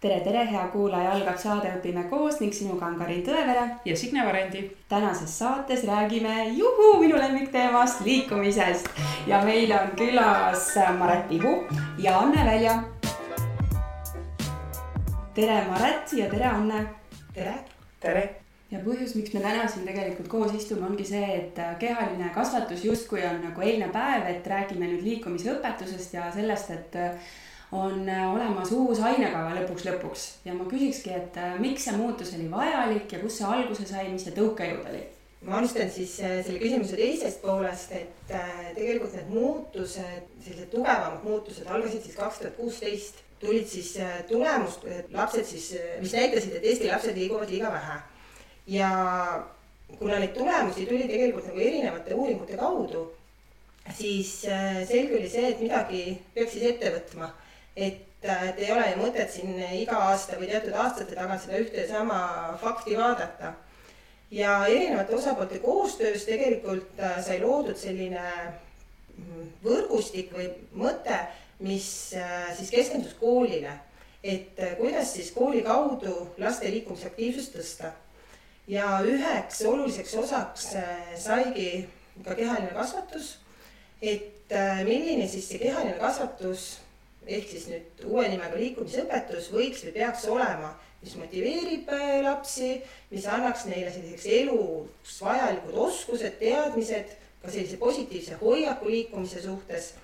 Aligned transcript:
tere, 0.00 0.20
tere, 0.20 0.42
hea 0.50 0.62
kuulaja, 0.72 1.12
algab 1.16 1.38
saade 1.40 1.70
Õpime 1.78 2.02
koos 2.10 2.36
ning 2.42 2.52
sinuga 2.52 2.88
on 2.90 2.98
Karin 3.00 3.22
Tõevere 3.24 3.64
ja 3.88 3.96
Signe 3.96 4.24
Varendi. 4.26 4.60
tänases 4.88 5.38
saates 5.38 5.84
räägime 5.88 6.48
juhu 6.56 6.98
minu 7.00 7.16
lemmikteemast, 7.16 8.02
liikumisest 8.04 8.90
ja 9.26 9.40
meil 9.44 9.72
on 9.72 9.94
külas 9.96 10.74
Maret 10.98 11.28
Pihu 11.28 11.54
ja 11.98 12.18
Anne 12.18 12.44
Välja. 12.44 12.82
tere, 15.34 15.64
Maret 15.70 16.12
ja 16.12 16.28
tere, 16.30 16.44
Anne. 16.44 16.86
tere. 17.34 17.54
tere. 18.00 18.28
ja 18.70 18.78
põhjus, 18.84 19.16
miks 19.16 19.32
me 19.32 19.40
täna 19.40 19.64
siin 19.68 19.86
tegelikult 19.86 20.28
koos 20.28 20.52
istume, 20.52 20.86
ongi 20.86 21.04
see, 21.04 21.24
et 21.36 21.58
kehaline 21.78 22.30
kasvatus 22.34 22.84
justkui 22.84 23.24
on 23.24 23.40
nagu 23.48 23.60
eilne 23.64 23.88
päev, 23.88 24.28
et 24.28 24.46
räägime 24.46 24.92
nüüd 24.92 25.08
liikumisõpetusest 25.08 26.14
ja 26.20 26.30
sellest, 26.34 26.70
et 26.70 27.02
on 27.72 28.08
äh, 28.08 28.34
olemas 28.34 28.70
uus 28.72 29.00
ainekava 29.02 29.54
lõpuks 29.56 29.86
lõpuks 29.88 30.24
ja 30.46 30.54
ma 30.54 30.66
küsikski, 30.70 31.10
et 31.16 31.36
äh, 31.40 31.56
miks 31.58 31.86
see 31.86 31.96
muutus 31.98 32.32
oli 32.36 32.46
vajalik 32.50 33.12
ja 33.12 33.20
kust 33.22 33.40
see 33.40 33.48
alguse 33.50 33.86
sai, 33.88 34.06
mis 34.12 34.26
see 34.26 34.34
tõukejõud 34.36 34.86
oli? 34.92 35.02
ma 35.46 35.58
alustan 35.58 35.90
siis 35.90 36.14
äh, 36.22 36.38
selle 36.46 36.60
küsimuse 36.62 36.98
teisest 36.98 37.42
poolest, 37.42 37.92
et 37.94 38.30
tegelikult 38.76 39.16
need 39.18 39.32
muutused, 39.34 40.28
sellised 40.44 40.70
tugevamad 40.72 41.26
muutused 41.26 41.66
algasid 41.70 42.06
siis 42.06 42.18
kaks 42.18 42.42
tuhat 42.42 42.58
kuusteist. 42.58 43.22
tulid 43.40 43.66
siis 43.68 43.90
tulemust, 44.30 44.86
lapsed 45.12 45.44
siis, 45.44 45.66
mis 46.00 46.14
näitasid, 46.16 46.54
et 46.56 46.64
Eesti 46.64 46.86
lapsed 46.88 47.18
liiguvad 47.18 47.50
liiga 47.50 47.68
vähe. 47.72 47.98
ja 48.66 48.90
kuna 49.98 50.18
neid 50.18 50.32
tulemusi 50.34 50.86
tuli 50.86 51.04
tegelikult 51.06 51.46
nagu 51.46 51.60
erinevate 51.60 52.14
uuringute 52.14 52.56
kaudu, 52.56 53.02
siis 53.98 54.32
selge 54.40 55.18
oli 55.18 55.28
see, 55.28 55.50
et 55.50 55.60
midagi 55.60 56.00
peaks 56.34 56.56
siis 56.56 56.70
ette 56.70 56.94
võtma 56.96 57.28
et, 57.76 58.24
äh, 58.24 58.48
et 58.48 58.58
ei 58.58 58.72
ole 58.72 58.88
ju 58.90 59.00
mõtet 59.02 59.32
siin 59.32 59.56
iga 59.76 59.98
aasta 60.08 60.38
või 60.40 60.48
teatud 60.50 60.74
aastate 60.74 61.16
tagant 61.16 61.42
seda 61.42 61.60
ühte 61.60 61.82
ja 61.82 61.88
sama 61.90 62.18
fakti 62.60 62.96
vaadata. 62.96 63.54
ja 64.30 64.66
erinevate 64.66 65.14
osapoolte 65.14 65.58
koostöös 65.58 66.24
tegelikult 66.24 67.00
äh, 67.00 67.20
sai 67.24 67.40
loodud 67.40 67.76
selline 67.78 68.22
mm, 69.16 69.50
võrgustik 69.64 70.32
või 70.34 70.48
mõte, 70.72 71.18
mis 71.60 72.14
äh, 72.16 72.48
siis 72.56 72.70
keskendus 72.70 73.14
koolile, 73.20 73.76
et 74.24 74.58
kuidas 74.78 75.12
siis 75.14 75.30
kooli 75.30 75.62
kaudu 75.62 76.32
laste 76.38 76.70
liikumisaktiivsust 76.70 77.54
tõsta. 77.56 77.92
ja 78.68 78.98
üheks 79.04 79.62
oluliseks 79.62 80.14
osaks 80.14 80.72
saigi 81.16 81.86
ka 82.24 82.34
kehaline 82.34 82.72
kasvatus, 82.74 83.38
et 84.02 84.50
milline 84.84 85.28
siis 85.28 85.46
see 85.48 85.58
kehaline 85.58 85.94
kasvatus 86.00 86.80
ehk 87.26 87.48
siis 87.50 87.66
nüüd 87.70 88.04
uue 88.06 88.26
nimega 88.30 88.58
liikumisõpetus 88.58 89.50
võiks 89.54 89.84
või 89.86 89.94
peaks 89.98 90.24
olema, 90.30 90.72
mis 91.02 91.16
motiveerib 91.18 91.90
äh, 91.92 92.06
lapsi, 92.24 92.72
mis 93.10 93.26
annaks 93.30 93.66
neile 93.70 93.90
selliseks 93.92 94.26
eluks 94.40 95.20
vajalikud 95.26 95.78
oskused, 95.86 96.38
teadmised, 96.40 97.14
ka 97.42 97.52
sellise 97.52 97.78
positiivse 97.82 98.38
hoiaku 98.40 98.90
liikumise 98.90 99.42
suhtes. 99.42 99.94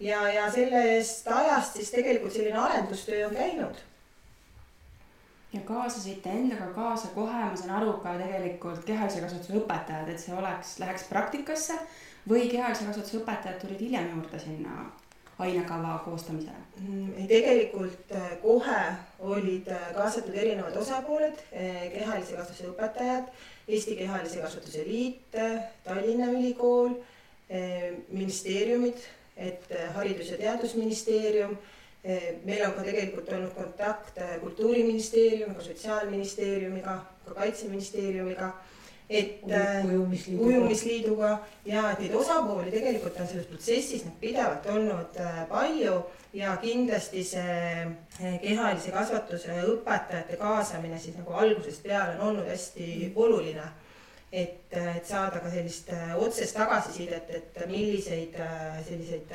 ja, 0.00 0.20
ja 0.28 0.50
sellest 0.52 1.28
ajast 1.30 1.76
siis 1.78 1.90
tegelikult 1.94 2.32
selline 2.32 2.58
arendustöö 2.58 3.26
on 3.28 3.34
käinud 3.34 3.82
ja 5.54 5.60
kaasasite 5.60 6.30
endaga 6.30 6.66
kaasa 6.74 7.08
kohe, 7.14 7.44
ma 7.44 7.56
saan 7.56 7.76
aru, 7.78 7.92
ka 8.02 8.16
tegelikult 8.18 8.82
kehalise 8.88 9.22
kasvatuse 9.22 9.60
õpetajad, 9.60 10.10
et 10.10 10.20
see 10.20 10.34
oleks, 10.34 10.74
läheks 10.82 11.06
praktikasse 11.10 11.78
või 12.28 12.48
kehalise 12.50 12.88
kasvatuse 12.88 13.20
õpetajad 13.20 13.60
tulid 13.62 13.86
hiljem 13.86 14.10
juurde 14.16 14.40
sinna 14.42 14.88
ainekava 15.38 15.98
koostamisele? 16.04 16.64
Mm, 16.80 17.12
ei, 17.16 17.26
tegelikult 17.28 18.12
äh, 18.12 18.30
kohe 18.42 18.80
olid 19.18 19.68
äh, 19.68 19.90
kaasatud 19.94 20.34
erinevad 20.34 20.76
osapooled, 20.76 21.38
äh, 21.52 21.84
kehalise 21.94 22.36
kasvatuse 22.36 22.70
õpetajad, 22.70 23.28
Eesti 23.68 23.96
Kehalise 23.96 24.42
Kasvatuse 24.42 24.82
Liit, 24.84 25.36
Tallinna 25.84 26.26
Ülikool, 26.36 26.98
ministeeriumid, 28.12 28.98
et 29.36 29.64
Haridus- 29.94 30.34
ja 30.34 30.36
Teadusministeerium, 30.36 31.54
meil 32.44 32.66
on 32.66 32.74
ka 32.76 32.84
tegelikult 32.84 33.32
olnud 33.32 33.54
kontakt 33.56 34.20
Kultuuriministeeriumiga, 34.42 35.64
Sotsiaalministeeriumiga, 35.64 36.98
ka 37.24 37.34
Kaitseministeeriumiga 37.40 38.50
et 39.14 39.50
äh, 39.50 39.84
ujumisliiduga. 39.84 40.46
ujumisliiduga 40.46 41.30
ja 41.64 41.84
et 41.92 42.02
neid 42.02 42.14
osapooli 42.18 42.72
tegelikult 42.74 43.20
on 43.20 43.28
selles 43.30 43.46
protsessis 43.46 44.02
nüüd 44.06 44.18
pidevalt 44.20 44.66
olnud 44.74 45.18
äh, 45.22 45.40
palju 45.50 45.94
ja 46.34 46.56
kindlasti 46.62 47.22
see 47.28 47.54
äh, 47.84 48.36
kehalise 48.42 48.90
kasvatuse 48.94 49.60
õpetajate 49.70 50.38
kaasamine 50.40 50.98
siis 50.98 51.18
nagu 51.20 51.36
algusest 51.44 51.86
peale 51.86 52.18
on 52.18 52.28
olnud 52.30 52.50
hästi 52.50 53.12
oluline. 53.14 53.70
et, 54.34 54.72
et 54.74 55.06
saada 55.06 55.38
ka 55.38 55.50
sellist 55.50 55.92
otsest 56.18 56.56
tagasisidet, 56.58 57.28
et 57.30 57.58
milliseid 57.70 58.34
selliseid 58.88 59.30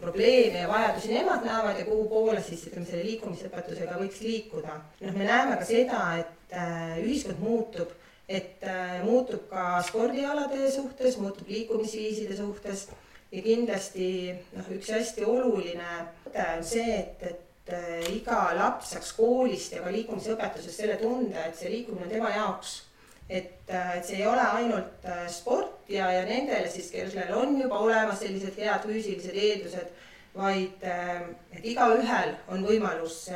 probleeme 0.00 0.64
ja 0.64 0.68
vajadusi 0.68 1.12
nemad 1.14 1.44
näevad 1.46 1.78
ja 1.78 1.84
kuhu 1.84 2.08
poole 2.08 2.42
siis 2.42 2.64
ütleme 2.66 2.86
selle 2.88 3.04
liikumisõpetusega 3.06 4.00
võiks 4.00 4.24
liikuda. 4.26 4.80
noh, 5.04 5.14
me 5.14 5.28
näeme 5.28 5.60
ka 5.60 5.68
seda, 5.68 6.00
et 6.18 6.56
ühiskond 7.04 7.38
muutub 7.38 7.94
et 8.28 8.62
äh, 8.64 9.02
muutub 9.04 9.48
ka 9.50 9.82
spordialade 9.84 10.70
suhtes, 10.72 11.18
muutub 11.20 11.48
liikumisviiside 11.48 12.36
suhtes 12.36 12.86
ja 13.32 13.42
kindlasti 13.44 14.06
noh, 14.54 14.70
üks 14.78 14.92
hästi 14.94 15.26
oluline 15.28 15.98
mõte 16.24 16.46
on 16.56 16.64
see, 16.64 16.96
et, 17.02 17.26
et 17.28 17.74
äh, 17.74 18.08
iga 18.14 18.46
laps 18.56 18.94
saaks 18.94 19.12
koolist 19.18 19.76
ja 19.76 19.84
ka 19.84 19.92
liikumisõpetusest 19.92 20.80
selle 20.80 20.96
tunde, 21.02 21.36
et 21.36 21.58
see 21.58 21.72
liikumine 21.72 22.08
on 22.08 22.16
tema 22.16 22.32
jaoks. 22.32 22.82
et, 23.28 23.60
äh, 23.68 23.98
et 23.98 24.04
see 24.04 24.18
ei 24.22 24.26
ole 24.28 24.40
ainult 24.40 25.06
sport 25.32 25.88
ja, 25.88 26.10
ja 26.12 26.24
nendele 26.28 26.68
siis, 26.70 26.90
kellel 26.92 27.36
on 27.36 27.60
juba 27.60 27.78
olemas 27.78 28.20
sellised 28.20 28.56
head 28.56 28.88
füüsilised 28.88 29.36
eeldused, 29.36 29.94
vaid 30.34 30.82
et 30.84 31.64
igaühel 31.64 32.34
on 32.50 32.64
võimalus 32.66 33.28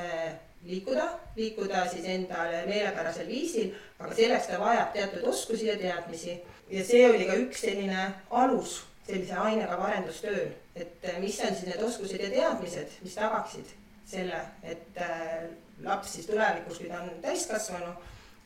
liikuda, 0.68 1.08
liikuda 1.36 1.86
siis 1.88 2.04
endale 2.12 2.64
meelepärasel 2.68 3.26
viisil, 3.28 3.72
aga 3.98 4.14
selleks 4.14 4.50
ta 4.50 4.60
vajab 4.60 4.92
teatud 4.92 5.24
oskusi 5.32 5.66
ja 5.70 5.78
teadmisi. 5.80 6.38
ja 6.70 6.84
see 6.84 7.08
oli 7.08 7.24
ka 7.24 7.34
üks 7.40 7.64
selline 7.64 8.10
alus 8.30 8.82
sellise 9.08 9.38
ainekava 9.40 9.88
arendustööl, 9.88 10.52
et 10.76 11.04
äh, 11.08 11.18
mis 11.22 11.38
on 11.40 11.54
siis 11.56 11.68
need 11.70 11.82
oskused 11.84 12.20
ja 12.20 12.30
teadmised, 12.32 12.98
mis 13.04 13.16
tagaksid 13.16 13.72
selle, 14.08 14.40
et 14.62 15.00
äh, 15.04 15.48
laps 15.84 16.16
siis 16.16 16.28
tulevikus, 16.28 16.80
kui 16.80 16.90
ta 16.90 17.00
on 17.04 17.22
täiskasvanu, 17.24 17.94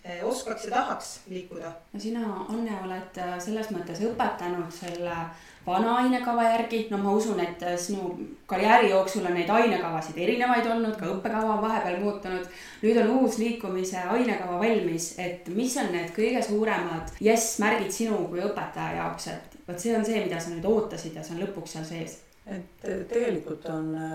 äh, 0.07 0.23
oskaks 0.29 0.69
ja 0.69 0.77
tahaks 0.77 1.13
liikuda. 1.31 1.73
no 1.93 2.01
sina, 2.01 2.29
Anne, 2.49 2.79
oled 2.85 3.23
selles 3.43 3.73
mõttes 3.75 4.03
õpetanud 4.07 4.71
selle 4.77 5.17
vana 5.67 5.97
ainekava 6.03 6.45
järgi, 6.49 6.87
no 6.91 6.99
ma 6.99 7.13
usun, 7.15 7.41
et 7.41 7.63
sinu 7.79 8.13
karjääri 8.51 8.91
jooksul 8.91 9.27
on 9.27 9.37
neid 9.37 9.51
ainekavasid 9.51 10.19
erinevaid 10.19 10.67
olnud, 10.67 10.97
ka 10.99 11.11
õppekava 11.15 11.57
on 11.57 11.63
vahepeal 11.63 12.01
muutunud. 12.03 12.49
nüüd 12.83 12.99
on 13.05 13.15
uus 13.21 13.39
liikumise 13.39 14.03
ainekava 14.17 14.59
valmis, 14.59 15.13
et 15.19 15.49
mis 15.55 15.77
on 15.79 15.93
need 15.95 16.11
kõige 16.17 16.43
suuremad 16.43 17.15
jess-märgid 17.21 17.95
sinu 17.95 18.25
kui 18.29 18.43
õpetaja 18.43 18.99
jaoks, 18.99 19.29
et 19.29 19.57
vot 19.69 19.79
see 19.79 19.97
on 19.97 20.05
see, 20.05 20.25
mida 20.25 20.41
sa 20.41 20.51
nüüd 20.51 20.67
ootasid 20.67 21.17
ja 21.17 21.23
see 21.23 21.37
on 21.37 21.45
lõpuks 21.47 21.77
seal 21.77 21.87
sees. 21.87 22.21
Et 22.43 22.87
tegelikult 23.07 23.69
on 23.71 23.93
äh, 23.95 24.15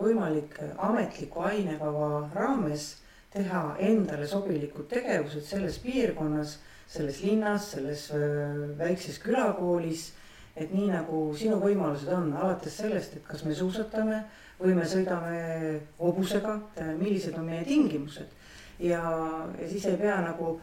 võimalik 0.00 0.56
ametliku 0.82 1.44
ainekava 1.46 2.26
raames 2.34 2.96
teha 3.30 3.76
endale 3.86 4.26
sobilikud 4.26 4.88
tegevused 4.90 5.44
selles 5.46 5.78
piirkonnas, 5.84 6.56
selles 6.90 7.20
linnas, 7.22 7.70
selles 7.76 8.08
äh, 8.16 8.64
väikses 8.80 9.20
külakoolis 9.22 10.08
et 10.58 10.72
nii 10.74 10.88
nagu 10.90 11.22
sinu 11.38 11.58
võimalused 11.62 12.10
on, 12.14 12.32
alates 12.34 12.78
sellest, 12.80 13.16
et 13.16 13.26
kas 13.26 13.44
me 13.46 13.54
suusatame 13.54 14.22
või 14.58 14.74
me 14.74 14.86
sõidame 14.88 15.38
hobusega, 16.00 16.56
millised 16.98 17.36
on 17.38 17.46
meie 17.46 17.64
tingimused. 17.64 18.34
ja, 18.78 19.02
ja 19.58 19.68
siis 19.68 19.86
ei 19.86 19.96
pea 19.96 20.18
nagu 20.22 20.58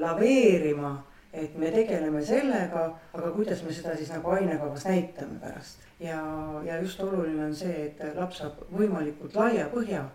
laveerima, 0.00 0.94
et 1.32 1.56
me 1.58 1.70
tegeleme 1.74 2.22
sellega, 2.24 2.86
aga 3.12 3.30
kuidas 3.36 3.62
me 3.62 3.72
seda 3.74 3.96
siis 3.96 4.12
nagu 4.14 4.30
ainekavas 4.30 4.84
näitame 4.88 5.38
pärast. 5.40 5.84
ja, 6.00 6.20
ja 6.64 6.80
just 6.80 7.00
oluline 7.00 7.44
on 7.44 7.54
see, 7.54 7.88
et 7.88 8.04
laps 8.16 8.40
saab 8.40 8.64
võimalikult 8.72 9.36
laia 9.36 9.68
põhja 9.72 10.06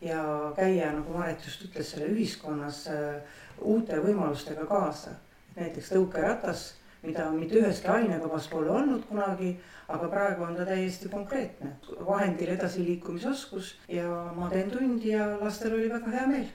ja 0.00 0.52
käia, 0.56 0.92
nagu 0.94 1.12
Maret 1.16 1.44
just 1.44 1.64
ütles, 1.66 1.90
selle 1.90 2.10
ühiskonnas 2.12 2.84
äh, 2.92 3.38
uute 3.60 3.98
võimalustega 4.02 4.66
kaasa. 4.66 5.16
näiteks 5.58 5.88
tõukeratas 5.90 6.60
mida 7.02 7.30
mitte 7.30 7.60
üheski 7.60 7.88
ainekavas 7.94 8.48
pole 8.52 8.70
olnud 8.70 9.04
kunagi, 9.08 9.54
aga 9.88 10.08
praegu 10.14 10.44
on 10.44 10.56
ta 10.56 10.66
täiesti 10.66 11.08
konkreetne. 11.08 11.74
vahendil 12.06 12.54
edasiliikumisoskus 12.54 13.74
ja 13.88 14.32
ma 14.36 14.50
teen 14.50 14.70
tundi 14.70 15.14
ja 15.14 15.28
lastel 15.40 15.74
oli 15.74 15.92
väga 15.92 16.10
hea 16.16 16.26
meel 16.26 16.48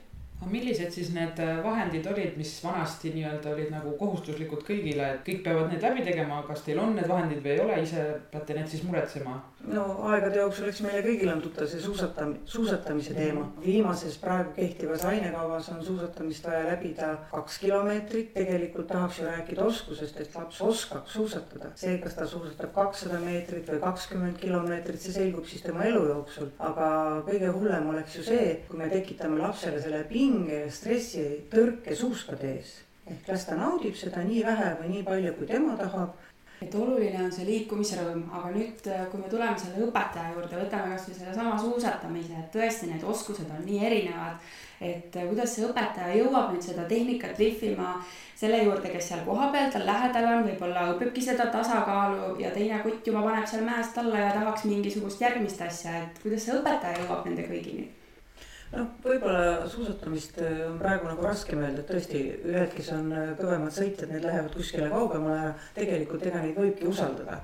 aga 0.44 0.52
millised 0.52 0.92
siis 0.92 1.10
need 1.14 1.40
äh, 1.40 1.56
vahendid 1.64 2.06
olid, 2.10 2.36
mis 2.36 2.52
vanasti 2.64 3.14
nii-öelda 3.14 3.52
olid 3.54 3.72
nagu 3.72 3.94
kohustuslikud 4.00 4.64
kõigile, 4.66 5.06
et 5.14 5.24
kõik 5.26 5.42
peavad 5.46 5.72
need 5.72 5.84
läbi 5.84 6.04
tegema, 6.04 6.42
kas 6.48 6.64
teil 6.66 6.82
on 6.82 6.94
need 6.98 7.08
vahendid 7.08 7.40
või 7.44 7.54
ei 7.54 7.64
ole, 7.64 7.80
ise 7.84 8.04
peate 8.32 8.58
need 8.58 8.68
siis 8.68 8.84
muretsema? 8.84 9.40
no 9.64 9.84
aegade 10.10 10.36
jooksul, 10.42 10.66
eks 10.68 10.82
meile 10.84 11.00
kõigile 11.06 11.32
on 11.32 11.40
tuttav 11.40 11.68
see 11.70 11.80
suusatam-, 11.80 12.34
suusatamise 12.44 13.14
teema. 13.16 13.46
viimases 13.64 14.18
praegu 14.20 14.52
kehtivas 14.58 15.06
ainekavas 15.08 15.70
on 15.72 15.80
suusatamist 15.86 16.44
vaja 16.44 16.66
läbida 16.66 17.08
kaks 17.30 17.56
kilomeetrit, 17.62 18.34
tegelikult 18.34 18.90
tahaks 18.92 19.22
ju 19.22 19.28
rääkida 19.30 19.64
oskusest, 19.64 20.20
et 20.20 20.36
laps 20.36 20.60
oskaks 20.60 21.16
suusatada. 21.16 21.72
see, 21.80 21.96
kas 22.04 22.18
ta 22.18 22.28
suusatab 22.28 22.74
kakssada 22.76 23.22
meetrit 23.24 23.70
või 23.72 23.80
kakskümmend 23.86 24.36
kilomeetrit, 24.42 25.00
see 25.00 25.16
selgub 25.16 25.48
siis 25.48 25.64
tema 25.64 25.88
elu 25.88 26.04
jooksul. 26.10 26.52
aga 26.58 26.90
kõige 27.30 27.56
hullem 27.56 27.88
oleks 27.94 28.18
ju 28.20 28.26
see, 28.28 28.52
kui 28.68 28.82
me 28.82 28.90
tekitame 28.92 29.40
lapsele 29.40 29.80
selle 29.80 30.04
pinge 30.12 30.33
ja 30.50 30.64
stressi 30.72 31.24
tõrke 31.52 31.96
suuskade 31.96 32.50
ees. 32.56 32.76
Ehk 33.10 33.26
las 33.28 33.44
ta 33.44 33.56
naudib 33.58 33.96
seda 33.98 34.22
nii 34.24 34.44
vähe 34.46 34.70
või 34.80 34.94
nii 34.94 35.02
palju, 35.06 35.34
kui 35.38 35.48
tema 35.48 35.76
tahab. 35.80 36.14
Et 36.64 36.74
oluline 36.78 37.18
on 37.20 37.32
see 37.34 37.44
liikumisrõõm, 37.48 38.22
aga 38.32 38.50
nüüd, 38.54 38.86
äh, 38.88 39.02
kui 39.10 39.20
me 39.20 39.28
tuleme 39.28 39.58
selle 39.60 39.82
õpetaja 39.84 40.30
juurde, 40.32 40.60
võtame 40.60 40.94
kasvõi 40.94 41.16
sellesama 41.18 41.56
suusatamise, 41.60 42.38
et 42.38 42.54
tõesti 42.54 42.88
need 42.88 43.04
oskused 43.14 43.50
on 43.50 43.64
nii 43.66 43.80
erinevad. 43.88 44.52
et 44.80 45.16
äh, 45.16 45.26
kuidas 45.28 45.52
see 45.54 45.64
õpetaja 45.66 46.16
jõuab 46.18 46.52
nüüd 46.52 46.64
seda 46.64 46.84
tehnikat 46.88 47.38
lihvima 47.38 47.92
selle 48.36 48.62
juurde, 48.64 48.90
kes 48.92 49.08
seal 49.08 49.22
kohapeal 49.26 49.70
tal 49.72 49.86
lähedal 49.86 50.26
on, 50.30 50.46
võib-olla 50.48 50.86
õpibki 50.94 51.22
seda 51.22 51.46
tasakaalu 51.54 52.34
ja 52.42 52.50
teine 52.56 52.80
kutt 52.82 53.06
juba 53.06 53.22
paneb 53.22 53.46
seal 53.48 53.64
mäest 53.64 53.98
alla 53.98 54.24
ja 54.26 54.32
tahaks 54.34 54.64
mingisugust 54.68 55.20
järgmist 55.20 55.62
asja, 55.62 55.98
et 56.02 56.22
kuidas 56.22 56.46
see 56.46 56.58
õpetaja 56.58 57.04
jõuab 57.04 57.28
nende 57.30 57.46
kõigini 57.50 57.86
noh, 58.74 58.88
võib-olla 59.04 59.66
suusatamist 59.70 60.40
äh, 60.42 60.62
on 60.68 60.78
praegu 60.80 61.08
nagu 61.08 61.26
raskem 61.26 61.62
öelda, 61.62 61.82
et 61.82 61.90
tõesti 61.90 62.22
ühed, 62.46 62.72
kes 62.74 62.90
on 62.96 63.12
äh, 63.14 63.30
kõvemad 63.38 63.74
sõitjad, 63.74 64.10
need 64.12 64.26
lähevad 64.26 64.56
kuskile 64.56 64.90
kaugemale 64.92 65.36
ära. 65.42 65.52
tegelikult 65.76 66.26
ega 66.26 66.42
neid 66.42 66.58
võibki 66.58 66.90
usaldada. 66.90 67.42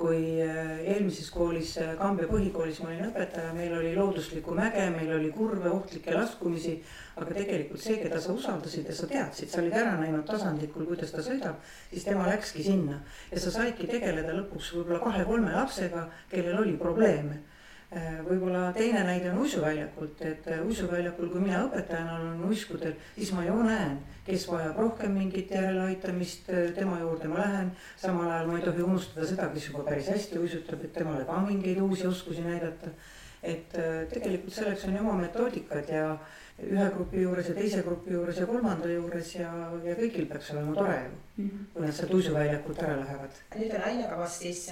kui 0.00 0.40
äh, 0.40 0.78
eelmises 0.94 1.26
koolis, 1.28 1.74
Kambja 1.98 2.24
põhikoolis 2.30 2.78
ma 2.80 2.88
olin 2.88 3.10
õpetaja, 3.10 3.50
meil 3.52 3.74
oli 3.76 3.90
looduslikku 3.98 4.54
mäge, 4.56 4.86
meil 4.94 5.12
oli 5.18 5.28
kurve, 5.34 5.68
ohtlikke 5.68 6.14
laskumisi. 6.16 6.78
aga 7.20 7.36
tegelikult 7.36 7.82
see, 7.84 7.98
keda 8.00 8.20
sa 8.20 8.32
usaldasid 8.32 8.88
ja 8.88 8.96
sa 8.96 9.10
teadsid, 9.10 9.50
sa 9.52 9.60
olid 9.60 9.76
ära 9.76 9.98
näinud 10.00 10.24
tasandikul, 10.24 10.86
kuidas 10.88 11.12
ta 11.12 11.20
sõidab, 11.26 11.60
siis 11.92 12.08
tema 12.08 12.24
läkski 12.30 12.64
sinna 12.64 13.02
ja 13.30 13.42
sa 13.44 13.52
saidki 13.58 13.90
tegeleda 13.90 14.32
lõpuks 14.38 14.72
võib-olla 14.78 15.04
kahe-kolme 15.04 15.52
lapsega, 15.52 16.08
kellel 16.32 16.62
oli 16.64 16.78
probleeme 16.80 17.42
võib-olla 17.90 18.68
teine 18.74 19.02
näide 19.02 19.32
on 19.32 19.40
uisuväljakult, 19.42 20.20
et 20.22 20.44
äh, 20.46 20.60
uisuväljakul, 20.66 21.30
kui 21.32 21.40
mina 21.42 21.64
õpetajana 21.66 22.18
olen 22.20 22.44
uiskudel, 22.46 22.92
siis 23.16 23.32
ma 23.34 23.42
ju 23.42 23.56
näen, 23.66 23.96
kes 24.26 24.44
vajab 24.50 24.78
rohkem 24.78 25.16
mingit 25.18 25.50
järeleaitamist, 25.50 26.52
äh, 26.54 26.68
tema 26.76 27.00
juurde 27.00 27.30
ma 27.30 27.40
lähen. 27.40 27.72
samal 27.98 28.30
ajal 28.30 28.46
ma 28.46 28.60
ei 28.60 28.68
tohi 28.68 28.84
unustada 28.86 29.26
seda, 29.26 29.48
kes 29.54 29.66
juba 29.72 29.82
päris 29.88 30.12
hästi 30.12 30.38
uisutab, 30.38 30.84
et 30.86 30.94
temale 30.94 31.26
ka 31.26 31.40
mingeid 31.48 31.82
uusi 31.82 32.06
oskusi 32.06 32.46
näidata. 32.46 32.94
et 33.42 33.72
tegelikult 34.12 34.52
selleks 34.52 34.82
on 34.84 34.94
ju 34.94 35.00
oma 35.00 35.14
metoodikad 35.16 35.88
ja 35.88 36.18
ühe 36.60 36.88
grupi 36.92 37.22
juures 37.22 37.46
ja 37.48 37.54
teise 37.56 37.82
grupi 37.82 38.12
juures 38.12 38.36
ja 38.36 38.46
kolmanda 38.46 38.90
juures 38.92 39.30
ja, 39.34 39.52
ja 39.80 39.94
kõigil 39.96 40.26
peaks 40.28 40.50
olema 40.52 40.74
tore 40.76 40.98
ju 40.98 41.10
mm, 41.10 41.46
-hmm. 41.46 41.62
kui 41.72 41.86
nad 41.86 41.94
sealt 41.96 42.12
uisuväljakult 42.14 42.82
ära 42.82 42.98
lähevad. 43.00 43.40
nüüd 43.56 43.74
on 43.78 43.86
ainekavas 43.92 44.38
siis 44.38 44.68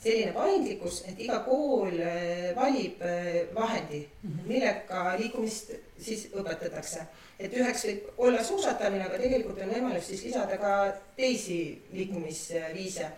selline 0.00 0.32
paindlikkus, 0.32 1.02
et 1.10 1.18
iga 1.20 1.40
kool 1.44 1.98
äh, 2.00 2.50
valib 2.56 3.02
äh, 3.04 3.40
vahendi, 3.54 4.02
mhm. 4.22 4.44
millega 4.48 5.16
liikumist 5.20 5.74
siis 6.00 6.28
õpetatakse. 6.32 7.06
et 7.40 7.54
üheks 7.56 7.86
võib 7.88 8.20
olla 8.26 8.44
suusatamine, 8.44 9.06
aga 9.06 9.18
tegelikult 9.20 9.60
on 9.64 9.72
võimalik 9.72 10.04
siis 10.04 10.24
lisada 10.28 10.58
ka 10.60 10.92
teisi 11.16 11.80
liikumisviise. 11.92 13.10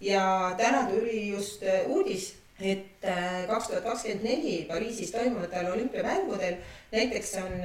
ja 0.00 0.54
täna 0.58 0.86
tuli 0.90 1.28
just 1.28 1.62
äh, 1.62 1.86
uudis, 1.86 2.34
et 2.60 3.02
kaks 3.48 3.66
tuhat 3.68 3.82
kakskümmend 3.82 4.22
neli 4.22 4.64
Pariisis 4.68 5.10
toimuvatel 5.10 5.72
olümpiamängudel 5.72 6.60
näiteks 6.92 7.32
on 7.42 7.56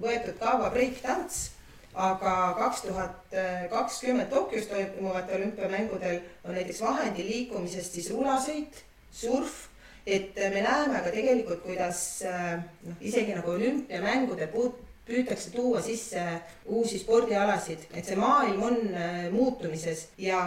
võetud 0.00 0.38
kaua 0.40 0.70
break-tants 0.72 1.50
aga 1.94 2.34
kaks 2.58 2.84
tuhat 2.86 3.34
kakskümmend 3.70 4.30
Tokyos 4.30 4.68
toimuvatel 4.70 5.40
olümpiamängudel 5.40 6.20
on 6.44 6.54
näiteks 6.54 6.80
vahendi 6.84 7.24
liikumisest 7.26 7.98
siis 7.98 8.10
rulasõit, 8.14 8.78
surf, 9.10 9.66
et 10.06 10.38
me 10.54 10.62
näeme 10.62 11.02
ka 11.02 11.10
tegelikult, 11.10 11.64
kuidas 11.64 12.22
noh, 12.22 12.94
isegi 13.00 13.34
nagu 13.34 13.50
olümpiamängudel 13.56 14.52
puut-, 14.54 14.78
püütakse 15.10 15.50
tuua 15.50 15.82
sisse 15.82 16.22
uusi 16.70 16.98
spordialasid, 17.00 17.86
et 17.94 18.06
see 18.06 18.18
maailm 18.18 18.62
on 18.68 18.78
äh, 18.94 19.26
muutumises 19.34 20.06
ja 20.20 20.40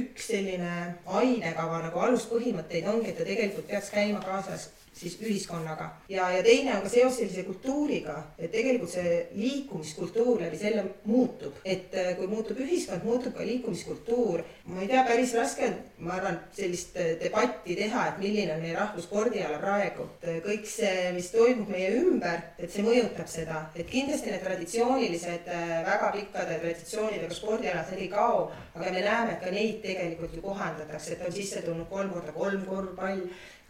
üks 0.00 0.30
selline 0.32 0.74
ainekava 1.20 1.82
nagu 1.86 2.04
aluspõhimõtteid 2.06 2.88
ongi, 2.90 3.12
et 3.12 3.20
ta 3.20 3.26
tegelikult 3.28 3.68
peaks 3.70 3.92
käima 3.94 4.22
kaasas 4.24 4.70
siis 5.00 5.16
ühiskonnaga. 5.22 5.90
ja, 6.08 6.30
ja 6.30 6.42
teine 6.42 6.76
on 6.76 6.82
ka 6.82 6.88
seos 6.92 7.16
sellise 7.16 7.42
kultuuriga, 7.46 8.16
et 8.38 8.52
tegelikult 8.52 8.92
see 8.92 9.14
liikumiskultuur 9.34 10.42
läbi 10.42 10.58
selle 10.60 10.84
muutub, 11.08 11.56
et 11.64 11.94
äh, 11.96 12.12
kui 12.18 12.28
muutub 12.30 12.60
ühiskond, 12.60 13.04
muutub 13.08 13.34
ka 13.36 13.46
liikumiskultuur. 13.46 14.42
ma 14.64 14.82
ei 14.82 14.88
tea, 14.90 15.04
päris 15.08 15.34
raske 15.38 15.70
ma 15.98 16.16
arvan, 16.18 16.38
sellist 16.56 16.96
äh, 17.00 17.14
debatti 17.20 17.76
teha, 17.78 18.06
et 18.10 18.20
milline 18.22 18.54
on 18.54 18.64
meie 18.64 18.76
rahvusspordiala 18.76 19.60
praegu. 19.62 20.08
Äh, 20.22 20.40
kõik 20.44 20.68
see, 20.68 21.10
mis 21.16 21.30
toimub 21.32 21.70
meie 21.72 21.94
ümber, 22.00 22.42
et 22.58 22.72
see 22.72 22.84
mõjutab 22.84 23.30
seda, 23.30 23.62
et 23.74 23.88
kindlasti 23.90 24.32
need 24.32 24.44
traditsioonilised 24.44 25.48
väga 25.86 26.10
pikkade 26.16 26.58
traditsioonidega 26.60 27.36
spordialad, 27.36 27.88
need 27.94 28.04
ei 28.04 28.10
kao, 28.12 28.50
aga 28.74 28.92
me 28.92 29.04
näeme, 29.04 29.36
et 29.36 29.44
ka 29.44 29.54
neid 29.54 29.80
tegelikult 29.84 30.36
ju 30.36 30.44
kohandatakse, 30.44 31.16
et 31.16 31.24
on 31.26 31.34
sisse 31.34 31.64
tulnud 31.64 31.88
kolm 31.90 32.12
korda 32.14 32.36
kolm 32.36 32.66
korvpall 32.68 33.24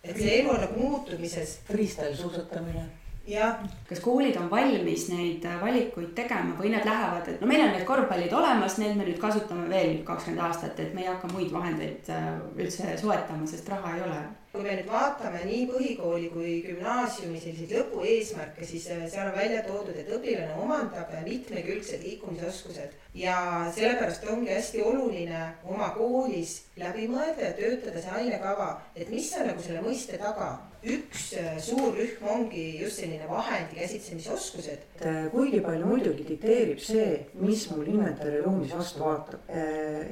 et 0.04 0.16
see 0.16 0.40
elu 0.40 0.54
on 0.54 0.64
nagu 0.64 0.80
muutumises. 0.80 1.58
Freestyle 1.68 2.16
suusatamine 2.16 2.88
jah. 3.30 3.58
kas 3.88 4.00
koolid 4.00 4.36
on 4.40 4.50
valmis 4.50 5.08
neid 5.12 5.44
äh, 5.44 5.58
valikuid 5.62 6.12
tegema 6.16 6.56
või 6.58 6.72
nad 6.74 6.86
lähevad, 6.86 7.28
et 7.28 7.40
no 7.42 7.48
meil 7.50 7.64
on 7.64 7.74
need 7.74 7.86
korvpallid 7.88 8.32
olemas, 8.34 8.78
need 8.80 8.96
me 8.98 9.06
nüüd 9.06 9.20
kasutame 9.22 9.68
veel 9.70 10.00
kakskümmend 10.06 10.44
aastat, 10.46 10.80
et 10.80 10.94
me 10.94 11.04
ei 11.04 11.10
hakka 11.10 11.30
muid 11.32 11.52
vahendeid 11.54 12.10
äh, 12.12 12.30
üldse 12.58 12.96
soetama, 13.00 13.46
sest 13.50 13.68
raha 13.70 13.96
ei 13.96 14.06
ole 14.06 14.20
kui 14.50 14.64
me 14.64 14.72
nüüd 14.74 14.88
vaatame 14.90 15.44
nii 15.46 15.66
põhikooli 15.70 16.28
kui 16.34 16.52
gümnaasiumi 16.64 17.38
selliseid 17.38 17.70
lõpueesmärke, 17.76 18.66
siis 18.66 18.88
äh, 18.90 19.04
seal 19.10 19.28
on 19.30 19.36
välja 19.36 19.60
toodud, 19.62 19.94
et 19.94 20.08
õpilane 20.10 20.56
omandab 20.58 21.12
mitmekülgsed 21.22 22.02
liikumisoskused 22.02 22.96
ja 23.14 23.36
sellepärast 23.74 24.26
ongi 24.32 24.50
hästi 24.50 24.82
oluline 24.82 25.44
oma 25.70 25.92
koolis 25.94 26.56
läbi 26.82 27.06
mõelda 27.12 27.46
ja 27.46 27.52
töötada 27.60 28.02
see 28.02 28.16
ainekava, 28.22 28.72
et 28.96 29.12
mis 29.14 29.30
on 29.38 29.46
nagu 29.52 29.62
selle 29.62 29.84
mõiste 29.86 30.18
taga 30.18 30.50
üks 30.82 31.28
äh, 31.38 31.52
suur 31.62 31.94
rühm 31.94 32.26
ongi 32.34 32.64
just 32.80 33.04
selline 33.04 33.28
vahendi 33.30 33.78
käsitsemisoskused. 33.78 34.82
Äh, 34.98 35.20
kuigi 35.30 35.62
palju 35.62 35.92
muidugi 35.92 36.26
dikteerib 36.26 36.82
see, 36.82 37.20
mis 37.38 37.68
mul 37.70 37.86
inventariruumis 37.94 38.74
vastu 38.74 39.06
vaatab 39.06 39.54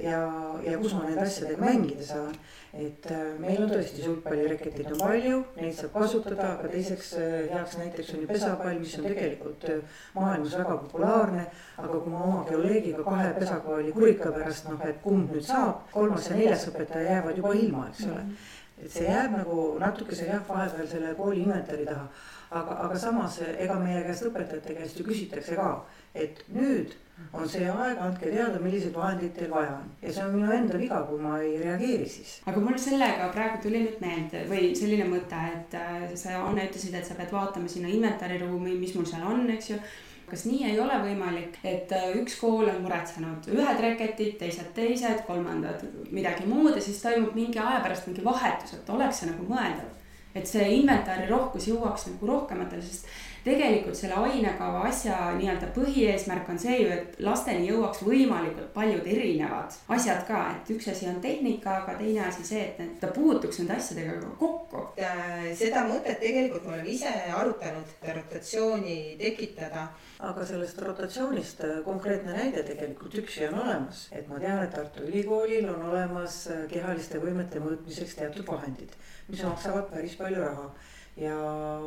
ja, 0.05 0.23
ja 0.63 0.79
kus 0.79 0.95
ma 0.95 1.09
nende 1.09 1.27
asjadega 1.27 1.59
mängida 1.65 2.07
saan 2.07 2.39
et 2.73 3.07
äh, 3.11 3.31
meil 3.41 3.63
on 3.65 3.71
tõesti 3.71 4.03
sulgpallireketeid 4.05 4.91
on 4.93 5.01
palju, 5.01 5.39
neid 5.57 5.77
saab 5.77 5.95
kasutada, 5.95 6.51
aga 6.59 6.69
teiseks 6.69 7.15
äh, 7.17 7.37
heaks 7.49 7.79
näiteks 7.81 8.13
on 8.13 8.21
ju 8.21 8.29
pesapall, 8.29 8.77
mis 8.83 8.93
on 8.99 9.07
tegelikult 9.09 9.65
äh, 9.73 10.03
maailmas 10.19 10.57
väga 10.59 10.77
populaarne. 10.83 11.47
aga 11.79 11.89
kui 11.95 12.13
ma 12.13 12.23
oma 12.27 12.45
kolleegiga 12.45 13.07
kahe 13.07 13.33
pesaga 13.39 13.75
oli 13.79 13.93
kurika 13.97 14.33
pärast, 14.37 14.69
noh, 14.69 14.85
et 14.85 15.01
kumb 15.03 15.33
nüüd 15.33 15.49
saab, 15.49 15.89
kolmas 15.95 16.29
ja 16.29 16.37
neljas 16.37 16.69
õpetaja 16.69 17.17
jäävad 17.17 17.41
juba 17.41 17.55
ilma, 17.57 17.89
eks 17.89 18.05
ole. 18.11 18.27
et 18.83 18.93
see 18.93 19.09
jääb 19.09 19.33
nagu 19.39 19.65
natukese 19.81 20.29
jah, 20.29 20.45
vahepeal 20.49 20.93
selle 20.93 21.17
kooli 21.17 21.47
inventari 21.47 21.89
taha. 21.89 22.07
aga, 22.51 22.81
aga 22.85 22.99
samas 23.01 23.41
ega 23.49 23.81
meie 23.81 24.05
käest 24.05 24.29
õpetajate 24.29 24.77
käest 24.77 25.01
ju 25.01 25.09
küsitakse 25.09 25.57
ka, 25.57 25.73
et 26.15 26.45
nüüd 26.53 26.93
on 27.33 27.49
see 27.49 27.69
aeg, 27.69 27.99
andke 28.01 28.31
teada, 28.33 28.59
milliseid 28.63 28.95
vahendeid 28.97 29.35
teil 29.37 29.51
vaja 29.53 29.75
on. 29.77 29.89
ja 30.03 30.13
see 30.13 30.25
on 30.25 30.35
minu 30.37 30.53
enda 30.55 30.81
viga, 30.81 31.01
kui 31.09 31.21
ma 31.21 31.37
ei 31.45 31.57
reageeri 31.61 32.09
siis. 32.09 32.39
aga 32.49 32.63
mul 32.65 32.79
sellega 32.81 33.29
praegu 33.35 33.63
tuli 33.65 33.83
nüüd 33.85 34.03
meelde 34.05 34.45
või 34.51 34.73
selline 34.79 35.09
mõte, 35.11 35.41
et 35.55 35.79
äh, 35.79 36.05
sa 36.17 36.41
Anne 36.43 36.69
ütlesid, 36.69 36.97
et 36.97 37.09
sa 37.09 37.19
pead 37.19 37.33
vaatama 37.35 37.69
sinna 37.69 37.91
inventariruumi, 37.93 38.79
mis 38.81 38.95
mul 38.97 39.09
seal 39.09 39.27
on, 39.29 39.45
eks 39.57 39.75
ju 39.75 39.81
kas 40.29 40.45
nii 40.45 40.67
ei 40.71 40.81
ole 40.81 40.97
võimalik, 41.03 41.57
et 41.67 41.93
äh, 41.97 42.11
üks 42.21 42.37
kool 42.41 42.69
on 42.69 42.83
muretsenud 42.85 43.49
ühed 43.53 43.85
reketid, 43.85 44.35
teised 44.41 44.73
teised, 44.77 45.23
kolmandad 45.29 45.85
midagi 46.13 46.49
muud 46.49 46.75
ja 46.77 46.83
siis 46.85 47.01
toimub 47.05 47.37
mingi 47.37 47.61
aja 47.63 47.81
pärast 47.85 48.09
mingi 48.09 48.25
vahetus, 48.25 48.77
et 48.77 48.93
oleks 48.93 49.23
see 49.23 49.31
nagu 49.31 49.49
mõeldav. 49.49 49.95
et 50.37 50.47
see 50.47 50.65
inventari 50.77 51.25
rohkus 51.27 51.67
jõuaks 51.67 52.05
nagu 52.11 52.27
rohkematele, 52.29 52.83
sest 52.85 53.09
tegelikult 53.49 53.97
selle 53.99 54.19
ainekava 54.27 54.83
asja 54.89 55.17
nii-öelda 55.39 55.71
põhieesmärk 55.77 56.49
on 56.53 56.61
see 56.61 56.79
ju, 56.83 56.89
et 56.95 57.19
lasteni 57.25 57.69
jõuaks 57.69 58.03
võimalikult 58.07 58.73
paljud 58.75 59.07
erinevad 59.07 59.77
asjad 59.95 60.25
ka, 60.29 60.43
et 60.57 60.73
üks 60.75 60.89
asi 60.93 61.09
on 61.11 61.21
tehnika, 61.25 61.83
aga 61.83 61.97
teine 62.01 62.25
asi 62.27 62.47
see, 62.47 62.65
et 62.67 62.81
need, 62.83 62.97
ta 63.03 63.11
puutuks 63.15 63.61
nende 63.63 63.77
asjadega 63.79 64.19
ka 64.23 64.33
kokku. 64.43 64.85
Seda 65.59 65.85
mõtet 65.89 66.21
tegelikult 66.23 66.67
me 66.67 66.77
oleme 66.77 66.93
ise 66.93 67.13
arutanud, 67.39 67.95
rotatsiooni 68.19 68.99
tekitada. 69.21 69.89
Aga 70.29 70.43
sellest 70.43 70.81
rotatsioonist 70.83 71.61
äh, 71.63 71.77
konkreetne 71.87 72.33
näide 72.35 72.65
tegelikult 72.67 73.15
üksi 73.21 73.45
on 73.47 73.61
olemas, 73.63 74.09
et 74.11 74.27
ma 74.27 74.41
tean, 74.43 74.65
et 74.65 74.73
Tartu 74.75 75.05
Ülikoolil 75.07 75.69
on 75.71 75.85
olemas 75.93 76.41
äh, 76.51 76.65
kehaliste 76.73 77.21
võimete 77.23 77.63
mõõtmiseks 77.63 78.19
teatud 78.19 78.49
vahendid, 78.49 78.97
mis 79.29 79.45
maksavad 79.47 79.87
päris 79.93 80.19
palju 80.19 80.43
raha 80.43 80.73
ja 81.19 81.35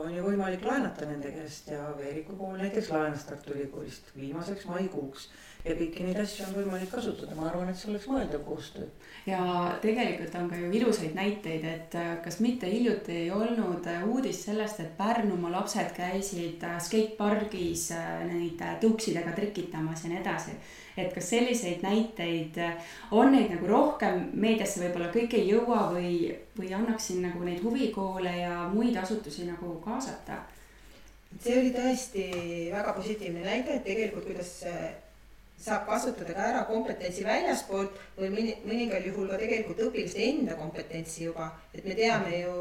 on 0.03 0.11
ju 0.11 0.23
võimalik 0.25 0.65
laenata 0.65 1.07
nende 1.07 1.31
käest 1.31 1.69
ja 1.71 1.91
Veeriku 1.97 2.35
kool 2.39 2.57
näiteks 2.59 2.89
laenas 2.91 3.23
Tartu 3.27 3.53
Ülikoolist 3.55 4.11
viimaseks 4.17 4.67
maikuuks. 4.67 5.29
ja 5.65 5.75
kõiki 5.77 6.03
neid 6.03 6.17
asju 6.17 6.47
on 6.47 6.55
võimalik 6.55 6.89
kasutada, 6.89 7.35
ma 7.37 7.45
arvan, 7.47 7.69
et 7.69 7.77
see 7.77 7.91
oleks 7.91 8.07
mõeldav 8.09 8.43
koostöö. 8.47 8.87
ja 9.29 9.41
tegelikult 9.81 10.35
on 10.35 10.49
ka 10.49 10.59
ju 10.59 10.71
ilusaid 10.79 11.15
näiteid, 11.15 11.65
et 11.65 11.95
äh, 11.95 12.11
kas 12.23 12.39
mitte 12.39 12.67
hiljuti 12.71 13.17
ei 13.23 13.31
olnud 13.31 13.87
äh, 13.87 14.03
uudist 14.07 14.49
sellest, 14.49 14.79
et 14.79 14.97
Pärnumaa 14.97 15.51
lapsed 15.59 15.95
käisid 15.95 16.63
äh, 16.67 16.79
skatepargis 16.81 17.91
neid 18.27 18.63
tõuksidega 18.83 19.35
trikitamas 19.37 20.03
ja 20.03 20.11
nii 20.11 20.23
edasi 20.23 20.57
et 20.97 21.13
kas 21.13 21.29
selliseid 21.33 21.83
näiteid 21.85 22.57
on 23.11 23.31
neid 23.31 23.51
nagu 23.53 23.67
rohkem 23.69 24.25
meediasse 24.33 24.83
võib-olla 24.83 25.11
kõik 25.13 25.35
ei 25.39 25.47
jõua 25.49 25.85
või, 25.93 26.15
või 26.57 26.73
annaks 26.75 27.11
siin 27.11 27.21
nagu 27.27 27.43
neid 27.47 27.63
huvikoole 27.63 28.33
ja 28.41 28.65
muid 28.73 28.97
asutusi 28.99 29.47
nagu 29.49 29.77
kaasata? 29.85 30.41
see 31.39 31.59
oli 31.59 31.71
tõesti 31.71 32.25
väga 32.73 32.93
positiivne 32.97 33.45
näide, 33.45 33.77
et 33.77 33.85
tegelikult 33.87 34.27
kuidas 34.27 34.51
saab 35.61 35.85
kasutada 35.85 36.33
ka 36.33 36.45
ära 36.49 36.61
kompetentsi 36.65 37.23
väljaspoolt 37.25 37.97
või 38.17 38.29
mõni, 38.33 38.53
mõningal 38.65 39.03
juhul 39.05 39.27
ka 39.29 39.37
tegelikult 39.37 39.81
õpilaste 39.85 40.21
enda 40.25 40.55
kompetentsi 40.57 41.25
juba. 41.27 41.51
et 41.73 41.85
me 41.85 41.95
teame 41.95 42.39
ju 42.39 42.53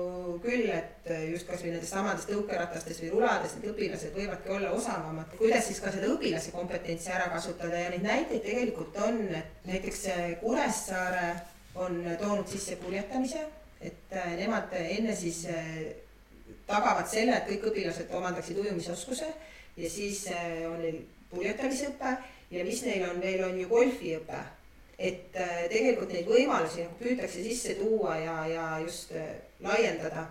küll, 0.45 0.69
et 0.69 1.09
just 1.31 1.49
kasvõi 1.49 1.73
nendest 1.73 1.95
samadest 1.95 2.29
tõukeratastes 2.29 3.01
või 3.03 3.13
ruladest 3.15 3.57
need 3.57 3.71
õpilased 3.73 4.13
võivadki 4.17 4.53
olla 4.57 4.73
osavamad. 4.77 5.33
kuidas 5.39 5.67
siis 5.67 5.81
ka 5.81 5.93
seda 5.95 6.11
õpilase 6.13 6.53
kompetentsi 6.53 7.09
ära 7.11 7.31
kasutada 7.33 7.79
ja 7.79 7.91
neid 7.91 8.05
näiteid 8.05 8.43
tegelikult 8.45 8.97
on, 9.07 9.23
et 9.39 9.65
näiteks 9.71 10.05
Kuressaare 10.41 11.31
on 11.75 12.03
toonud 12.21 12.49
sisse 12.49 12.77
purjetamise, 12.77 13.47
et 13.81 14.13
nemad 14.37 14.75
enne 14.77 15.15
siis 15.17 15.47
tagavad 16.67 17.09
selle, 17.09 17.39
et 17.39 17.49
kõik 17.49 17.65
õpilased 17.73 18.13
omandaksid 18.13 18.61
ujumisoskuse 18.61 19.31
ja 19.77 19.89
siis 19.91 20.27
on 20.69 20.77
neil 20.83 21.01
purjetamisõpe 21.31 22.13
ja 22.51 22.65
mis 22.65 22.83
neil 22.83 23.07
on, 23.11 23.21
neil 23.21 23.45
on 23.45 23.61
ju 23.61 23.69
golfiõpe. 23.69 24.43
et 24.99 25.37
äh, 25.37 25.65
tegelikult 25.73 26.13
neid 26.13 26.27
võimalusi 26.29 26.83
nagu 26.85 26.99
püütakse 27.01 27.43
sisse 27.43 27.75
tuua 27.79 28.19
ja, 28.21 28.37
ja 28.47 28.65
just 28.85 29.13
äh, 29.17 29.33
laiendada 29.65 30.27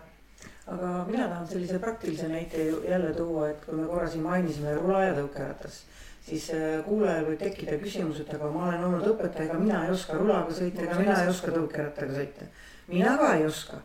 aga 0.70 1.06
mina 1.08 1.28
tahan 1.28 1.48
sellise 1.48 1.80
praktilise 1.80 2.28
näite 2.28 2.66
jälle 2.90 3.14
tuua, 3.14 3.50
et 3.50 3.66
kui 3.66 3.76
me 3.76 3.88
korra 3.88 4.10
siin 4.10 4.24
mainisime 4.24 4.76
rula 4.78 5.04
ja 5.04 5.14
tõukeratas, 5.18 5.80
siis 6.26 6.50
äh, 6.54 6.82
kuulajal 6.86 7.26
võib 7.32 7.40
tekkida 7.42 7.78
küsimus, 7.82 8.22
et 8.22 8.34
aga 8.36 8.52
ma 8.54 8.68
olen 8.68 8.84
olnud 8.90 9.08
õpetaja, 9.14 9.48
ega 9.50 9.60
mina 9.62 9.84
ei 9.86 9.94
oska 9.96 10.18
rulaga 10.20 10.54
sõita, 10.54 10.86
ega 10.86 10.98
mina 11.02 11.16
ei 11.24 11.32
oska 11.32 11.54
tõukerattaga 11.56 12.18
sõita. 12.20 12.50
mina 12.88 13.16
ka 13.18 13.32
ei 13.38 13.48
oska, 13.48 13.82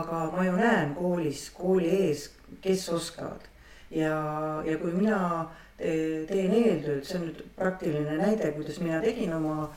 aga 0.00 0.24
ma 0.34 0.44
ju 0.44 0.58
näen 0.58 0.92
koolis, 0.98 1.48
kooli 1.56 1.94
ees, 2.02 2.28
kes 2.64 2.88
oskavad 2.92 3.48
ja, 3.90 4.12
ja 4.68 4.76
kui 4.82 4.92
mina 4.92 5.48
teen 5.78 6.54
eeltööd, 6.58 7.04
see 7.06 7.18
on 7.20 7.28
nüüd 7.28 7.44
praktiline 7.58 8.16
näide, 8.18 8.50
kuidas 8.56 8.80
mina 8.82 8.98
tegin 9.02 9.34
oma 9.36 9.68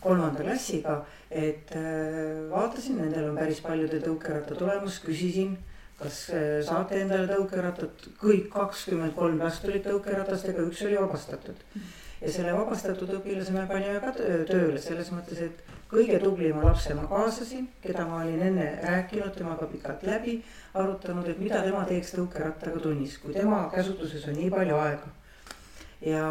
kolmanda 0.00 0.44
klassiga, 0.44 1.00
et 1.30 1.72
äh, 1.76 2.44
vaatasin, 2.52 3.00
nendel 3.02 3.32
on 3.32 3.38
päris 3.38 3.60
paljude 3.64 3.98
tõukeratta 4.04 4.54
tulemus, 4.58 5.00
küsisin, 5.02 5.56
kas 5.98 6.28
äh, 6.30 6.60
saate 6.66 7.00
endale 7.02 7.26
tõukerattad, 7.32 8.06
kõik 8.20 8.46
kakskümmend 8.54 9.16
kolm 9.18 9.42
last 9.42 9.66
olid 9.66 9.82
tõukeratastega, 9.88 10.68
üks 10.70 10.84
oli 10.86 11.00
vabastatud. 11.00 11.66
ja 12.20 12.30
selle 12.34 12.54
vabastatud 12.54 13.10
õpilase 13.18 13.52
me 13.54 13.66
panime 13.66 13.98
ka 14.02 14.14
tööle. 14.18 14.78
Selles 14.82 15.10
mõttes, 15.14 15.42
et 15.42 15.76
kõige 15.90 16.18
tublima 16.22 16.62
lapse 16.64 16.94
ma 16.94 17.06
kaasasin, 17.10 17.68
keda 17.82 18.06
ma 18.06 18.22
olin 18.22 18.42
enne 18.52 18.72
rääkinud 18.82 19.34
temaga 19.34 19.66
pikalt 19.66 20.02
läbi, 20.06 20.40
arutanud, 20.74 21.26
et 21.26 21.38
mida 21.42 21.62
tema 21.66 21.84
teeks 21.90 22.14
tõukerattaga 22.14 22.82
tunnis, 22.82 23.18
kui 23.22 23.34
tema 23.34 23.64
käsutuses 23.74 24.26
on 24.30 24.38
nii 24.38 24.50
palju 24.54 24.82
aega 24.82 25.17
ja 26.00 26.22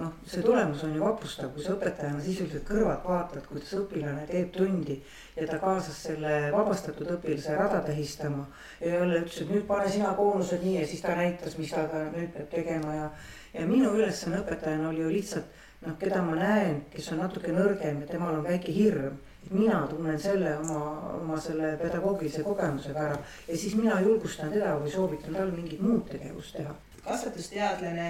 noh, 0.00 0.14
see 0.26 0.42
tulemus 0.42 0.82
on 0.82 0.94
ju 0.96 1.02
vapustav, 1.04 1.52
kui 1.54 1.62
sa 1.62 1.76
õpetajana 1.76 2.22
sisuliselt 2.24 2.64
kõrvalt 2.66 3.04
vaatad, 3.06 3.44
kuidas 3.46 3.74
õpilane 3.78 4.24
teeb 4.26 4.50
tundi 4.56 4.96
ja 5.36 5.46
ta 5.46 5.60
kaasas 5.62 6.00
selle 6.08 6.32
vabastatud 6.54 7.12
õpilase 7.14 7.54
rada 7.54 7.80
tähistama. 7.86 8.48
ja 8.80 8.96
jälle 8.96 9.20
ütles, 9.20 9.38
et 9.42 9.52
nüüd 9.52 9.66
pane 9.66 9.92
sina 9.92 10.14
koonused 10.18 10.64
nii 10.64 10.80
ja 10.80 10.86
siis 10.86 11.04
ta 11.06 11.14
näitas, 11.14 11.58
mis 11.58 11.70
ta 11.70 11.86
nüüd 11.86 12.34
peab 12.34 12.50
tegema 12.50 12.94
ja, 12.94 13.06
ja 13.54 13.66
minu 13.66 13.94
ülesanne 13.94 14.42
õpetajana 14.42 14.90
oli 14.90 15.04
ju 15.04 15.14
lihtsalt 15.14 15.62
noh, 15.86 15.96
keda 16.02 16.22
ma 16.26 16.34
näen, 16.40 16.82
kes 16.90 17.12
on 17.14 17.22
natuke 17.22 17.54
nõrgem 17.54 18.02
ja 18.02 18.10
temal 18.10 18.40
on 18.40 18.44
väike 18.44 18.74
hirm 18.74 19.22
mina 19.50 19.86
tunnen 19.86 20.18
selle 20.18 20.56
oma, 20.58 20.80
oma 21.14 21.36
selle 21.40 21.76
pedagoogilise 21.78 22.42
kogemusega 22.42 23.04
ära 23.04 23.18
ja 23.46 23.58
siis 23.58 23.76
mina 23.78 24.00
julgustan 24.02 24.50
teda 24.50 24.74
või 24.80 24.90
soovitan 24.90 25.38
tal 25.38 25.52
mingit 25.54 25.80
muud 25.80 26.08
tegevust 26.10 26.56
teha. 26.58 26.74
kasvatusteadlane 27.04 28.08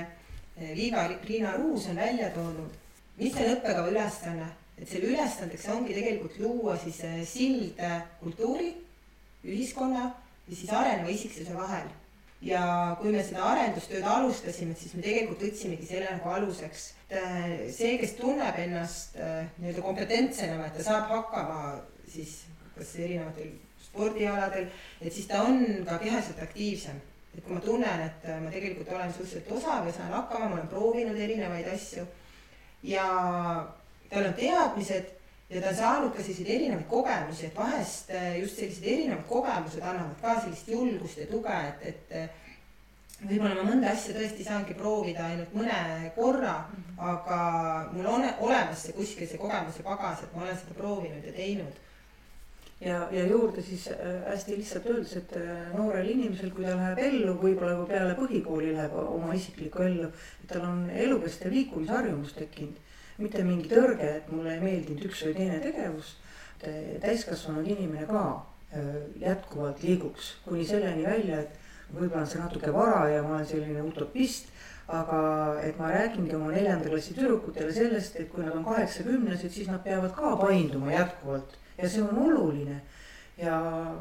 Liiva 0.57 1.07
Riina 1.25 1.53
Ruus 1.57 1.87
on 1.91 1.97
välja 1.97 2.31
toonud, 2.33 2.73
mis 3.19 3.35
on 3.37 3.51
õppekava 3.53 3.91
ülesanne, 3.93 4.47
et 4.79 4.89
selle 4.89 5.11
ülesandeks 5.13 5.67
ongi 5.73 5.93
tegelikult 5.97 6.39
luua 6.41 6.77
siis 6.81 7.03
eh, 7.05 7.19
sild 7.29 7.81
kultuuri, 8.23 8.71
ühiskonna 9.45 10.07
ja 10.47 10.55
siis 10.55 10.73
areneva 10.73 11.13
isiksuse 11.13 11.55
vahel. 11.55 11.89
ja 12.41 12.63
kui 13.01 13.11
me 13.13 13.23
seda 13.25 13.45
arendustööd 13.49 14.05
alustasime, 14.05 14.75
siis 14.77 14.93
me 14.95 15.03
tegelikult 15.03 15.41
võtsimegi 15.47 15.87
selle 15.89 16.11
nagu 16.11 16.29
aluseks. 16.31 16.83
Eh, 17.09 17.69
see, 17.73 17.95
kes 18.01 18.13
tunneb 18.19 18.59
ennast 18.61 19.17
eh, 19.17 19.49
nii-öelda 19.57 19.85
kompetentsena, 19.85 20.59
et 20.67 20.77
ta 20.77 20.85
saab 20.85 21.09
hakkama 21.11 21.61
siis 22.13 22.43
kas 22.77 22.93
erinevatel 23.01 23.55
spordialadel, 23.87 24.69
et 25.01 25.13
siis 25.13 25.29
ta 25.31 25.43
on 25.49 25.65
ka 25.89 25.97
kehaliselt 26.03 26.43
aktiivsem 26.45 27.01
et 27.37 27.45
kui 27.45 27.55
ma 27.55 27.61
tunnen, 27.61 28.00
et 28.07 28.25
äh, 28.28 28.38
ma 28.40 28.50
tegelikult 28.52 28.93
olen 28.97 29.12
suhteliselt 29.12 29.52
osav 29.59 29.87
ja 29.87 29.93
saan 29.93 30.14
hakkama, 30.16 30.49
ma 30.49 30.57
olen 30.59 30.71
proovinud 30.73 31.19
erinevaid 31.21 31.69
asju 31.75 32.07
ja 32.87 33.05
tal 34.11 34.31
on 34.31 34.35
teadmised 34.38 35.12
ja 35.50 35.61
ta 35.61 35.69
on 35.69 35.78
saanud 35.83 36.14
ka 36.16 36.23
selliseid 36.23 36.50
erinevaid 36.55 36.88
kogemusi, 36.90 37.47
et 37.47 37.59
vahest 37.59 38.11
äh, 38.11 38.40
just 38.40 38.59
sellised 38.59 38.85
erinevad 38.85 39.26
kogemused 39.28 39.83
annavad 39.83 40.19
ka 40.23 40.40
sellist 40.40 40.69
julgust 40.69 41.21
ja 41.23 41.28
tuge, 41.31 41.61
et, 41.71 41.87
et 41.93 42.16
äh, 42.23 42.45
võib-olla 43.23 43.57
ma 43.57 43.71
mõnda 43.71 43.93
asja 43.93 44.16
tõesti 44.16 44.45
saangi 44.45 44.76
proovida 44.76 45.28
ainult 45.31 45.52
mõne 45.57 46.11
korra, 46.16 46.57
aga 46.99 47.38
mul 47.93 48.09
on 48.12 48.26
olemas 48.49 48.85
see 48.85 48.97
kuskil 48.97 49.28
see 49.28 49.40
kogemus 49.40 49.78
ja 49.81 49.87
pagas, 49.87 50.25
et 50.25 50.35
ma 50.37 50.45
olen 50.45 50.59
seda 50.61 50.76
proovinud 50.76 51.25
ja 51.25 51.37
teinud 51.37 51.85
ja, 52.80 53.09
ja 53.11 53.26
juurde 53.26 53.62
siis 53.62 53.88
äh, 53.88 54.23
hästi 54.30 54.56
lihtsalt 54.56 54.87
öeldes, 54.87 55.16
et 55.16 55.37
äh, 55.37 55.76
noorel 55.76 56.09
inimesel, 56.12 56.50
kui 56.54 56.66
ta 56.66 56.75
läheb 56.76 57.00
ellu, 57.06 57.37
võib-olla 57.40 57.76
kui 57.78 57.88
peale 57.92 58.16
põhikooli 58.18 58.75
läheb 58.76 58.97
oma 59.00 59.33
isiklikku 59.37 59.85
ellu, 59.87 60.11
et 60.42 60.50
tal 60.52 60.66
on 60.68 60.83
elukestev 60.90 61.54
liikumisharjumus 61.56 62.37
tekkinud. 62.37 62.83
mitte 63.16 63.42
mingi 63.45 63.68
tõrge, 63.71 64.09
et 64.18 64.26
mulle 64.28 64.50
ei 64.52 64.61
meeldinud 64.61 65.06
üks 65.09 65.23
või 65.25 65.37
teine 65.38 65.61
tegevus. 65.61 66.16
täiskasvanud 67.00 67.66
inimene 67.68 68.06
ka 68.06 68.25
äh, 68.73 68.85
jätkuvalt 69.21 69.83
liiguks 69.83 70.35
kuni 70.45 70.66
selleni 70.66 71.04
välja, 71.04 71.40
et 71.40 71.95
võib-olla 71.95 72.25
on 72.25 72.28
see 72.28 72.40
natuke 72.40 72.73
vara 72.73 73.09
ja 73.09 73.23
ma 73.23 73.37
olen 73.37 73.47
selline 73.47 73.83
utopist 73.83 74.52
aga 74.87 75.61
et 75.64 75.78
ma 75.78 75.90
räägingi 75.90 76.35
oma 76.37 76.52
neljanda 76.52 76.88
klassi 76.88 77.14
tüdrukutele 77.14 77.73
sellest, 77.75 78.16
et 78.21 78.28
kui 78.30 78.45
nad 78.45 78.54
on 78.54 78.64
kaheksakümnesed, 78.64 79.50
siis 79.50 79.68
nad 79.68 79.83
peavad 79.83 80.12
ka 80.14 80.37
painduma 80.38 80.92
jätkuvalt 80.92 81.56
ja 81.78 81.88
see 81.88 82.02
on 82.02 82.18
oluline. 82.18 82.80
ja 83.37 83.56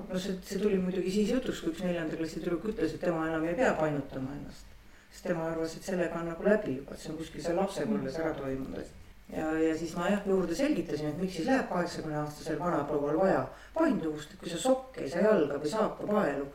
no 0.10 0.20
see, 0.20 0.38
see 0.48 0.60
tuli 0.60 0.78
muidugi 0.80 1.12
siis 1.12 1.32
jutuks, 1.34 1.62
kui 1.62 1.74
üks 1.74 1.84
neljanda 1.84 2.16
klassi 2.20 2.40
tüdruk 2.40 2.70
ütles, 2.72 2.94
et 2.96 3.02
tema 3.04 3.26
enam 3.28 3.44
ei 3.44 3.58
pea 3.58 3.74
painutama 3.80 4.36
ennast. 4.38 4.70
sest 5.12 5.28
tema 5.28 5.50
arvas, 5.50 5.76
et 5.76 5.90
sellega 5.90 6.22
on 6.22 6.30
nagu 6.32 6.46
läbi 6.48 6.78
juba, 6.78 6.96
et 6.96 7.04
see 7.04 7.12
on 7.12 7.20
kuskil 7.20 7.44
seal 7.44 7.60
lapsepõlves 7.60 8.22
ära 8.22 8.32
toimunud. 8.38 8.94
ja, 9.36 9.52
ja 9.60 9.76
siis 9.78 9.96
ma 10.00 10.08
jah 10.14 10.30
juurde 10.32 10.56
selgitasin, 10.56 11.12
et 11.12 11.20
miks 11.20 11.36
siis 11.40 11.50
läheb 11.52 11.68
kaheksakümne 11.74 12.22
aastasel 12.24 12.60
vanaproual 12.62 13.20
vaja 13.20 13.44
painduvust, 13.74 14.34
et 14.34 14.40
kui 14.40 14.56
sa 14.56 14.64
sokke 14.70 15.04
ei 15.04 15.12
saa 15.12 15.28
jalga 15.28 15.60
või 15.60 15.76
saapa 15.76 16.10
paelu 16.14 16.48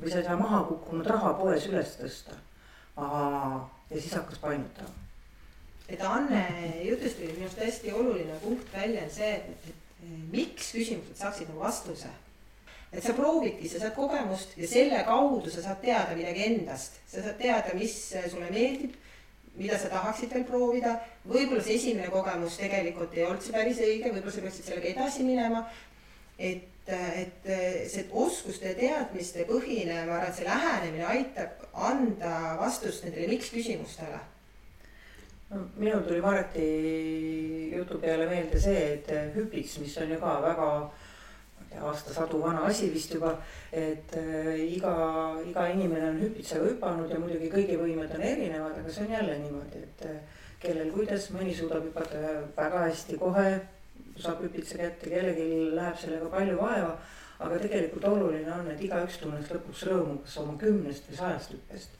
või 0.00 0.12
sa 0.12 0.20
ei 0.20 0.28
saa 0.28 0.36
maha 0.36 0.64
kukkunud 0.68 1.06
raha 1.14 1.32
poes 1.38 1.70
üles 1.70 1.96
tõsta. 2.02 2.38
ja 2.96 4.00
siis 4.00 4.14
hakkas 4.16 4.38
painutama 4.42 5.06
et 5.88 6.00
Anne 6.02 6.42
jutust 6.82 7.20
tuli 7.20 7.32
minu 7.32 7.46
arust 7.46 7.60
hästi 7.62 7.92
oluline 7.92 8.38
punkt 8.42 8.72
välja 8.74 9.04
on 9.04 9.10
see, 9.10 9.34
et 9.36 9.74
miks 10.32 10.72
küsimused 10.76 11.18
saaksid 11.18 11.50
nagu 11.50 11.64
vastuse. 11.64 12.12
et 12.92 13.02
sa 13.02 13.12
proovidki, 13.12 13.68
sa 13.68 13.80
saad 13.82 13.96
kogemust 13.96 14.54
ja 14.56 14.68
selle 14.70 15.02
kaudu 15.04 15.50
sa 15.50 15.62
saad 15.62 15.82
teada 15.82 16.14
midagi 16.16 16.44
endast, 16.46 17.00
sa 17.10 17.22
saad 17.22 17.36
teada, 17.40 17.74
mis 17.74 17.96
sulle 18.30 18.46
meeldib, 18.50 18.94
mida 19.58 19.78
sa 19.78 19.90
tahaksid 19.92 20.32
veel 20.32 20.46
proovida. 20.48 20.94
võib-olla 21.26 21.64
see 21.64 21.76
esimene 21.80 22.08
kogemus 22.12 22.56
tegelikult 22.60 23.16
ei 23.16 23.26
olnud 23.26 23.42
see 23.42 23.56
päris 23.56 23.82
õige, 23.82 24.12
võib-olla 24.14 24.36
sa 24.36 24.46
peaksid 24.46 24.70
sellega 24.70 24.92
edasi 24.94 25.26
minema. 25.26 25.66
et, 26.38 26.70
et 26.86 27.50
see 27.90 28.06
oskuste 28.12 28.70
ja 28.70 28.78
teadmiste 28.78 29.44
põhine, 29.50 30.04
ma 30.06 30.20
arvan, 30.20 30.30
et 30.30 30.38
see 30.38 30.48
lähenemine 30.48 31.10
aitab 31.10 31.68
anda 31.90 32.32
vastust 32.62 33.04
nendele 33.04 33.28
miks 33.34 33.50
küsimustele 33.50 34.22
minul 35.50 36.02
tuli 36.02 36.20
Mareti 36.20 36.68
jutu 37.76 37.98
peale 38.02 38.26
meelde 38.26 38.58
see, 38.60 38.80
et 38.94 39.10
hüpiks, 39.36 39.78
mis 39.78 39.98
on 40.02 40.10
ju 40.10 40.18
ka 40.20 40.38
väga 40.42 40.70
aastasadu 41.82 42.40
vana 42.40 42.64
asi 42.66 42.90
vist 42.90 43.12
juba, 43.14 43.36
et 43.72 44.16
äh, 44.16 44.56
iga, 44.76 44.94
iga 45.44 45.66
inimene 45.68 46.10
on 46.10 46.20
hüpitsaga 46.20 46.70
hüpanud 46.70 47.10
ja 47.10 47.18
muidugi 47.20 47.50
kõigi 47.52 47.76
võimed 47.80 48.14
on 48.16 48.24
erinevad, 48.24 48.78
aga 48.80 48.92
see 48.92 49.04
on 49.04 49.14
jälle 49.16 49.38
niimoodi, 49.42 49.82
et 49.82 50.04
äh, 50.08 50.42
kellel 50.62 50.90
kuidas, 50.94 51.28
mõni 51.34 51.54
suudab 51.56 51.84
hüpata 51.84 52.22
väga 52.56 52.86
hästi 52.86 53.18
kohe, 53.20 53.46
saab 54.16 54.42
hüpitsa 54.46 54.80
kätte, 54.80 55.12
kellelgi 55.12 55.46
läheb 55.76 56.00
sellega 56.00 56.32
palju 56.32 56.58
vaeva. 56.60 56.96
aga 57.36 57.58
tegelikult 57.60 58.04
oluline 58.08 58.48
on, 58.48 58.68
et 58.72 58.80
igaüks 58.80 59.18
tunneks 59.20 59.50
lõpuks 59.52 59.82
rõõmu, 59.84 60.14
kas 60.24 60.38
oma 60.40 60.54
kümnest 60.56 61.10
või 61.10 61.18
sajast 61.18 61.50
hüppest. 61.52 61.95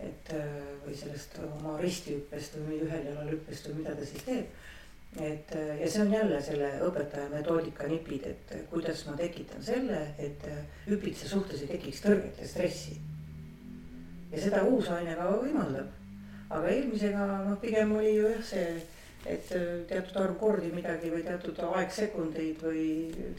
Et 0.00 0.32
äh, 0.36 0.56
või 0.84 0.96
sellest 0.96 1.38
oma 1.40 1.76
ristihüppest 1.80 2.58
või 2.60 2.82
ühel 2.84 3.06
jalal 3.08 3.30
hüppest 3.32 3.70
või 3.70 3.80
mida 3.80 3.94
ta 3.96 4.04
siis 4.04 4.24
teeb 4.26 4.50
et 5.20 5.52
äh, 5.56 5.80
ja 5.80 5.90
see 5.90 6.02
on 6.02 6.12
jälle 6.12 6.40
selle 6.44 6.70
õpetaja 6.84 7.28
metoodika 7.32 7.86
nipid, 7.88 8.26
et 8.28 8.52
äh, 8.52 8.64
kuidas 8.70 9.06
ma 9.08 9.16
tekitan 9.16 9.62
selle, 9.64 10.02
et 10.20 10.44
hüpitse 10.86 11.28
suhtes 11.30 11.62
ei 11.64 11.70
tekiks 11.70 12.02
tõrget 12.04 12.42
ja 12.42 12.48
stressi. 12.48 12.98
ja 14.32 14.42
seda 14.42 14.64
uus 14.68 14.90
ainekava 14.92 15.38
võimaldab. 15.40 15.88
aga 16.50 16.68
eelmisega 16.68 17.26
noh, 17.46 17.56
pigem 17.62 17.96
oli 17.96 18.16
ju 18.18 18.28
jah 18.28 18.44
see, 18.44 18.82
et 19.26 19.48
teatud 19.88 20.20
arv 20.20 20.36
kordi 20.38 20.68
midagi 20.74 21.10
või 21.10 21.24
teatud 21.24 21.58
aeg 21.72 21.90
sekundeid 21.90 22.60
või 22.62 22.84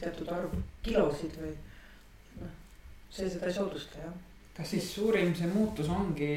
teatud 0.00 0.28
arv 0.34 0.58
kilosid 0.82 1.38
või 1.40 1.54
noh, 2.40 2.58
see 3.10 3.30
seda 3.30 3.46
ei 3.46 3.60
soodusta 3.60 4.02
jah. 4.02 4.16
Kas 4.58 4.74
siis 4.74 4.88
suurim 4.94 5.30
see 5.38 5.46
muutus 5.52 5.88
ongi 5.94 6.32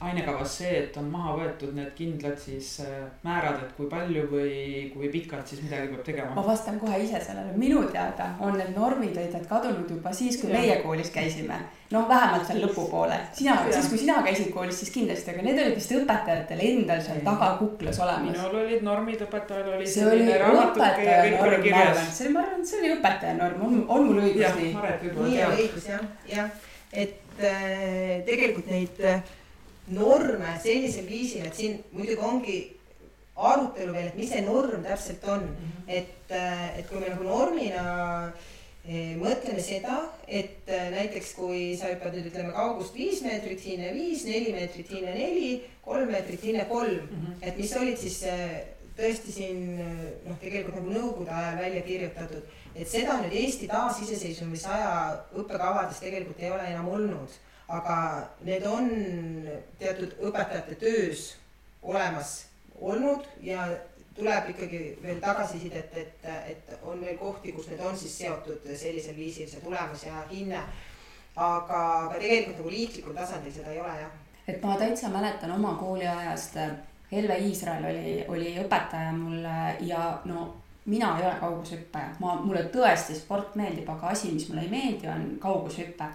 ainekavas 0.00 0.52
see, 0.58 0.70
et 0.78 0.94
on 0.96 1.08
maha 1.12 1.34
võetud 1.36 1.74
need 1.76 1.90
kindlad 1.96 2.38
siis 2.40 2.68
äh, 2.80 3.02
määrad, 3.24 3.58
et 3.66 3.72
kui 3.76 3.88
palju 3.90 4.22
või 4.30 4.52
kui 4.94 5.10
pikalt 5.12 5.50
siis 5.50 5.60
midagi 5.60 5.90
peab 5.90 6.06
tegema? 6.06 6.32
ma 6.38 6.44
vastan 6.46 6.78
kohe 6.80 7.02
ise 7.04 7.20
sellele, 7.20 7.52
minu 7.60 7.82
teada 7.92 8.30
on 8.40 8.56
need 8.56 8.72
normid 8.72 9.12
olid 9.12 9.36
need 9.36 9.44
kadunud 9.50 9.92
juba 9.92 10.12
siis, 10.16 10.38
kui 10.40 10.48
ja. 10.48 10.56
meie 10.56 10.78
koolis 10.80 11.12
käisime. 11.12 11.58
noh, 11.92 12.06
vähemalt 12.08 12.46
seal 12.48 12.62
lõpupoole, 12.64 13.18
sina, 13.36 13.58
siis 13.68 13.90
kui 13.92 14.00
sina 14.00 14.22
käisid 14.24 14.48
koolis, 14.54 14.80
siis 14.80 14.94
kindlasti, 14.94 15.34
aga 15.34 15.44
need 15.44 15.60
olid 15.66 15.76
vist 15.76 15.94
õpetajatel 15.98 16.64
endal 16.70 17.04
seal 17.04 17.20
taga 17.28 17.50
kuklas 17.60 18.00
olemas. 18.00 18.30
minul 18.30 18.58
olid 18.62 18.88
normid, 18.88 19.26
õpetajal 19.28 19.70
oli. 19.76 19.90
see 19.98 20.08
oli 20.08 20.30
õpetaja 20.32 21.20
norm, 21.36 21.68
ma 21.68 21.84
arvan, 21.84 22.10
see, 22.16 22.32
ma 22.32 22.46
arvan, 22.46 22.64
see 22.72 22.80
oli 22.80 22.96
õpetaja 22.96 23.36
norm, 23.36 23.68
on, 23.68 23.78
on 23.84 24.08
mul 24.08 24.24
õigus 24.24 24.58
nii? 24.62 24.74
nii 25.20 25.40
on 25.44 25.56
õigus 25.60 25.92
jah, 25.92 26.10
jah, 26.30 26.68
et 26.92 27.38
äh, 27.38 28.22
tegelikult 28.26 28.70
neid 28.70 29.00
äh, 29.06 29.22
norme 29.94 30.56
sellisel 30.62 31.06
viisil, 31.08 31.46
et 31.46 31.56
siin 31.56 31.78
muidugi 31.94 32.22
ongi 32.26 32.58
arutelu 33.40 33.94
veel, 33.94 34.08
et 34.10 34.16
mis 34.18 34.30
see 34.30 34.42
norm 34.44 34.82
täpselt 34.84 35.24
on 35.24 35.44
mm, 35.44 35.52
-hmm. 35.56 35.92
et, 35.98 36.32
äh, 36.34 36.78
et 36.78 36.88
kui 36.88 37.00
me 37.00 37.08
nagu 37.08 37.24
normina 37.24 38.32
mõtleme 39.20 39.60
seda, 39.60 40.08
et 40.26 40.66
näiteks 40.66 41.34
kui 41.36 41.76
sa 41.76 41.90
hüppad 41.90 42.14
nüüd 42.16 42.30
ütleme 42.30 42.52
kaugust 42.52 42.94
viis 42.96 43.20
meetrit, 43.22 43.60
hinne 43.60 43.90
viis, 43.92 44.24
neli 44.24 44.54
meetrit, 44.56 44.88
hinne 44.88 45.12
neli, 45.14 45.50
kolm 45.84 46.08
meetrit, 46.08 46.42
hinne 46.42 46.64
kolm 46.64 47.04
mm, 47.04 47.26
-hmm. 47.26 47.48
et 47.48 47.58
mis 47.58 47.76
olid 47.76 47.98
siis 47.98 48.24
tõesti 48.96 49.32
siin 49.32 49.76
noh, 50.24 50.38
tegelikult 50.40 50.80
nagu 50.80 50.90
nõukogude 50.96 51.30
ajal 51.30 51.60
välja 51.60 51.82
kirjutatud, 51.82 52.42
et 52.74 52.88
seda 52.88 53.20
nüüd 53.20 53.32
Eesti 53.34 53.68
taasiseseisvumise 53.68 54.68
aja 54.68 54.90
õppekavades 55.36 56.02
tegelikult 56.02 56.42
ei 56.42 56.50
ole 56.54 56.66
enam 56.72 56.88
olnud 56.88 57.38
aga 57.70 57.96
need 58.46 58.66
on 58.66 58.90
teatud 59.78 60.16
õpetajate 60.26 60.76
töös 60.80 61.24
olemas 61.82 62.32
olnud 62.80 63.26
ja 63.44 63.66
tuleb 64.16 64.50
ikkagi 64.52 64.80
veel 65.02 65.20
tagasisidet, 65.22 65.94
et, 65.96 66.24
et 66.50 66.72
on 66.82 67.00
veel 67.00 67.16
kohti, 67.20 67.54
kus 67.54 67.70
need 67.70 67.80
on 67.86 67.96
siis 67.96 68.16
seotud 68.18 68.66
sellisel 68.76 69.16
viisil, 69.16 69.48
see 69.48 69.62
tulemus 69.62 70.02
ja 70.04 70.24
hinne. 70.32 70.62
aga, 71.36 71.80
aga 72.06 72.18
tegelikult 72.18 72.58
nagu 72.58 72.70
liiklikul 72.74 73.14
tasandil 73.14 73.52
seda 73.54 73.70
ei 73.72 73.80
ole 73.80 73.92
jah. 74.00 74.16
et 74.48 74.62
ma 74.62 74.76
täitsa 74.76 75.08
mäletan 75.08 75.52
oma 75.56 75.74
kooliajast, 75.78 76.58
Helve 77.10 77.36
Iisrael 77.42 77.84
oli, 77.84 78.10
oli 78.28 78.50
õpetaja 78.62 79.12
mulle 79.12 79.76
ja 79.82 80.20
no 80.24 80.44
mina 80.90 81.12
ei 81.18 81.26
ole 81.26 81.36
kaugushüppaja, 81.40 82.16
ma, 82.22 82.34
mulle 82.42 82.64
tõesti 82.72 83.14
sport 83.18 83.54
meeldib, 83.60 83.88
aga 83.92 84.10
asi, 84.14 84.32
mis 84.34 84.48
mulle 84.50 84.66
ei 84.66 84.72
meeldi, 84.72 85.08
on 85.10 85.26
kaugushüpe. 85.42 86.08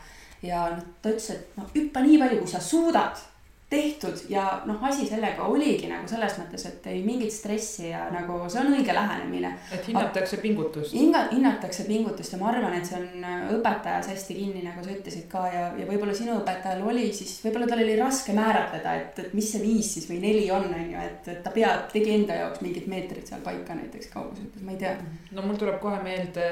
Ja 0.45 0.67
noh, 0.73 0.83
ta 1.01 1.13
ütles, 1.13 1.29
et 1.31 1.55
no 1.57 1.65
hüppa 1.71 2.03
nii 2.03 2.19
palju, 2.21 2.41
kui 2.43 2.51
sa 2.51 2.61
suudad 2.61 3.23
tehtud 3.69 4.13
ja 4.29 4.61
noh, 4.65 4.83
asi 4.85 5.07
sellega 5.09 5.47
oligi 5.49 5.87
nagu 5.89 6.05
selles 6.09 6.35
mõttes, 6.37 6.67
et 6.69 6.85
ei 6.91 6.99
mingit 7.05 7.33
stressi 7.33 7.87
ja 7.89 8.03
nagu 8.13 8.37
see 8.51 8.59
on 8.61 8.73
õige 8.77 8.93
lähenemine. 8.93 9.55
et 9.73 9.87
hinnatakse 9.89 10.37
pingutust. 10.43 10.93
hinna, 10.93 11.23
hinnatakse 11.31 11.87
pingutust 11.87 12.35
ja 12.35 12.39
ma 12.41 12.51
arvan, 12.51 12.75
et 12.77 12.85
see 12.85 12.99
on 12.99 13.25
äh, 13.25 13.47
õpetajas 13.55 14.11
hästi 14.13 14.37
kinni, 14.37 14.61
nagu 14.67 14.85
sa 14.85 14.93
ütlesid 14.93 15.25
ka 15.31 15.47
ja, 15.49 15.63
ja 15.79 15.87
võib-olla 15.89 16.13
sinu 16.13 16.35
õpetajal 16.43 16.83
oli 16.85 17.07
siis, 17.17 17.39
võib-olla 17.45 17.69
tal 17.71 17.81
oli 17.87 17.95
raske 17.97 18.35
määratleda, 18.37 18.93
et, 19.01 19.23
et 19.25 19.33
mis 19.37 19.49
see 19.55 19.63
viis 19.63 19.89
siis 19.97 20.05
või 20.11 20.19
neli 20.21 20.45
on, 20.53 20.67
on 20.69 20.91
ju, 20.91 21.07
et, 21.09 21.31
et 21.33 21.41
ta 21.45 21.53
peab, 21.55 21.87
tegi 21.93 22.13
enda 22.19 22.37
jaoks 22.43 22.61
mingid 22.61 22.85
meetrid 22.91 23.25
seal 23.25 23.41
paika 23.45 23.79
näiteks 23.79 24.13
kaugusõppes, 24.13 24.61
ma 24.61 24.75
ei 24.75 24.83
tea. 24.83 24.93
no 25.33 25.47
mul 25.47 25.57
tuleb 25.57 25.81
kohe 25.81 25.97
meelde 26.05 26.45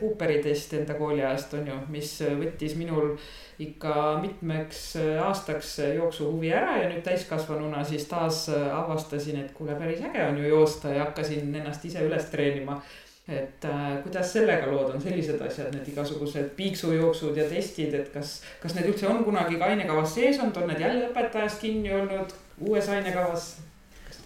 Cooperi 0.00 0.40
test 0.48 0.72
enda 0.80 0.96
kooliajast 0.96 1.60
on 1.60 1.68
ju, 1.74 1.76
mis 1.92 2.16
võttis 2.40 2.78
minul 2.80 3.18
ikka 3.58 4.18
mitmeks 4.22 4.96
äh, 4.96 5.26
aastaks 5.26 5.78
äh, 5.82 5.96
jooksuhuvi 6.38 6.52
ära 6.52 6.82
ja 6.82 6.88
nüüd 6.88 7.02
täiskasvanuna 7.04 7.84
siis 7.84 8.06
taas 8.06 8.48
äh, 8.48 8.68
avastasin, 8.74 9.40
et 9.40 9.52
kuule, 9.52 9.74
päris 9.74 10.00
äge 10.00 10.26
on 10.28 10.38
ju 10.38 10.48
joosta 10.48 10.88
ja 10.88 11.04
hakkasin 11.04 11.54
ennast 11.54 11.84
ise 11.84 12.00
üles 12.00 12.30
treenima. 12.30 12.82
et 13.28 13.64
äh, 13.64 14.02
kuidas 14.02 14.32
sellega 14.32 14.70
lood 14.72 14.94
on, 14.94 15.02
sellised 15.02 15.40
asjad, 15.44 15.74
need 15.74 15.88
igasugused 15.92 16.54
piiksujooksud 16.56 17.36
ja 17.36 17.44
testid, 17.44 17.92
et 17.94 18.08
kas, 18.08 18.42
kas 18.62 18.74
need 18.74 18.88
üldse 18.88 19.06
on 19.06 19.20
kunagi 19.24 19.58
ka 19.58 19.68
ainekavas 19.68 20.14
sees 20.14 20.38
olnud, 20.40 20.56
on 20.56 20.70
need 20.70 20.80
jälle 20.80 21.10
õpetajast 21.10 21.60
kinni 21.60 21.92
olnud 21.92 22.32
uues 22.64 22.88
ainekavas? 22.88 23.58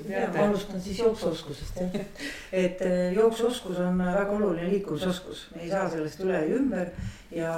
Ja 0.08 0.28
ma 0.34 0.46
alustan 0.48 0.80
siis 0.80 0.98
jooksuoskusest 0.98 1.80
jah, 1.80 1.98
et 2.64 2.84
jooksuoskus 3.14 3.78
on 3.84 3.98
väga 4.04 4.30
oluline 4.30 4.70
liikumisoskus, 4.70 5.48
me 5.54 5.66
ei 5.66 5.70
saa 5.70 5.88
sellest 5.90 6.24
üle 6.24 6.40
ja 6.40 6.60
ümber 6.60 6.94
ja 7.32 7.52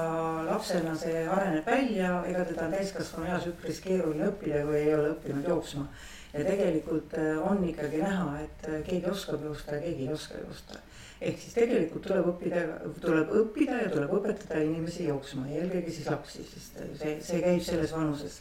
lapsena 0.46 0.94
see 0.98 1.24
areneb 1.28 1.66
välja, 1.66 2.16
ega 2.30 2.44
teda 2.48 2.68
on 2.68 2.74
täiskasvanu 2.76 3.30
eas 3.30 3.46
üpris 3.50 3.80
keeruline 3.84 4.28
õppida, 4.30 4.62
kui 4.66 4.80
ei 4.80 4.92
ole 4.94 5.14
õppinud 5.14 5.48
jooksma. 5.50 5.86
ja 6.34 6.42
tegelikult 6.42 7.14
äh, 7.18 7.38
on 7.50 7.62
ikkagi 7.68 8.00
näha, 8.02 8.40
et 8.42 8.68
äh, 8.68 8.80
keegi 8.86 9.10
oskab 9.10 9.42
joosta 9.46 9.76
ja 9.76 9.84
keegi 9.84 10.06
ei 10.06 10.12
oska 10.14 10.38
joosta. 10.38 10.80
ehk 11.20 11.40
siis 11.40 11.54
tegelikult 11.54 12.06
tuleb 12.06 12.30
õppida, 12.32 12.64
tuleb 13.02 13.34
õppida 13.40 13.80
ja 13.82 13.90
tuleb 13.90 14.14
õpetada 14.18 14.62
inimesi 14.62 15.08
jooksma 15.08 15.48
ja 15.50 15.62
eelkõige 15.62 15.94
siis 15.94 16.10
lapsi, 16.10 16.46
sest 16.52 16.78
see, 17.00 17.16
see 17.22 17.42
käib 17.42 17.62
selles 17.62 17.94
vanuses. 17.94 18.40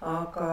aga 0.00 0.48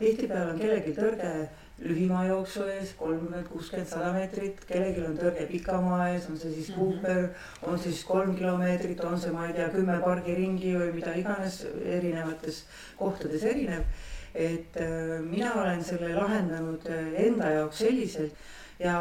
tihtipeale 0.00 0.54
on 0.54 0.62
kellelgi 0.62 0.94
tõrge 0.96 1.32
lühimaa 1.82 2.24
jooksu 2.26 2.64
ees, 2.70 2.92
kolmkümmend, 2.98 3.48
kuuskümmend, 3.50 3.88
sada 3.90 4.12
meetrit, 4.14 4.62
kellelgi 4.68 5.02
on 5.06 5.18
tõrge 5.18 5.46
pikamaa 5.50 6.08
ees, 6.12 6.28
on 6.30 6.38
see 6.38 6.52
siis 6.54 6.70
mhm. 6.72 6.78
Cooper, 6.78 7.28
on 7.68 7.78
siis 7.82 8.02
kolm 8.06 8.34
kilomeetrit, 8.38 9.02
on 9.08 9.18
see, 9.20 9.34
ma 9.34 9.48
ei 9.48 9.56
tea, 9.56 9.68
kümme 9.74 9.98
pargiringi 10.04 10.74
või 10.78 10.90
mida 10.98 11.14
iganes 11.18 11.62
erinevates 11.98 12.64
kohtades 13.00 13.46
erinev. 13.54 13.84
et 14.34 14.76
äh, 14.80 15.18
mina 15.20 15.50
olen 15.60 15.82
selle 15.84 16.14
lahendanud 16.16 16.86
äh, 16.88 17.08
enda 17.26 17.50
jaoks 17.52 17.82
selliselt 17.82 18.32
ja 18.80 18.94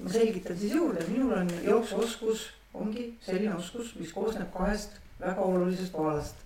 ma 0.00 0.12
selgitan 0.12 0.56
siis 0.56 0.72
juurde, 0.72 1.04
minul 1.08 1.34
on 1.36 1.50
jooksuoskus, 1.66 2.46
ongi 2.74 3.10
selline 3.20 3.58
oskus, 3.58 3.92
mis 4.00 4.12
koosneb 4.16 4.48
kahest 4.54 4.96
väga 5.20 5.44
olulisest 5.44 5.92
vaalast 5.92 6.40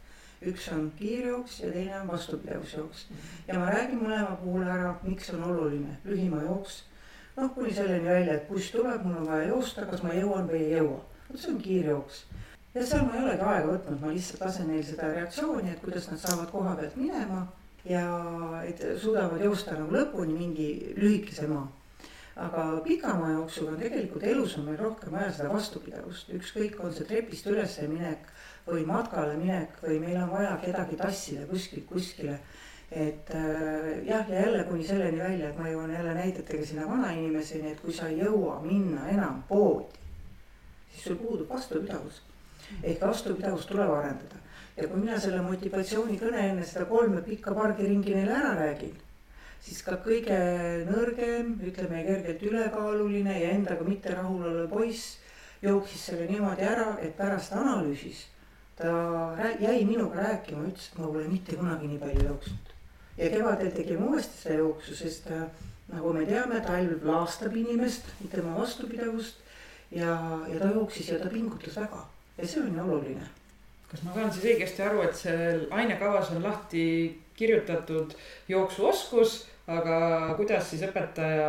üks 0.50 0.68
on 0.72 0.88
kiirjooks 0.98 1.60
ja 1.60 1.70
teine 1.72 2.00
on 2.00 2.08
vastupidavusjooks. 2.08 3.06
ja 3.48 3.58
ma 3.58 3.70
räägin 3.70 4.02
mõlema 4.02 4.36
puhul 4.42 4.68
ära, 4.68 4.94
miks 5.02 5.30
on 5.34 5.44
oluline 5.44 5.96
lühimaa 6.04 6.42
jooks. 6.42 6.82
noh, 7.36 7.50
kuni 7.54 7.74
selleni 7.74 8.08
välja, 8.08 8.34
et 8.34 8.48
buss 8.48 8.70
tuleb, 8.70 9.04
mul 9.04 9.20
on 9.22 9.28
vaja 9.28 9.48
joosta, 9.48 9.86
kas 9.90 10.02
ma 10.02 10.14
jõuan 10.14 10.48
või 10.48 10.62
ei 10.62 10.72
jõua. 10.78 11.00
vot 11.28 11.40
see 11.40 11.52
on 11.52 11.60
kiirjooks. 11.66 12.24
ja 12.74 12.86
seal 12.86 13.06
ma 13.06 13.16
ei 13.16 13.24
olegi 13.24 13.48
aega 13.52 13.70
võtnud, 13.72 14.00
ma 14.00 14.16
lihtsalt 14.16 14.44
lasen 14.46 14.68
neil 14.72 14.84
seda 14.84 15.12
reaktsiooni, 15.12 15.70
et 15.70 15.84
kuidas 15.84 16.10
nad 16.10 16.20
saavad 16.22 16.50
koha 16.50 16.76
pealt 16.80 16.96
minema 16.96 17.46
ja 17.84 18.04
et 18.64 18.84
suudavad 18.98 19.42
joosta 19.44 19.78
nagu 19.78 19.92
lõpuni 19.92 20.36
mingi 20.38 20.68
lühikese 20.96 21.48
maa 21.48 21.68
aga 22.36 22.80
pikama 22.84 23.30
jooksul 23.30 23.68
on 23.70 23.78
tegelikult 23.78 24.24
elus 24.26 24.56
on 24.58 24.66
meil 24.66 24.78
rohkem 24.80 25.12
vaja 25.14 25.30
seda 25.36 25.52
vastupidavust, 25.52 26.32
ükskõik, 26.34 26.80
on 26.82 26.94
see 26.94 27.06
trepist 27.06 27.46
üles 27.46 27.76
minek 27.86 28.26
või 28.66 28.82
matkale 28.88 29.36
minek 29.38 29.78
või 29.84 30.00
meil 30.02 30.18
on 30.22 30.32
vaja 30.32 30.56
kedagi 30.64 30.98
tassida 30.98 31.46
kuskilt 31.46 31.86
kuskile. 31.86 32.38
et 32.90 33.30
äh, 33.34 34.04
jah, 34.06 34.28
ja 34.28 34.40
jälle 34.40 34.64
kuni 34.64 34.84
selleni 34.86 35.18
välja, 35.18 35.48
et 35.48 35.58
ma 35.58 35.68
jõuan 35.68 35.90
jälle 35.90 36.14
näidetega 36.14 36.66
sinna 36.66 36.86
vanainimeseni, 36.86 37.72
et 37.72 37.80
kui 37.80 37.92
sa 37.92 38.08
ei 38.08 38.18
jõua 38.18 38.60
minna 38.62 39.08
enam 39.08 39.42
poodi, 39.48 39.98
siis 40.92 41.04
sul 41.04 41.16
puudub 41.16 41.48
vastupidavus. 41.48 42.22
ehk 42.82 43.00
vastupidavust 43.00 43.68
tuleb 43.68 43.90
arendada 43.90 44.42
ja 44.76 44.88
kui 44.88 45.00
mina 45.00 45.18
selle 45.20 45.42
motivatsioonikõne 45.42 46.48
enne 46.50 46.66
seda 46.66 46.84
kolme 46.90 47.22
pikka 47.22 47.54
pargiringi 47.54 48.14
neile 48.14 48.32
ära 48.32 48.54
räägin 48.58 49.03
siis 49.64 49.80
ka 49.86 49.96
kõige 50.04 50.36
nõrgem, 50.88 51.54
ütleme 51.64 52.02
kergelt 52.06 52.42
ülekaaluline 52.44 53.38
ja 53.40 53.52
endaga 53.56 53.86
mitte 53.86 54.12
rahul 54.12 54.44
olev 54.50 54.68
poiss 54.72 55.18
jooksis 55.64 56.10
selle 56.10 56.28
niimoodi 56.28 56.66
ära, 56.68 56.94
et 57.00 57.16
pärast 57.16 57.54
analüüsis 57.56 58.26
ta 58.76 58.90
jäi 59.60 59.84
minuga 59.86 60.18
rääkima, 60.18 60.66
ütles, 60.68 60.88
et 60.90 60.98
ma 60.98 61.06
pole 61.06 61.28
mitte 61.30 61.56
kunagi 61.56 61.88
nii 61.88 62.00
palju 62.00 62.24
jooksnud. 62.26 62.72
ja 63.16 63.30
kevadel 63.30 63.70
tegime 63.70 64.08
uuesti 64.10 64.42
seda 64.42 64.58
jooksu, 64.58 64.96
sest 64.98 65.30
äh, 65.30 65.46
nagu 65.92 66.12
me 66.12 66.26
teame, 66.26 66.58
talv 66.66 67.06
laastab 67.06 67.54
inimest, 67.56 68.10
tema 68.32 68.56
vastupidavust 68.58 69.38
ja, 69.90 70.18
ja 70.50 70.58
ta 70.58 70.72
jooksis 70.74 71.08
ja 71.08 71.22
ta 71.22 71.30
pingutas 71.30 71.78
väga 71.78 72.02
ja 72.36 72.46
see 72.46 72.62
on 72.66 72.74
ju 72.74 72.82
oluline 72.82 73.30
kas 73.94 74.02
ma 74.02 74.14
saan 74.14 74.32
siis 74.34 74.48
õigesti 74.50 74.82
aru, 74.82 75.02
et 75.06 75.14
seal 75.14 75.66
ainekavas 75.70 76.32
on 76.34 76.42
lahti 76.42 76.84
kirjutatud 77.38 78.14
jooksuoskus 78.50 79.44
aga 79.64 79.98
kuidas 80.36 80.66
siis 80.68 80.82
õpetaja 80.84 81.44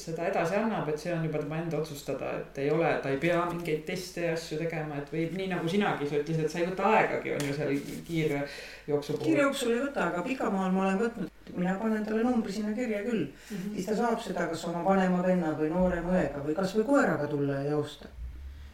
seda 0.00 0.24
edasi 0.30 0.56
annab, 0.56 0.86
et 0.88 1.02
see 1.02 1.10
on 1.12 1.24
juba 1.26 1.42
tema 1.42 1.58
enda 1.60 1.76
otsustada, 1.82 2.30
et 2.40 2.60
ei 2.62 2.70
ole, 2.72 2.94
ta 3.02 3.10
ei 3.12 3.18
pea 3.20 3.42
mingeid 3.50 3.82
teste 3.88 4.24
ja 4.24 4.30
asju 4.32 4.56
tegema, 4.62 4.96
et 4.96 5.12
võib 5.12 5.34
nii 5.36 5.50
nagu 5.50 5.68
sinagi, 5.68 6.08
sa 6.08 6.22
ütlesid, 6.22 6.46
et 6.46 6.54
sa 6.54 6.62
ei 6.62 6.70
võta 6.70 6.86
aegagi, 6.94 7.34
on 7.36 7.44
ju 7.44 7.56
seal 7.58 7.74
kiirjooksu 8.06 9.18
puhul. 9.18 9.26
kiirjooksul 9.26 9.74
ei 9.74 9.82
võta, 9.82 10.06
aga 10.06 10.24
pikamaal 10.30 10.72
ma 10.72 10.86
olen 10.86 11.02
võtnud, 11.02 11.34
mina 11.58 11.76
panen 11.82 12.06
talle 12.06 12.24
numbri 12.24 12.56
sinna 12.56 12.72
kirja 12.72 13.02
küll 13.04 13.26
mm. 13.26 13.50
-hmm. 13.50 13.74
siis 13.74 13.90
ta 13.90 13.98
saab 14.00 14.24
seda 14.24 14.46
kas 14.48 14.64
oma 14.70 14.84
vanema 14.86 15.20
venna 15.26 15.52
või 15.58 15.68
noorema 15.74 16.16
õega 16.16 16.40
või 16.46 16.56
kasvõi 16.56 16.86
koeraga 16.88 17.26
tulla 17.26 17.60
ja 17.60 17.70
joosta. 17.76 18.08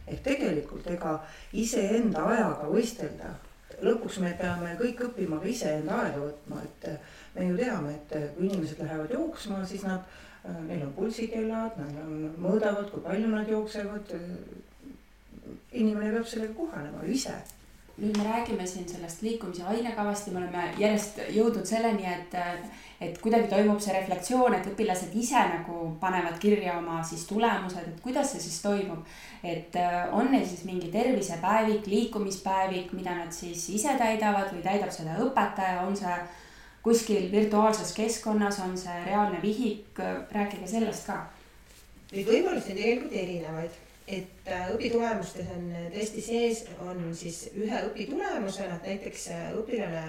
ehk 0.07 0.23
tegelikult 0.23 0.87
ega 0.87 1.19
iseenda 1.51 2.23
ajaga 2.31 2.71
võistelda, 2.71 3.35
lõpuks 3.83 4.21
me 4.23 4.35
peame 4.39 4.77
kõik 4.79 5.01
õppima 5.09 5.39
ka 5.41 5.47
iseenda 5.51 5.99
aega 6.03 6.21
võtma, 6.29 6.63
et 6.63 6.89
me 7.37 7.49
ju 7.49 7.57
teame, 7.57 7.93
et 7.93 8.15
eh, 8.17 8.29
kui 8.35 8.47
inimesed 8.49 8.79
lähevad 8.83 9.13
jooksma, 9.13 9.65
siis 9.65 9.83
nad, 9.87 10.05
eh, 10.43 10.61
neil 10.69 10.87
on 10.87 10.95
pulsikellad, 10.97 11.77
nad 11.81 11.99
on, 12.05 12.17
mõõdavad, 12.47 12.89
kui 12.91 13.05
palju 13.05 13.35
nad 13.35 13.53
jooksevad. 13.55 14.15
inimene 15.71 16.11
peab 16.11 16.25
sellega 16.27 16.53
kohanema 16.53 17.03
ise 17.07 17.31
nüüd 17.97 18.17
me 18.17 18.23
räägime 18.23 18.65
siin 18.67 18.89
sellest 18.89 19.21
liikumise 19.21 19.63
ainekavast 19.63 20.27
ja 20.27 20.33
me 20.33 20.39
oleme 20.39 20.65
järjest 20.77 21.17
jõudnud 21.33 21.65
selleni, 21.65 22.05
et, 22.05 22.35
et 23.01 23.17
kuidagi 23.21 23.49
toimub 23.49 23.79
see 23.81 23.95
reflektsioon, 23.95 24.53
et 24.53 24.67
õpilased 24.69 25.15
ise 25.17 25.41
nagu 25.53 25.79
panevad 26.01 26.37
kirja 26.41 26.75
oma 26.77 26.99
siis 27.03 27.25
tulemused, 27.29 27.87
et 27.89 28.03
kuidas 28.05 28.35
see 28.35 28.43
siis 28.43 28.59
toimub. 28.61 29.01
et 29.43 29.73
on 30.11 30.29
neil 30.31 30.45
siis 30.45 30.63
mingi 30.65 30.91
tervisepäevik, 30.93 31.87
liikumispäevik, 31.87 32.93
mida 32.93 33.15
nad 33.17 33.33
siis 33.33 33.65
ise 33.69 33.97
täidavad 33.97 34.53
või 34.53 34.61
täidab 34.61 34.93
seda 34.93 35.17
õpetaja, 35.25 35.81
on 35.87 35.97
see 35.97 36.19
kuskil 36.87 37.31
virtuaalses 37.31 37.91
keskkonnas, 37.93 38.59
on 38.63 38.77
see 38.79 38.95
reaalne 39.05 39.41
vihik, 39.43 39.99
rääkige 40.31 40.69
sellest 40.71 41.09
ka. 41.09 41.17
Neid 42.13 42.29
võimalusi 42.29 42.71
on 42.71 42.77
tegelikult 42.79 43.15
erinevaid, 43.21 43.73
et 44.07 44.47
äh, 44.47 44.69
õpitulemustes 44.71 45.49
on 45.51 45.65
tõesti 45.91 46.23
sees, 46.23 46.61
on 46.85 47.09
siis 47.17 47.41
ühe 47.51 47.81
õpitulemusena, 47.89 48.77
et 48.77 48.87
näiteks 48.93 49.27
äh, 49.35 49.49
õpilane 49.59 50.05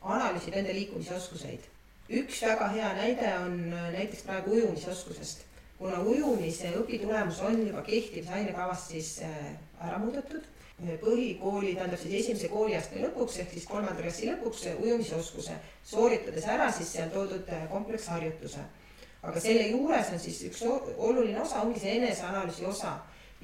analüüsib 0.00 0.56
enda 0.58 0.74
liikumisoskuseid. 0.74 1.68
üks 2.10 2.42
väga 2.42 2.72
hea 2.74 2.90
näide 2.98 3.30
on 3.44 3.54
äh, 3.70 3.90
näiteks 3.94 4.26
praegu 4.26 4.56
ujumisoskusest, 4.56 5.46
kuna 5.78 6.02
ujumise 6.02 6.74
õpitulemus 6.80 7.38
on 7.46 7.62
juba 7.68 7.86
kehtivas 7.86 8.34
ainekavas 8.34 8.88
siis 8.90 9.20
ära 9.22 10.02
muudetud 10.02 10.42
põhikooli, 11.00 11.74
tähendab 11.76 12.00
siis 12.00 12.14
esimese 12.24 12.48
kooliastme 12.48 13.02
lõpuks 13.04 13.40
ehk 13.42 13.52
siis 13.52 13.66
kolmanda 13.68 14.00
klassi 14.00 14.28
lõpuks 14.30 14.66
ujumisoskuse, 14.80 15.56
sooritades 15.84 16.46
ära 16.48 16.70
siis 16.72 16.92
seal 16.96 17.10
toodud 17.12 17.48
äh, 17.52 17.66
kompleksharjutuse. 17.72 18.64
aga 19.22 19.40
selle 19.40 19.66
juures 19.68 20.12
on 20.12 20.18
siis 20.18 20.38
üks 20.48 20.62
oluline 20.64 21.40
osa, 21.40 21.60
ongi 21.60 21.80
see 21.80 21.98
eneseanalüüsi 21.98 22.64
osa 22.64 22.94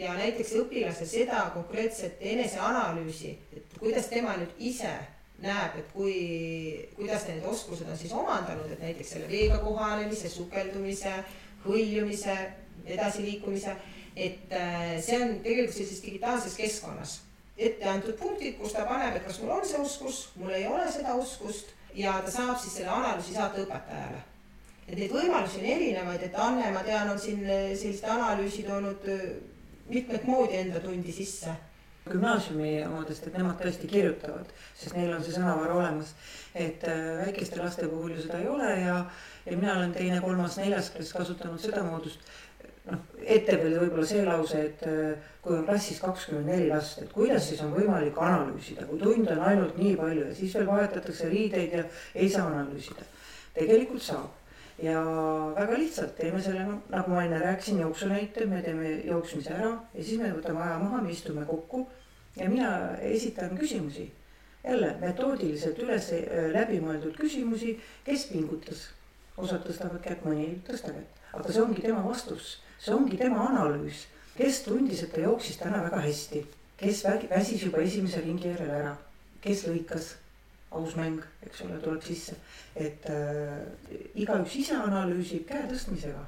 ja 0.00 0.14
näiteks 0.16 0.54
õpilasel 0.62 1.08
seda 1.08 1.50
konkreetset 1.54 2.16
eneseanalüüsi, 2.20 3.34
et 3.56 3.76
kuidas 3.78 4.08
tema 4.08 4.36
nüüd 4.40 4.56
ise 4.58 4.94
näeb, 5.44 5.76
et 5.76 5.92
kui, 5.92 6.16
kuidas 6.96 7.28
need 7.28 7.44
oskused 7.44 7.88
on 7.90 7.98
siis 8.00 8.12
omandanud, 8.16 8.70
et 8.72 8.80
näiteks 8.80 9.12
selle 9.12 9.28
veega 9.28 9.58
kohanemise, 9.60 10.32
sukeldumise, 10.32 11.12
hõljumise, 11.66 12.38
edasiliikumise, 12.86 13.76
et 14.16 14.52
äh, 14.56 14.96
see 15.04 15.20
on 15.20 15.38
tegelikult 15.44 15.76
sellises 15.76 16.04
digitaalses 16.04 16.56
keskkonnas 16.56 17.18
ette 17.56 17.88
antud 17.88 18.16
punktid, 18.20 18.58
kus 18.60 18.74
ta 18.76 18.84
paneb, 18.88 19.16
et 19.16 19.26
kas 19.26 19.40
mul 19.40 19.54
on 19.56 19.64
see 19.64 19.80
oskus, 19.80 20.22
mul 20.36 20.52
ei 20.52 20.66
ole 20.68 20.86
seda 20.92 21.14
oskust 21.16 21.72
ja 21.96 22.18
ta 22.24 22.32
saab 22.32 22.58
siis 22.60 22.78
selle 22.80 22.92
analüüsi 22.92 23.36
saata 23.36 23.62
õpetajale. 23.64 24.24
et 24.86 24.98
neid 24.98 25.12
võimalusi 25.12 25.62
on 25.62 25.70
erinevaid, 25.76 26.22
et 26.22 26.36
Anne, 26.38 26.72
ma 26.74 26.82
tean, 26.86 27.10
on 27.10 27.18
siin 27.18 27.44
eh, 27.44 27.70
sellist 27.78 28.04
analüüsi 28.04 28.66
toonud 28.66 29.08
eh, 29.10 29.24
mitmet 29.88 30.28
moodi 30.28 30.60
enda 30.60 30.82
tundi 30.84 31.12
sisse 31.12 31.56
gümnaasiumi 32.06 32.84
omadest, 32.86 33.24
et 33.26 33.34
nemad 33.34 33.56
tõesti 33.58 33.88
kirjutavad, 33.90 34.50
sest 34.78 34.94
neil 34.94 35.10
on 35.16 35.24
see 35.26 35.34
sõnavara 35.34 35.74
olemas. 35.74 36.12
et 36.54 36.84
eh, 36.88 37.08
väikeste 37.24 37.58
laste 37.60 37.88
puhul 37.88 38.14
ju 38.14 38.22
seda 38.24 38.38
ei 38.40 38.46
ole 38.48 38.68
ja, 38.80 39.00
ja 39.46 39.56
mina 39.56 39.74
olen 39.76 39.92
teine, 39.92 40.20
kolmas, 40.20 40.56
neljas 40.60 40.92
klass 40.94 41.12
kasutanud 41.12 41.60
seda 41.60 41.82
moodust 41.84 42.20
ette 42.86 43.56
veel 43.58 43.76
võib-olla 43.80 44.06
see 44.06 44.22
lause, 44.26 44.60
et 44.68 44.82
äh, 44.86 45.28
kui 45.42 45.56
on 45.56 45.66
klassis 45.66 45.98
kakskümmend 46.02 46.50
neli 46.50 46.68
last, 46.70 47.00
et 47.02 47.12
kuidas 47.12 47.48
siis 47.48 47.60
on 47.64 47.72
võimalik 47.74 48.18
analüüsida, 48.22 48.86
kui 48.86 49.00
tunde 49.00 49.34
on 49.34 49.44
ainult 49.48 49.78
nii 49.80 49.94
palju 49.98 50.26
ja 50.28 50.34
siis 50.34 50.54
veel 50.54 50.68
vahetatakse 50.70 51.30
riideid 51.32 51.74
ja 51.74 51.84
ei 52.14 52.28
saa 52.30 52.46
analüüsida. 52.46 53.06
tegelikult 53.56 54.04
saab 54.04 54.82
ja 54.82 55.00
väga 55.56 55.78
lihtsalt 55.80 56.14
teeme 56.18 56.42
selle, 56.42 56.66
noh 56.68 56.82
nagu 56.92 57.10
ma 57.10 57.24
enne 57.24 57.40
rääkisin, 57.40 57.80
jooksu 57.82 58.10
näite, 58.10 58.46
me 58.46 58.60
teeme 58.62 58.90
jooksmise 59.08 59.54
ära 59.56 59.72
ja 59.94 60.04
siis 60.04 60.20
me 60.20 60.30
võtame 60.34 60.62
aja 60.62 60.76
maha, 60.82 61.00
me 61.02 61.10
istume 61.14 61.46
kokku 61.48 61.86
ja 62.36 62.50
mina 62.50 62.70
esitan 63.00 63.56
küsimusi. 63.58 64.12
jälle 64.66 64.96
metoodiliselt 65.00 65.78
üles 65.78 66.12
äh, 66.12 66.46
läbimõeldud 66.52 67.14
küsimusi, 67.18 67.76
kes 68.04 68.26
pingutas, 68.30 68.88
osad 69.38 69.62
tõstavad 69.62 70.02
kätt, 70.02 70.24
mõni 70.26 70.42
ei 70.42 70.56
tõsta 70.66 70.90
kätt, 70.90 71.20
aga 71.32 71.52
see 71.52 71.62
ongi 71.62 71.84
tema 71.84 72.02
vastus 72.02 72.56
see 72.78 72.94
ongi 72.94 73.18
tema 73.20 73.48
analüüs, 73.50 74.04
kes 74.36 74.62
tundis, 74.66 75.02
et 75.02 75.12
ta 75.14 75.24
jooksis 75.24 75.58
täna 75.60 75.82
väga 75.86 76.02
hästi, 76.04 76.44
kes 76.80 77.02
väsis 77.30 77.64
juba 77.64 77.82
esimese 77.84 78.20
ringi 78.24 78.50
järel 78.50 78.72
ära, 78.80 78.94
kes 79.44 79.64
lõikas, 79.70 80.14
aus 80.76 80.96
mäng, 80.98 81.22
eks 81.46 81.62
ole, 81.64 81.78
tuleb 81.80 82.02
sisse, 82.04 82.36
et 82.76 83.06
äh, 83.08 84.00
igaüks 84.18 84.56
ise 84.60 84.76
analüüsib 84.76 85.46
käe 85.48 85.62
tõstmisega. 85.70 86.24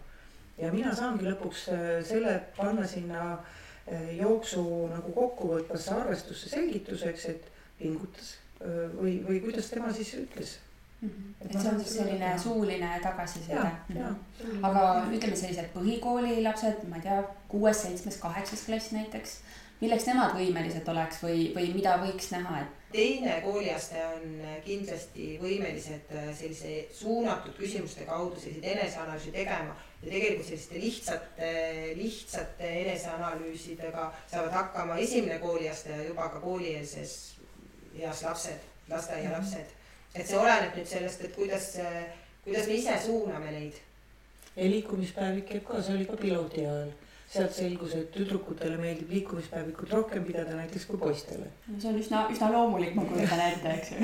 Ja 0.59 0.71
mina 0.73 0.95
saangi 0.97 1.27
lõpuks 1.27 1.67
äh, 1.75 1.89
selle 2.07 2.39
panna 2.57 2.87
sinna 2.89 3.25
äh, 3.35 4.15
jooksu 4.19 4.63
nagu 4.95 5.13
kokkuvõtvasse 5.15 5.93
arvestusse 5.99 6.49
selgituseks, 6.55 7.29
et 7.35 7.51
pingutas 7.79 8.37
äh, 8.63 8.87
või, 8.95 9.19
või 9.27 9.43
kuidas 9.45 9.69
tema 9.75 9.93
siis 9.95 10.15
ütles 10.23 10.57
Mm 11.01 11.09
-hmm. 11.09 11.45
et 11.45 11.53
see 11.61 11.71
on 11.71 11.81
siis 11.81 11.97
selline 11.97 12.39
suuline 12.39 13.01
tagasiside. 13.03 13.61
aga 14.63 14.81
ütleme 15.13 15.37
sellised 15.37 15.69
põhikooli 15.75 16.43
lapsed, 16.43 16.89
ma 16.89 16.97
ei 16.97 17.03
tea, 17.03 17.23
kuues, 17.49 17.83
seitsmes, 17.83 18.17
kaheksas 18.17 18.65
klass 18.67 18.93
näiteks, 18.93 19.37
milleks 19.81 20.07
nemad 20.07 20.35
võimelised 20.35 20.91
oleks 20.91 21.23
või, 21.23 21.53
või 21.55 21.71
mida 21.75 21.95
võiks 22.03 22.33
näha, 22.35 22.61
et? 22.63 22.75
teine 22.93 23.41
kooliaste 23.45 24.03
on 24.07 24.35
kindlasti 24.65 25.29
võimelised 25.43 26.11
äh, 26.17 26.29
sellise 26.35 26.75
suunatud 26.95 27.55
küsimuste 27.61 28.09
kaudu 28.09 28.41
selliseid 28.41 28.65
eneseanalüüsi 28.73 29.33
tegema 29.33 29.77
ja 30.03 30.11
tegelikult 30.11 30.47
selliste 30.49 30.81
lihtsate, 30.81 31.55
lihtsate 31.97 32.75
eneseanalüüsidega 32.83 34.13
saavad 34.27 34.53
hakkama 34.53 34.97
esimene 34.97 35.39
kooliaste 35.39 35.91
ja 35.91 36.11
juba 36.11 36.29
ka 36.29 36.41
koolieelses 36.41 37.19
eas 37.99 38.23
lapsed, 38.23 38.71
lasteaialapsed 38.89 39.59
mm. 39.59 39.67
-hmm 39.67 39.78
et 40.15 40.27
see 40.27 40.39
oleneb 40.39 40.79
nüüd 40.79 40.89
sellest, 40.89 41.27
et 41.27 41.37
kuidas, 41.37 41.75
kuidas 42.45 42.71
me 42.71 42.79
ise 42.81 42.97
suuname 43.05 43.53
neid. 43.53 43.85
ja 44.57 44.71
liikumispäevik 44.71 45.53
käib 45.53 45.69
ka, 45.69 45.83
see 45.83 45.99
oli 45.99 46.09
ka 46.09 46.17
piloodi 46.19 46.65
ajal. 46.65 46.89
sealt 47.29 47.53
selgus, 47.53 47.93
et 47.93 48.07
tüdrukutele 48.09 48.79
meeldib 48.81 49.11
liikumispäevikut 49.13 49.91
rohkem 49.93 50.23
pidada 50.25 50.55
näiteks 50.57 50.87
kui 50.89 50.97
poistele. 51.03 51.51
no 51.67 51.81
see 51.81 51.91
on 51.91 51.99
üsna, 52.01 52.23
üsna 52.33 52.49
loomulik, 52.55 52.95
ma 52.97 53.05
kujutan 53.11 53.43
ette, 53.45 53.75
eks 53.75 53.91
ju. 53.93 53.99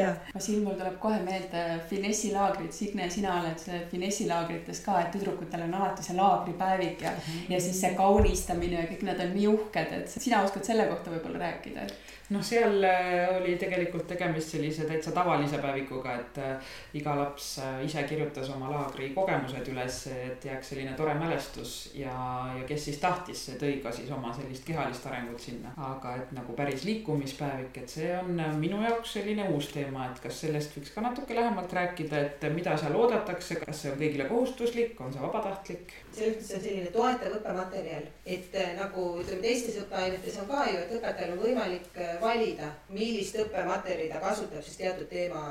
aga 0.00 0.42
siin 0.46 0.64
mul 0.66 0.74
tuleb 0.80 0.96
kohe 1.04 1.20
meelde 1.22 1.62
finessilaagrid, 1.92 2.72
Signe, 2.74 3.06
sina 3.14 3.36
oled 3.44 3.62
finessilaagrites 3.92 4.82
ka, 4.88 4.98
et 5.04 5.14
tüdrukutel 5.14 5.68
on 5.68 5.78
alati 5.78 6.08
see 6.08 6.18
laagripäevik 6.18 7.06
ja 7.06 7.14
mm, 7.14 7.22
-hmm. 7.28 7.54
ja 7.54 7.60
siis 7.68 7.80
see 7.80 7.94
kaunistamine 8.00 8.82
ja 8.82 8.90
kõik 8.90 9.06
nad 9.06 9.22
on 9.22 9.32
nii 9.38 9.46
uhked, 9.54 9.94
et 10.00 10.18
sina 10.18 10.42
oskad 10.42 10.66
selle 10.66 10.90
kohta 10.90 11.14
võib-olla 11.14 11.46
rääkida, 11.46 11.86
et 11.86 12.14
noh, 12.32 12.42
seal 12.44 12.84
äh, 12.88 13.36
oli 13.36 13.56
tegelikult 13.60 14.06
tegemist 14.08 14.54
sellise 14.54 14.86
täitsa 14.88 15.12
tavalise 15.12 15.58
päevikuga, 15.60 16.14
et 16.22 16.38
äh, 16.40 16.70
iga 16.96 17.16
laps 17.18 17.50
äh, 17.60 17.82
ise 17.84 18.04
kirjutas 18.08 18.48
oma 18.54 18.70
laagri 18.72 19.10
kogemused 19.16 19.68
üles, 19.72 19.98
et 20.12 20.46
jääks 20.48 20.72
selline 20.72 20.94
tore 20.96 21.14
mälestus 21.18 21.74
ja, 21.98 22.14
ja 22.56 22.64
kes 22.68 22.88
siis 22.88 23.00
tahtis, 23.02 23.44
see 23.48 23.58
tõi 23.60 23.76
ka 23.84 23.92
siis 23.92 24.10
oma 24.14 24.32
sellist 24.36 24.64
kehalist 24.64 25.04
arengut 25.10 25.44
sinna. 25.44 25.74
aga 25.90 26.16
et 26.22 26.32
nagu 26.36 26.56
päris 26.56 26.86
liikumispäevik, 26.88 27.76
et 27.82 27.96
see 27.98 28.10
on 28.16 28.40
minu 28.60 28.80
jaoks 28.86 29.18
selline 29.18 29.48
uus 29.52 29.68
teema, 29.74 30.08
et 30.08 30.24
kas 30.24 30.40
sellest 30.46 30.78
võiks 30.78 30.94
ka 30.94 31.04
natuke 31.04 31.36
lähemalt 31.36 31.72
rääkida, 31.76 32.24
et 32.24 32.48
mida 32.54 32.78
seal 32.80 32.96
oodatakse, 32.96 33.60
kas 33.60 33.84
see 33.84 33.92
on 33.92 34.00
kõigile 34.00 34.30
kohustuslik, 34.32 34.96
on 35.00 35.12
see 35.12 35.24
vabatahtlik? 35.24 35.98
Selles 36.16 36.36
mõttes 36.36 36.56
on 36.56 36.64
selline 36.64 36.90
toetav 36.94 37.38
õppematerjal, 37.38 38.10
et 38.36 38.58
nagu 38.78 39.06
ütleme, 39.22 39.42
teistes 39.42 39.80
õppeainetes 39.82 40.36
on 40.42 40.50
ka 40.50 40.66
ju, 40.70 40.82
et 40.82 40.92
õpetajal 40.98 41.32
on 41.34 41.42
võimalik 41.42 42.02
valida, 42.22 42.70
millist 42.94 43.40
õppematerjali 43.44 44.12
ta 44.12 44.22
kasutab 44.22 44.62
siis 44.66 44.78
teatud 44.82 45.10
teema 45.10 45.42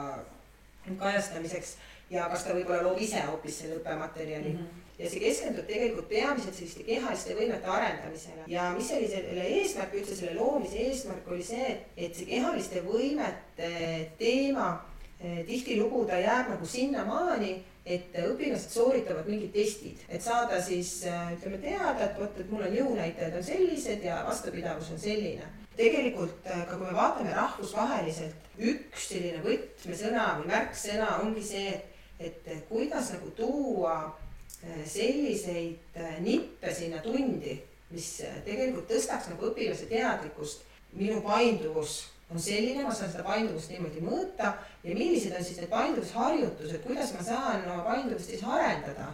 kajastamiseks 0.99 1.76
ja 2.13 2.30
kas 2.32 2.45
ta 2.45 2.56
võib-olla 2.56 2.84
loob 2.88 3.02
ise 3.02 3.21
hoopis 3.28 3.62
selle 3.63 3.82
õppematerjali 3.82 4.54
mm. 4.54 4.63
-hmm 4.63 4.80
ja 4.99 5.10
see 5.10 5.21
keskendub 5.23 5.65
tegelikult 5.67 6.08
peamiselt 6.10 6.56
selliste 6.56 6.86
kehaliste 6.86 7.36
võimete 7.38 7.69
arendamisele 7.76 8.45
ja 8.52 8.69
mis 8.78 8.91
oli 8.93 9.08
selle 9.10 9.45
eesmärk, 9.58 9.95
üldse 9.97 10.17
selle 10.19 10.36
loomise 10.38 10.84
eesmärk 10.86 11.30
oli 11.34 11.45
see, 11.47 11.69
et 11.97 12.15
see 12.15 12.30
kehaliste 12.30 12.84
võimete 12.86 13.71
teema 14.19 14.67
eh, 14.69 14.93
tihtilugu 15.21 16.06
ta 16.06 16.17
jääb 16.19 16.49
nagu 16.52 16.65
sinnamaani, 16.67 17.54
et 17.84 18.15
õpilased 18.15 18.71
sooritavad 18.71 19.28
mingid 19.28 19.52
testid, 19.56 19.99
et 20.08 20.23
saada 20.23 20.60
siis 20.63 21.02
eh, 21.10 21.34
ütleme 21.36 21.60
teada, 21.63 22.06
et 22.06 22.19
vot, 22.19 22.39
et 22.39 22.52
mul 22.52 22.63
on 22.63 22.78
jõunäitajad 22.78 23.36
on 23.39 23.43
sellised 23.43 24.06
ja 24.08 24.21
vastupidavus 24.28 24.93
on 24.95 24.99
selline. 24.99 25.49
tegelikult 25.76 26.45
eh, 26.45 26.63
ka 26.69 26.78
kui 26.78 26.88
me 26.88 26.95
vaatame 26.95 27.34
rahvusvaheliselt, 27.36 28.47
üks 28.71 29.10
selline 29.12 29.43
võtmesõna 29.43 30.28
või 30.39 30.52
märksõna 30.54 31.10
ongi 31.23 31.43
see, 31.43 31.73
et 32.19 32.47
kuidas 32.69 33.12
nagu 33.15 33.32
tuua 33.36 33.97
selliseid 34.88 35.97
nippe 36.23 36.71
sinna 36.71 37.02
tundi, 37.04 37.58
mis 37.91 38.06
tegelikult 38.45 38.86
tõstaks 38.88 39.28
nagu 39.34 39.49
õpilase 39.49 39.89
teadlikkust. 39.89 40.63
minu 40.93 41.19
painduvus 41.26 42.12
on 42.32 42.40
selline, 42.40 42.84
ma 42.84 42.94
saan 42.96 43.12
seda 43.12 43.26
painduvust 43.28 43.72
niimoodi 43.74 44.02
mõõta 44.04 44.56
ja 44.84 44.96
millised 44.96 45.36
on 45.36 45.44
siis 45.46 45.60
need 45.62 45.70
painduvusharjutused, 45.74 46.82
kuidas 46.88 47.14
ma 47.18 47.28
saan 47.28 47.68
oma 47.68 47.84
painduvust 47.90 48.34
siis 48.34 48.44
arendada. 48.44 49.12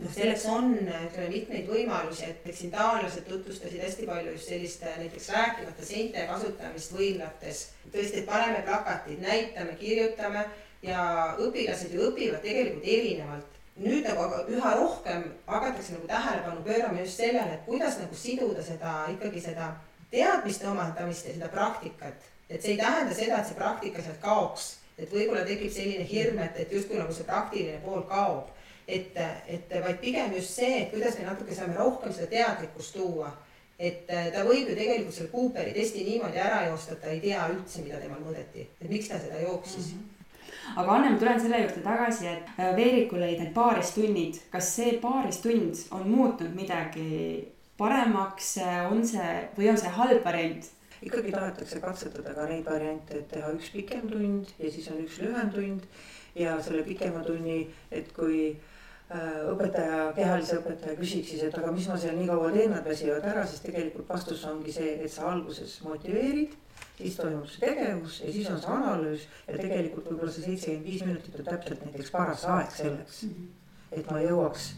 noh, 0.00 0.12
selleks 0.14 0.46
on, 0.48 0.72
ütleme, 0.80 1.28
mitmeid 1.28 1.66
võimalusi, 1.68 2.30
et 2.30 2.46
eks 2.48 2.62
siin 2.62 2.72
taanlased 2.72 3.26
tutvustasid 3.28 3.82
hästi 3.84 4.06
palju 4.08 4.32
just 4.32 4.48
sellist 4.48 4.86
näiteks 4.86 5.28
rääkimata 5.34 5.84
seinte 5.84 6.26
kasutamist 6.30 6.96
võimlates. 6.96 7.66
tõesti, 7.92 8.22
et 8.22 8.26
paneme 8.26 8.62
plakatid, 8.64 9.20
näitame, 9.20 9.76
kirjutame 9.76 10.46
ja 10.82 11.02
õpilased 11.38 11.92
ju 11.92 12.08
õpivad 12.08 12.40
tegelikult 12.46 12.86
erinevalt 12.96 13.58
nüüd 13.80 14.04
nagu 14.04 14.24
aga 14.26 14.40
üha 14.52 14.72
rohkem 14.76 15.22
hakatakse 15.46 15.94
nagu 15.94 16.08
tähelepanu 16.08 16.64
pöörama 16.64 17.00
just 17.00 17.20
sellele, 17.20 17.54
et 17.54 17.64
kuidas 17.66 17.98
nagu 18.00 18.14
siduda 18.14 18.62
seda 18.62 19.06
ikkagi 19.14 19.40
seda 19.40 19.70
teadmiste 20.10 20.68
omandamist 20.68 21.26
ja 21.26 21.34
seda 21.34 21.48
praktikat. 21.48 22.28
et 22.50 22.62
see 22.62 22.72
ei 22.72 22.78
tähenda 22.78 23.14
seda, 23.14 23.38
et 23.38 23.46
see 23.46 23.58
praktika 23.58 24.02
sealt 24.02 24.18
kaoks, 24.22 24.64
et 24.98 25.12
võib-olla 25.12 25.44
tekib 25.46 25.70
selline 25.72 26.06
hirm, 26.08 26.40
et, 26.42 26.56
et 26.64 26.72
justkui 26.72 26.98
nagu 26.98 27.14
see 27.14 27.28
praktiline 27.28 27.78
pool 27.84 28.02
kaob. 28.10 28.50
et, 28.88 29.14
et 29.46 29.70
vaid 29.84 30.00
pigem 30.02 30.34
just 30.34 30.56
see, 30.58 30.82
et 30.82 30.90
kuidas 30.90 31.18
me 31.18 31.28
natuke 31.28 31.54
saame 31.54 31.76
rohkem 31.78 32.12
seda 32.12 32.26
teadlikkust 32.34 32.96
tuua. 32.98 33.30
et 33.78 34.06
ta 34.06 34.44
võib 34.44 34.68
ju 34.68 34.76
tegelikult 34.76 35.14
selle 35.14 35.30
Cooperi 35.32 35.72
testi 35.72 36.04
niimoodi 36.04 36.38
ära 36.38 36.64
joosta, 36.68 36.92
et 36.96 37.00
ta 37.00 37.12
ei 37.14 37.20
tea 37.20 37.46
üldse, 37.52 37.84
mida 37.84 38.00
temal 38.00 38.20
mõõdeti, 38.20 38.66
et 38.80 38.88
miks 38.90 39.08
ta 39.08 39.18
seda 39.18 39.40
jooksis 39.46 39.92
mm. 39.92 39.98
-hmm 39.98 40.16
aga 40.76 40.92
Anne, 40.92 41.10
ma 41.10 41.18
tulen 41.18 41.40
selle 41.40 41.60
juurde 41.62 41.82
tagasi, 41.82 42.26
et 42.26 42.50
äh, 42.58 42.76
Veerikul 42.76 43.22
olid 43.22 43.40
need 43.42 43.54
paaristunnid, 43.54 44.38
kas 44.52 44.68
see 44.76 44.98
paaristund 45.02 45.80
on 45.96 46.06
muutnud 46.10 46.54
midagi 46.54 47.48
paremaks, 47.80 48.54
on 48.90 49.02
see 49.08 49.32
või 49.56 49.72
on 49.72 49.80
see 49.80 49.96
halb 49.96 50.22
variant? 50.26 50.68
ikkagi 51.00 51.32
tahetakse 51.32 51.80
katsetada 51.80 52.34
ka 52.36 52.46
neid 52.48 52.66
variante, 52.68 53.22
et 53.22 53.30
teha 53.32 53.52
üks 53.56 53.70
pikem 53.72 54.08
tund 54.10 54.50
ja 54.60 54.72
siis 54.72 54.88
on 54.92 55.00
üks 55.04 55.20
lühem 55.24 55.52
tund. 55.54 55.86
Ja 56.36 56.60
selle 56.62 56.84
pikema 56.86 57.24
tunni, 57.26 57.64
et 57.90 58.12
kui 58.14 58.52
äh, 58.52 59.40
õpetaja, 59.50 60.12
kehalise 60.14 60.60
õpetaja 60.60 60.94
küsiks 61.00 61.32
siis, 61.32 61.42
et 61.48 61.56
aga 61.58 61.72
mis 61.74 61.88
ma 61.90 61.96
seal 61.98 62.14
nii 62.14 62.28
kaua 62.28 62.52
teen, 62.54 62.70
nad 62.70 62.86
väsivad 62.86 63.26
ära, 63.32 63.42
siis 63.50 63.64
tegelikult 63.64 64.12
vastus 64.12 64.44
ongi 64.46 64.76
see, 64.76 64.92
et 65.00 65.10
sa 65.10 65.26
alguses 65.32 65.80
motiveerid 65.82 66.54
siis 67.00 67.16
toimub 67.16 67.48
see 67.48 67.64
tegevus 67.64 68.20
ja 68.20 68.32
siis 68.32 68.48
on 68.52 68.60
see 68.62 68.72
analüüs. 68.76 69.26
Ja 69.48 69.58
tegelikult 69.58 70.06
võib-olla 70.12 70.36
see 70.36 70.46
seitsekümmend 70.46 70.86
viis 70.92 71.04
minutit 71.08 71.40
on 71.40 71.48
täpselt 71.48 71.84
näiteks 71.88 72.14
paras 72.14 72.46
aeg 72.54 72.74
selleks, 72.76 73.22
et 73.90 74.10
ma 74.12 74.22
jõuaks 74.22 74.72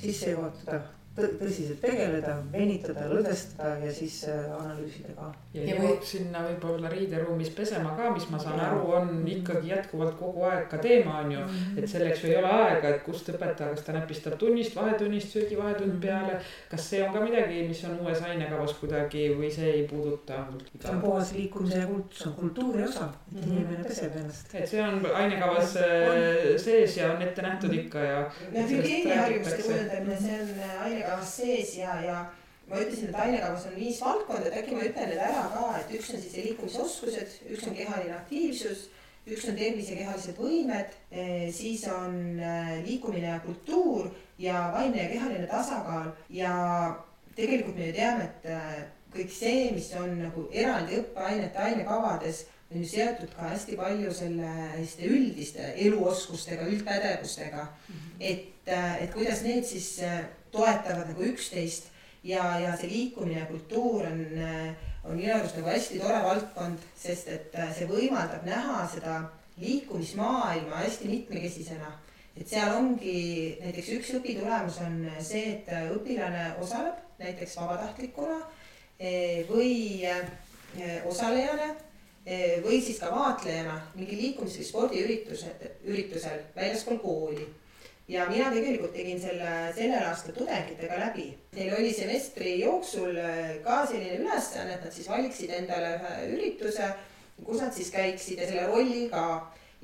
sisse 0.00 0.32
juhatada 0.32 0.80
tõsiselt 1.14 1.78
tegeleda, 1.78 2.34
venitada, 2.50 3.04
lõdvestada 3.06 3.76
ja 3.84 3.90
siis 3.94 4.16
äh, 4.26 4.48
analüüsida 4.50 5.12
ka. 5.14 5.28
ja 5.54 5.66
jõuab 5.68 6.02
sinna 6.06 6.40
võib-olla 6.48 6.90
riideruumis 6.90 7.52
pesema 7.54 7.92
ka, 7.94 8.08
mis 8.16 8.26
ma 8.32 8.40
saan 8.42 8.58
aru, 8.58 8.80
on 8.98 9.12
ikkagi 9.30 9.70
jätkuvalt 9.70 10.16
kogu 10.18 10.42
aeg 10.48 10.66
ka 10.72 10.80
teema 10.82 11.20
on 11.22 11.30
ju. 11.36 11.44
Mhm. 11.44 11.78
et 11.78 11.90
selleks 11.90 12.24
ju 12.24 12.32
ei 12.32 12.38
ole 12.40 12.50
aega, 12.50 12.90
et 12.96 13.04
kust 13.06 13.30
õpetaja, 13.30 13.76
kas 13.76 13.86
ta 13.86 13.94
näpistab 13.94 14.34
tunnist, 14.40 14.74
vahetunnist, 14.74 15.30
söögivahetund 15.36 16.00
peale. 16.02 16.40
kas 16.70 16.88
see 16.90 17.04
on 17.06 17.14
ka 17.14 17.22
midagi, 17.22 17.62
mis 17.68 17.84
on 17.86 17.94
uues 18.00 18.22
ainekavas 18.22 18.74
kuidagi 18.80 19.28
või 19.38 19.52
see 19.54 19.70
ei 19.70 19.86
puuduta? 19.90 20.40
see 20.80 20.90
on 20.90 21.00
puhas 21.04 21.32
liikumise 21.38 21.78
ja 21.78 21.86
kult-, 21.92 22.18
see 22.18 22.28
on 22.32 22.36
kultuuri 22.40 22.82
osa, 22.88 23.08
et 23.30 23.38
mhm. 23.38 23.54
inimene 23.54 23.86
peseb 23.86 24.18
ennast. 24.18 24.50
et 24.54 24.66
see 24.68 24.82
on 24.82 24.98
ainekavas 25.14 25.78
äh, 25.78 26.58
sees 26.58 26.98
ja 26.98 27.12
on 27.14 27.22
ette 27.22 27.46
nähtud 27.46 27.78
ikka 27.78 28.02
ja. 28.02 28.20
noh, 28.50 28.68
hügieeniharjumuste 28.74 29.62
kujundamine, 29.62 30.20
see 30.26 30.42
on 30.42 30.54
aine 30.82 31.03
ainekavas 31.04 31.36
sees 31.36 31.76
ja, 31.76 32.00
ja 32.00 32.24
ma 32.68 32.80
ütlesin, 32.80 33.10
et 33.10 33.20
ainekavas 33.20 33.66
on 33.68 33.76
viis 33.76 34.00
valdkonda, 34.00 34.48
et 34.48 34.58
äkki 34.62 34.76
ma 34.76 34.84
ütlen 34.88 35.10
need 35.10 35.20
ära 35.20 35.46
ka, 35.52 35.70
et 35.80 35.94
üks 35.98 36.12
on 36.14 36.20
siis 36.22 36.36
liikumisoskused, 36.40 37.38
üks 37.52 37.66
on 37.68 37.76
kehaline 37.76 38.14
aktiivsus, 38.16 38.86
üks 39.28 39.48
on 39.48 39.58
tervis 39.58 39.90
ja 39.92 39.98
kehalised 40.00 40.40
võimed, 40.40 40.96
eh, 41.12 41.48
siis 41.52 41.84
on 41.92 42.40
eh, 42.40 42.72
liikumine 42.86 43.28
ja 43.34 43.40
kultuur 43.44 44.10
ja 44.40 44.70
vaimne 44.72 45.02
ja 45.02 45.10
kehaline 45.12 45.46
tasakaal 45.50 46.12
ja 46.32 46.54
tegelikult 47.36 47.76
me 47.76 47.90
ju 47.90 47.98
teame, 47.98 48.30
et 48.30 48.48
eh, 48.48 48.82
kõik 49.14 49.30
see, 49.32 49.68
mis 49.76 49.92
on 50.00 50.16
nagu 50.24 50.48
eraldi 50.52 50.98
õppeainete 51.02 51.60
ainekavades, 51.68 52.46
on 52.72 52.80
ju 52.80 52.88
seotud 52.88 53.30
ka 53.36 53.52
hästi 53.52 53.76
palju 53.78 54.12
selle 54.16 54.48
selliste 54.72 55.10
üldiste 55.12 55.68
eluoskustega, 55.84 56.64
üldpädevustega 56.72 57.68
mm. 57.68 57.92
-hmm. 57.92 58.16
et, 58.18 58.72
et 59.04 59.12
kuidas 59.12 59.44
need 59.44 59.68
siis 59.68 60.00
toetavad 60.54 61.10
nagu 61.10 61.26
üksteist 61.32 61.90
ja, 62.24 62.44
ja 62.62 62.74
see 62.78 62.90
liikumine 62.90 63.40
ja 63.42 63.46
kultuur 63.50 64.06
on, 64.08 64.24
on 65.04 65.16
minu 65.18 65.32
arust 65.34 65.58
nagu 65.58 65.70
hästi 65.70 66.00
tore 66.00 66.20
valdkond, 66.24 66.84
sest 66.98 67.28
et 67.28 67.56
see 67.76 67.88
võimaldab 67.90 68.46
näha 68.48 68.84
seda 68.94 69.20
liikumismaailma 69.60 70.82
hästi 70.82 71.10
mitmekesisena. 71.10 71.92
et 72.36 72.48
seal 72.50 72.72
ongi 72.74 73.58
näiteks 73.62 73.88
üks 73.98 74.14
õpitulemus 74.18 74.80
on 74.82 74.96
see, 75.22 75.44
et 75.52 75.68
õpilane 75.94 76.48
osaleb 76.62 76.96
näiteks 77.20 77.56
vabatahtlikuna 77.60 78.40
või 79.50 80.02
osalejana 81.06 81.68
või 82.64 82.80
siis 82.82 82.98
ka 82.98 83.12
vaatlejana 83.12 83.76
mingi 83.94 84.16
liikumis- 84.18 84.56
või 84.58 84.66
spordiürituse, 84.66 85.52
üritusel 85.84 86.40
väljaspool 86.56 86.98
kooli 86.98 87.46
ja 88.08 88.26
mina 88.28 88.50
tegelikult 88.52 88.92
tegin 88.92 89.20
selle 89.20 89.50
sellel 89.76 90.06
aastal 90.08 90.36
tudengitega 90.36 90.98
läbi. 91.00 91.26
Neil 91.56 91.74
oli 91.78 91.92
semestri 91.96 92.58
jooksul 92.60 93.16
äh, 93.16 93.56
ka 93.64 93.84
selline 93.88 94.20
ülesanne, 94.20 94.76
et 94.76 94.84
nad 94.84 94.92
siis 94.92 95.08
valiksid 95.08 95.52
endale 95.56 95.94
ühe 95.98 96.14
ürituse, 96.36 96.90
kus 97.44 97.62
nad 97.62 97.72
siis 97.76 97.90
käiksid 97.94 98.42
ja 98.42 98.48
selle 98.50 98.66
rolli 98.70 99.08
ka. 99.12 99.26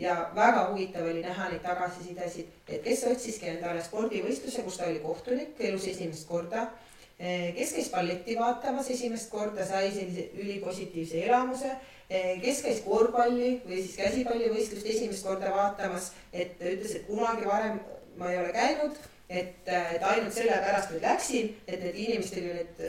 ja 0.01 0.15
väga 0.35 0.61
huvitav 0.71 1.05
oli 1.05 1.21
näha 1.21 1.51
neid 1.51 1.61
tagasisidesid, 1.61 2.47
et 2.69 2.81
kes 2.85 3.03
otsiski 3.05 3.51
endale 3.51 3.83
spordivõistluse, 3.85 4.63
kus 4.65 4.79
ta 4.81 4.87
oli 4.89 5.03
kohtunik 5.05 5.61
elus 5.61 5.85
esimest 5.91 6.25
korda 6.29 6.63
äh, 6.63 7.51
kes 7.57 7.75
käis 7.77 7.91
balletti 7.93 8.37
vaatamas 8.39 8.89
esimest 8.95 9.29
korda, 9.31 9.67
sai 9.67 9.91
sellise 9.93 10.31
ülipositiivse 10.41 11.21
elamuse 11.27 11.75
Eh, 12.11 12.41
kes 12.43 12.59
käis 12.65 12.81
korvpalli 12.83 13.61
või 13.63 13.77
siis 13.85 13.93
käsipallivõistlust 13.95 14.87
esimest 14.91 15.23
korda 15.23 15.53
vaatamas, 15.55 16.09
et 16.35 16.57
ta 16.59 16.67
ütles, 16.67 16.97
et 16.99 17.05
kunagi 17.07 17.47
varem 17.47 17.77
ma 18.19 18.31
ei 18.33 18.39
ole 18.39 18.53
käinud, 18.55 18.97
et, 19.29 19.69
et 19.69 20.03
ainult 20.03 20.35
sellepärast 20.35 20.95
nüüd 20.95 21.05
läksin, 21.07 21.53
et 21.67 21.85
need 21.85 22.01
inimestel 22.07 22.49
ju 22.49 22.57
need 22.59 22.83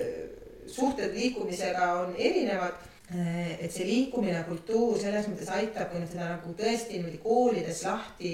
suhted 0.72 1.14
liikumisega 1.18 1.92
on 2.02 2.16
erinevad. 2.18 2.88
Et 3.12 3.68
see 3.68 3.84
liikumine, 3.84 4.40
kultuur 4.48 4.96
selles 4.96 5.26
mõttes 5.28 5.50
aitab, 5.52 5.90
kui 5.92 6.00
nüüd 6.00 6.14
seda 6.14 6.30
nagu 6.30 6.54
tõesti 6.56 6.96
niimoodi 6.96 7.18
koolides 7.20 7.82
lahti 7.84 8.32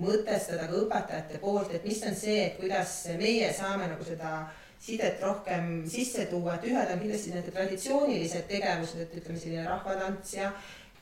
mõtestada 0.00 0.68
ka 0.70 0.78
õpetajate 0.78 1.40
poolt, 1.42 1.74
et 1.76 1.84
mis 1.84 2.00
on 2.08 2.16
see, 2.16 2.38
et 2.46 2.56
kuidas 2.56 2.94
meie 3.18 3.50
saame 3.52 3.90
nagu 3.90 4.06
seda 4.06 4.46
sidet 4.80 5.20
rohkem 5.20 5.82
sisse 5.90 6.24
tuua, 6.30 6.54
et 6.56 6.68
ühed 6.70 6.92
on 6.94 7.00
kindlasti 7.02 7.34
need 7.34 7.50
traditsioonilised 7.52 8.46
tegevused, 8.48 9.02
et 9.04 9.16
ütleme, 9.20 9.40
selline 9.42 9.66
rahvatants 9.66 10.36
ja 10.38 10.52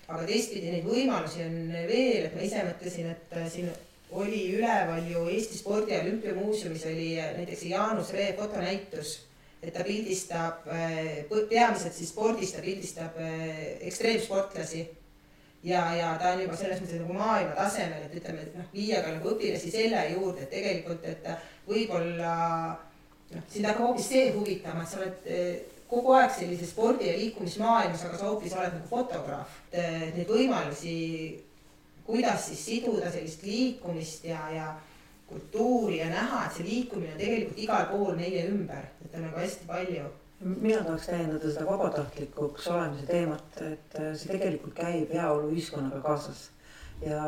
aga 0.06 0.22
teistpidi 0.26 0.72
neid 0.72 0.86
võimalusi 0.88 1.44
on 1.44 1.58
veel, 1.90 2.26
et 2.26 2.34
ma 2.34 2.46
ise 2.46 2.64
mõtlesin, 2.66 3.12
et 3.12 3.36
siin 3.52 3.70
oli 4.10 4.42
üleval 4.54 5.06
ju 5.10 5.26
Eesti 5.28 5.58
Spordi 5.58 5.96
Olümpiamuuseumis 6.00 6.84
oli 6.86 7.14
näiteks 7.16 7.64
Jaanus 7.70 8.12
Ree 8.14 8.32
fotonäitus 8.38 9.26
et 9.66 9.74
ta 9.74 9.84
pildistab 9.84 10.66
äh, 10.70 11.24
peamiselt 11.50 11.94
siis 11.94 12.12
spordis, 12.12 12.54
ta 12.54 12.62
pildistab 12.64 13.18
äh, 13.18 13.76
ekstreemsportlasi. 13.88 14.86
ja, 15.66 15.82
ja 15.96 16.12
ta 16.20 16.34
on 16.34 16.42
juba 16.44 16.56
selles 16.56 16.82
mõttes 16.82 17.00
nagu 17.00 17.14
maailma 17.16 17.54
tasemel, 17.56 18.04
et 18.06 18.18
ütleme, 18.20 18.44
et 18.44 18.52
noh, 18.54 18.66
viia 18.74 19.00
ka 19.02 19.14
nagu 19.16 19.32
õpilasi 19.32 19.72
selle 19.72 20.02
juurde, 20.12 20.44
et 20.44 20.52
tegelikult, 20.52 21.06
et 21.08 21.24
võib-olla 21.66 22.34
noh, 23.32 23.48
sind 23.50 23.66
hakkab 23.66 23.88
hoopis 23.88 24.12
see 24.12 24.28
huvitama, 24.36 24.84
et 24.84 24.92
sa 24.92 25.00
oled 25.00 25.26
äh, 25.32 25.48
kogu 25.90 26.14
aeg 26.18 26.30
sellises 26.36 26.70
spordi 26.70 27.08
ja 27.08 27.16
liikumismaailmas, 27.18 28.04
aga 28.06 28.20
sa 28.20 28.30
hoopis 28.30 28.54
oled 28.54 28.72
nagu 28.74 28.88
fotograaf. 28.90 29.58
Neid 29.72 30.26
võimalusi, 30.26 30.94
kuidas 32.06 32.46
siis 32.46 32.64
siduda 32.64 33.10
sellist 33.10 33.42
liikumist 33.42 34.24
ja, 34.24 34.50
ja 34.50 34.74
kultuuri 35.26 35.98
ja 35.98 36.10
näha, 36.10 36.44
et 36.46 36.58
see 36.58 36.66
liikumine 36.66 37.14
on 37.14 37.18
tegelikult 37.20 37.62
igal 37.64 37.88
pool 37.90 38.14
meie 38.18 38.44
ümber, 38.50 38.84
et 39.04 39.14
on 39.14 39.26
nagu 39.26 39.42
hästi 39.42 39.66
palju. 39.66 40.12
mina 40.40 40.82
tahaks 40.84 41.06
täiendada 41.08 41.48
seda 41.50 41.64
vabatahtlikuks 41.66 42.66
olemise 42.68 43.06
teemat, 43.08 43.62
et 43.64 43.96
see 44.20 44.28
tegelikult 44.34 44.74
käib 44.76 45.14
heaoluühiskonnaga 45.16 46.02
kaasas. 46.04 46.50
ja 47.06 47.22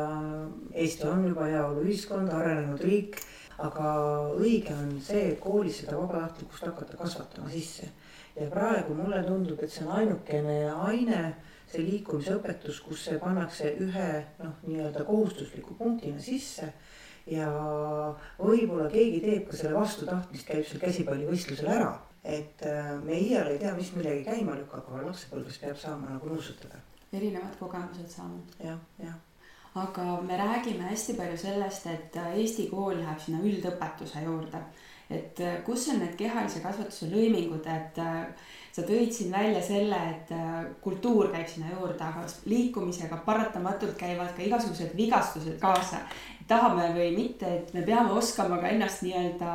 Eesti 0.73 1.07
on 1.07 1.27
juba 1.27 1.49
heaoluühiskond, 1.49 2.31
arenenud 2.33 2.81
riik, 2.81 3.19
aga 3.57 3.89
õige 4.37 4.73
on 4.73 4.95
see, 5.03 5.25
et 5.33 5.39
koolis 5.43 5.81
seda 5.81 5.97
vabatahtlikkust 5.97 6.69
hakata 6.69 6.97
kasvatama 6.97 7.49
sisse. 7.49 7.89
ja 8.35 8.47
praegu 8.53 8.93
mulle 8.93 9.23
tundub, 9.23 9.59
et 9.63 9.71
see 9.71 9.85
on 9.85 9.91
ainukene 9.97 10.59
aine 10.71 11.23
see 11.71 11.85
liikumisõpetus, 11.85 12.81
kus 12.85 13.05
see 13.07 13.19
pannakse 13.21 13.73
ühe 13.85 14.09
noh, 14.39 14.57
nii-öelda 14.65 15.05
kohustusliku 15.07 15.77
punktina 15.79 16.21
sisse 16.23 16.71
ja 17.29 17.47
võib-olla 18.39 18.89
keegi 18.91 19.21
teeb 19.23 19.47
ka 19.49 19.59
selle 19.59 19.77
vastu 19.77 20.07
tahtmist, 20.09 20.47
käib 20.49 20.67
seal 20.67 20.83
käsipallivõistlusel 20.83 21.73
ära. 21.77 21.95
et 22.23 22.61
äh, 22.67 22.91
me 23.03 23.15
iial 23.15 23.47
ei 23.47 23.59
tea, 23.61 23.71
mis 23.77 23.93
millegi 23.95 24.25
käima 24.25 24.57
lükkab, 24.57 24.89
aga 24.91 25.05
lapsepõlves 25.07 25.61
peab 25.61 25.77
saama 25.79 26.09
nagu 26.11 26.27
nuusutada. 26.33 26.81
erinevad 27.13 27.55
kogemused 27.59 28.09
saanud. 28.11 28.55
jah, 28.63 28.79
jah 28.99 29.17
aga 29.75 30.21
me 30.21 30.37
räägime 30.37 30.89
hästi 30.89 31.13
palju 31.13 31.37
sellest, 31.37 31.85
et 31.87 32.15
äh, 32.17 32.37
Eesti 32.37 32.67
kool 32.71 32.97
läheb 32.97 33.19
sinna 33.21 33.41
üldõpetuse 33.45 34.23
juurde. 34.25 34.61
Et 35.09 35.41
äh, 35.41 35.59
kus 35.65 35.87
on 35.93 35.99
need 36.03 36.15
kehalise 36.19 36.61
kasvatuse 36.63 37.09
lõimingud, 37.11 37.65
et 37.65 37.99
sa 38.69 38.85
tõid 38.85 39.13
siin 39.13 39.31
välja 39.33 39.61
selle, 39.65 39.97
et 40.13 40.33
kultuur 40.83 41.31
käib 41.33 41.47
sinna 41.49 41.71
juurde, 41.73 42.03
aga 42.05 42.25
liikumisega 42.45 43.17
paratamatult 43.25 43.97
käivad 43.97 44.35
ka 44.37 44.45
igasugused 44.45 44.93
vigastused 44.95 45.57
kaasa. 45.61 46.03
Tahame 46.47 46.91
või 46.95 47.09
mitte, 47.17 47.49
et 47.49 47.73
me 47.73 47.81
peame 47.85 48.13
oskama 48.17 48.61
ka 48.61 48.69
ennast 48.69 49.03
nii-öelda 49.05 49.49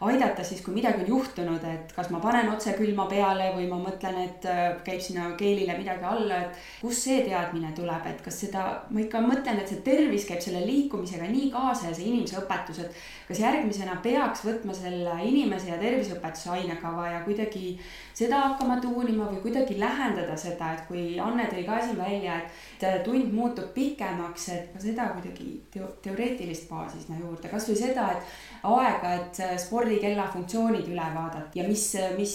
aidata 0.00 0.44
siis, 0.44 0.62
kui 0.64 0.72
midagi 0.74 1.02
on 1.04 1.10
juhtunud, 1.12 1.64
et 1.68 1.92
kas 1.92 2.08
ma 2.12 2.20
panen 2.22 2.48
otse 2.54 2.72
külma 2.78 3.04
peale 3.10 3.50
või 3.56 3.66
ma 3.68 3.76
mõtlen, 3.82 4.16
et 4.24 4.46
äh, 4.48 4.62
käib 4.86 5.02
sinna 5.04 5.26
keelile 5.40 5.76
midagi 5.76 6.06
alla, 6.08 6.38
et 6.46 6.60
kust 6.80 7.04
see 7.04 7.20
teadmine 7.26 7.74
tuleb, 7.76 8.06
et 8.08 8.22
kas 8.24 8.40
seda, 8.46 8.66
ma 8.88 9.02
ikka 9.04 9.20
mõtlen, 9.24 9.60
et 9.60 9.68
see 9.68 9.82
tervis 9.84 10.24
käib 10.28 10.40
selle 10.44 10.62
liikumisega 10.64 11.28
nii 11.28 11.50
kaasa 11.52 11.90
ja 11.90 11.96
see 11.96 12.08
inimese 12.08 12.40
õpetus, 12.40 12.80
et 12.84 13.02
kas 13.28 13.42
järgmisena 13.44 13.98
peaks 14.02 14.44
võtma 14.46 14.74
selle 14.74 15.18
inimese 15.26 15.68
ja 15.74 15.76
terviseõpetuse 15.82 16.50
ainekava 16.56 17.10
ja 17.12 17.20
kuidagi 17.26 17.76
seda 18.16 18.40
hakkama 18.46 18.78
tuunima 18.80 19.28
või 19.28 19.42
kuidagi 19.44 19.76
lähendada 19.80 20.36
seda, 20.40 20.72
et 20.74 20.86
kui 20.88 21.04
Anne 21.20 21.44
tõi 21.52 21.66
ka 21.68 21.76
siin 21.84 22.00
välja, 22.00 22.40
et 22.40 23.04
tund 23.04 23.32
muutub 23.36 23.68
pikemaks, 23.76 24.48
et 24.56 24.72
ka 24.72 24.80
seda 24.82 25.10
kuidagi 25.12 25.52
teo 25.72 25.92
teoreetilist 26.02 26.68
baasi 26.72 27.04
sinna 27.04 27.20
juurde, 27.20 27.52
kasvõi 27.52 27.76
seda, 27.78 28.08
et 28.16 28.59
aega, 28.62 29.12
et 29.16 29.40
spordikella 29.60 30.26
funktsioonid 30.32 30.88
üle 30.90 31.06
vaadata 31.14 31.58
ja 31.58 31.64
mis, 31.68 31.86
mis 32.16 32.34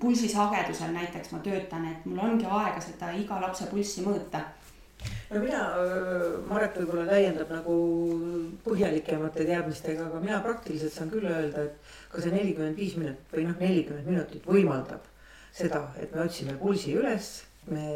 pulsisagedusel 0.00 0.92
näiteks 0.94 1.32
ma 1.34 1.40
töötan, 1.44 1.88
et 1.90 2.06
mul 2.06 2.22
ongi 2.22 2.46
aega 2.46 2.82
seda 2.82 3.10
iga 3.18 3.40
lapse 3.42 3.66
pulssi 3.70 4.04
mõõta. 4.06 4.44
No 5.30 5.40
mina, 5.42 5.60
Maret 6.48 6.78
võib-olla 6.80 7.04
täiendab 7.10 7.50
nagu 7.52 7.74
põhjalikemate 8.64 9.44
teadmistega, 9.46 10.06
aga 10.06 10.22
mina 10.22 10.38
praktiliselt 10.42 10.94
saan 10.94 11.10
küll 11.12 11.26
öelda, 11.30 11.66
et 11.66 11.92
ka 12.12 12.22
see 12.22 12.32
nelikümmend 12.34 12.78
viis 12.78 12.96
minutit 12.98 13.34
või 13.34 13.44
noh, 13.48 13.58
nelikümmend 13.60 14.08
minutit 14.10 14.46
võimaldab 14.46 15.04
seda, 15.56 15.82
et 16.00 16.14
me 16.14 16.24
otsime 16.24 16.56
pulsi 16.60 16.94
üles 16.96 17.30
me 17.72 17.86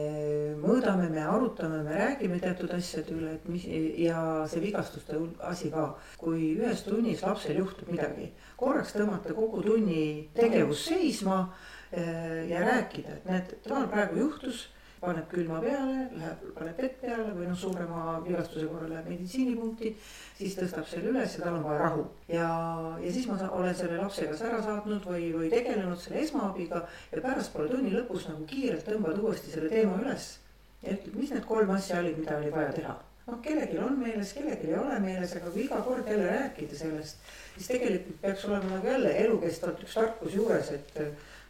mõõdame, 0.59 1.09
me 1.13 1.23
arutame, 1.23 1.83
me 1.87 1.99
räägime 1.99 2.41
teatud 2.43 2.73
asjade 2.75 3.15
üle, 3.15 3.35
et 3.39 3.47
mis 3.51 3.67
ja 4.03 4.23
see 4.51 4.63
vigastuste 4.65 5.19
asi 5.47 5.71
ka. 5.71 5.87
kui 6.19 6.55
ühes 6.59 6.83
tunnis 6.87 7.23
lapsel 7.23 7.61
juhtub 7.63 7.93
midagi, 7.93 8.31
korraks 8.59 8.97
tõmmata 8.97 9.35
kogu 9.37 9.63
tunni 9.63 10.03
tegevus 10.35 10.85
seisma 10.89 11.41
eh, 11.93 12.51
ja 12.51 12.65
rääkida, 12.67 13.21
et 13.21 13.31
näed, 13.31 13.57
tal 13.67 13.87
praegu 13.93 14.19
juhtus 14.25 14.67
paneb 15.01 15.29
külma 15.31 15.59
peale, 15.65 16.01
läheb, 16.13 16.41
paneb 16.57 16.81
vett 16.83 16.97
peale 17.01 17.33
või 17.33 17.47
noh, 17.49 17.57
suurema 17.57 18.19
vigastuse 18.25 18.67
korral 18.69 18.91
läheb 18.93 19.09
meditsiinipunkti. 19.09 19.95
siis 20.37 20.57
tõstab 20.59 20.89
selle 20.91 21.13
üles 21.15 21.37
ja 21.37 21.45
tal 21.45 21.57
on 21.57 21.65
vaja 21.65 21.79
rahu 21.81 22.05
ja, 22.29 22.49
ja 23.01 23.13
siis 23.15 23.29
ma 23.31 23.39
olen 23.49 23.75
selle 23.79 23.97
lapse 23.97 24.29
kas 24.29 24.45
ära 24.45 24.61
saatnud 24.67 25.09
või, 25.09 25.31
või 25.37 25.49
tegelenud 25.53 26.01
selle 26.01 26.21
esmaabiga. 26.27 26.85
ja 27.13 27.25
pärastpoole 27.25 27.73
tunni 27.73 27.95
lõpus 27.97 28.29
nagu 28.29 28.45
kiirelt 28.53 28.85
tõmbad 28.89 29.23
uuesti 29.25 29.55
selle 29.55 29.73
teema 29.73 29.97
üles. 30.05 30.31
ja 30.83 30.93
ütled, 30.93 31.17
mis 31.17 31.33
need 31.33 31.49
kolm 31.49 31.77
asja 31.79 32.05
olid, 32.05 32.21
mida 32.21 32.37
oli 32.37 32.53
vaja 32.53 32.77
teha 32.77 33.01
noh, 33.27 33.43
kellelgi 33.45 33.81
on 33.81 33.99
meeles, 34.05 34.37
kellelgi 34.37 34.69
ei 34.69 34.79
ole 34.85 35.01
meeles, 35.01 35.37
aga 35.39 35.53
kui 35.55 35.65
iga 35.65 35.81
kord 35.87 36.09
jälle 36.13 36.29
rääkida 36.29 36.77
sellest, 36.77 37.29
siis 37.57 37.73
tegelikult 37.73 38.21
peaks 38.21 38.49
olema 38.49 38.77
nagu 38.77 38.93
jälle 38.93 39.17
elukestvalt 39.25 39.85
üks 39.87 39.97
tarkus 39.97 40.35
juures, 40.37 40.75
et 40.77 40.99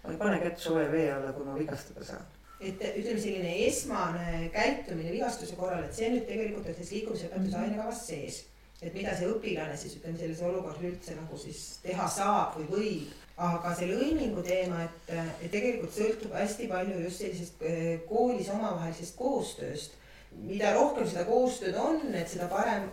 ma 0.04 0.12
ei 0.14 0.20
pane 0.20 0.44
kätt 0.44 0.68
soe 0.68 0.84
vee 0.92 1.08
alla, 1.14 1.32
kui 1.34 1.48
ma 1.48 1.58
vigastada 1.58 2.06
saan 2.06 2.28
et 2.60 2.82
ütleme, 2.90 3.20
selline 3.20 3.52
esmane 3.66 4.50
käitumine 4.52 5.12
vigastuse 5.14 5.56
korral, 5.56 5.86
et 5.86 5.96
see 5.96 6.10
nüüd 6.12 6.26
tegelikult 6.28 6.68
on 6.68 6.76
siis 6.76 6.92
liikumisõpetuse 6.96 7.56
mhm. 7.56 7.64
ainekavas 7.64 8.06
sees. 8.10 8.44
et 8.80 8.94
mida 8.96 9.12
see 9.16 9.28
õpilane 9.28 9.76
siis 9.76 9.98
ütleme 9.98 10.16
selles 10.16 10.38
olukorras 10.40 10.84
üldse 10.88 11.16
nagu 11.16 11.38
siis 11.40 11.64
teha 11.82 12.06
saab 12.08 12.56
või 12.58 12.68
võib. 12.74 13.16
aga 13.40 13.72
see 13.76 13.88
lõimingu 13.88 14.42
teema, 14.44 14.82
et, 14.84 15.12
et 15.40 15.50
tegelikult 15.52 15.94
sõltub 15.96 16.34
hästi 16.36 16.66
palju 16.68 16.98
just 17.06 17.22
sellisest 17.22 17.62
eh, 17.64 18.00
koolis 18.08 18.50
omavahelisest 18.52 19.16
koostööst. 19.16 19.96
mida 20.32 20.74
rohkem 20.76 21.08
seda 21.08 21.24
koostööd 21.24 21.76
on, 21.80 22.02
et 22.14 22.28
seda 22.28 22.48
parem 22.52 22.90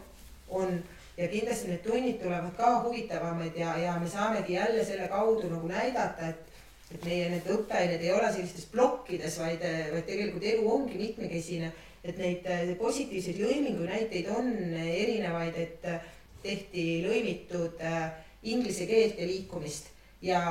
on 0.49 0.79
ja 1.17 1.27
kindlasti 1.27 1.71
need 1.71 1.83
tunnid 1.83 2.19
tulevad 2.21 2.55
ka 2.57 2.71
huvitavamad 2.85 3.55
ja, 3.55 3.77
ja 3.77 3.99
me 3.99 4.09
saamegi 4.09 4.53
jälle 4.53 4.85
selle 4.85 5.07
kaudu 5.07 5.49
nagu 5.49 5.67
näidata, 5.67 6.27
et 6.27 6.56
et 6.93 7.03
meie 7.03 7.31
need 7.31 7.47
õppeained 7.51 8.03
ei 8.03 8.13
ole 8.15 8.29
sellistes 8.31 8.67
plokkides, 8.71 9.39
vaid, 9.41 9.63
vaid 9.91 10.05
tegelikult 10.07 10.45
elu 10.51 10.69
ongi 10.71 11.01
mitmekesine. 11.01 11.73
et 12.07 12.19
neid 12.21 12.45
eh, 12.47 12.69
positiivseid 12.79 13.41
lõimingu 13.41 13.83
näiteid 13.83 14.29
on 14.31 14.47
erinevaid, 14.79 15.57
et 15.59 15.83
eh, 15.91 16.05
tehti 16.43 16.85
lõimitud 17.03 17.81
eh, 17.83 18.05
inglise 18.47 18.87
keelt 18.87 19.19
ja 19.19 19.27
liikumist 19.27 19.89
ja 20.23 20.41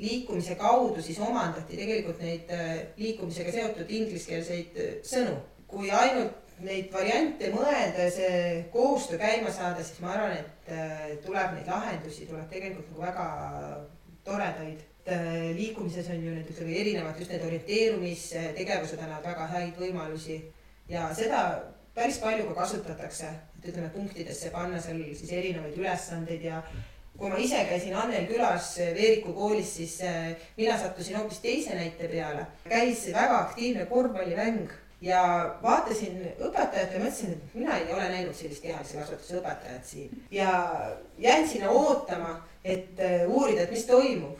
liikumise 0.00 0.56
kaudu 0.58 1.02
siis 1.04 1.20
omandati 1.22 1.76
tegelikult 1.78 2.18
neid 2.24 2.50
liikumisega 2.96 3.52
seotud 3.52 3.90
ingliskeelseid 4.00 4.78
sõnu. 5.06 5.36
kui 5.70 5.90
ainult 5.92 6.56
neid 6.66 6.90
variante 6.92 7.52
mõelda 7.54 8.08
ja 8.08 8.10
see 8.10 8.40
koostöö 8.72 9.20
käima 9.20 9.52
saada, 9.54 9.84
siis 9.84 10.00
ma 10.02 10.16
arvan, 10.16 10.34
et 10.40 11.22
tuleb 11.24 11.54
neid 11.54 11.68
lahendusi, 11.70 12.26
tuleb 12.26 12.48
tegelikult 12.50 12.90
nagu 12.90 13.04
väga 13.06 13.26
toredaid 14.24 14.89
liikumises 15.56 16.08
on 16.12 16.24
ju 16.24 16.34
need 16.34 16.50
ütleme 16.52 16.76
erinevad 16.80 17.18
just 17.18 17.32
need 17.32 17.44
orienteerumistegevused 17.46 19.00
annavad 19.00 19.24
väga 19.30 19.46
häid 19.54 19.78
võimalusi 19.80 20.40
ja 20.88 21.08
seda 21.16 21.42
päris 21.94 22.20
palju 22.22 22.46
ka 22.50 22.60
kasutatakse, 22.62 23.32
et 23.58 23.68
ütleme 23.72 23.90
punktidesse 23.94 24.50
panna 24.54 24.80
seal 24.80 25.02
siis 25.14 25.32
erinevaid 25.32 25.78
ülesandeid 25.78 26.44
ja 26.46 26.62
kui 27.20 27.28
ma 27.28 27.38
ise 27.42 27.64
käisin 27.68 27.96
Annel 27.96 28.28
külas 28.30 28.72
Veeriku 28.78 29.34
koolis, 29.36 29.74
siis 29.76 29.98
äh, 30.06 30.30
mina 30.56 30.78
sattusin 30.78 31.18
hoopis 31.18 31.40
teise 31.44 31.74
näite 31.76 32.08
peale. 32.08 32.46
käis 32.68 33.06
väga 33.12 33.38
aktiivne 33.38 33.86
korvpallimäng 33.86 34.70
ja 35.04 35.22
vaatasin 35.62 36.20
õpetajat 36.38 36.94
ja 36.94 37.00
mõtlesin, 37.02 37.34
et 37.36 37.54
mina 37.54 37.76
ei 37.76 37.92
ole 37.92 38.08
näinud 38.08 38.36
sellist 38.36 38.62
kehalise 38.62 38.98
kasvatuse 38.98 39.40
õpetajat 39.40 39.84
siin 39.92 40.22
ja 40.30 40.52
jäin 41.18 41.48
sinna 41.48 41.70
ootama, 41.70 42.38
et 42.64 43.00
äh, 43.00 43.26
uurida, 43.28 43.66
et 43.66 43.76
mis 43.76 43.84
toimub. 43.88 44.38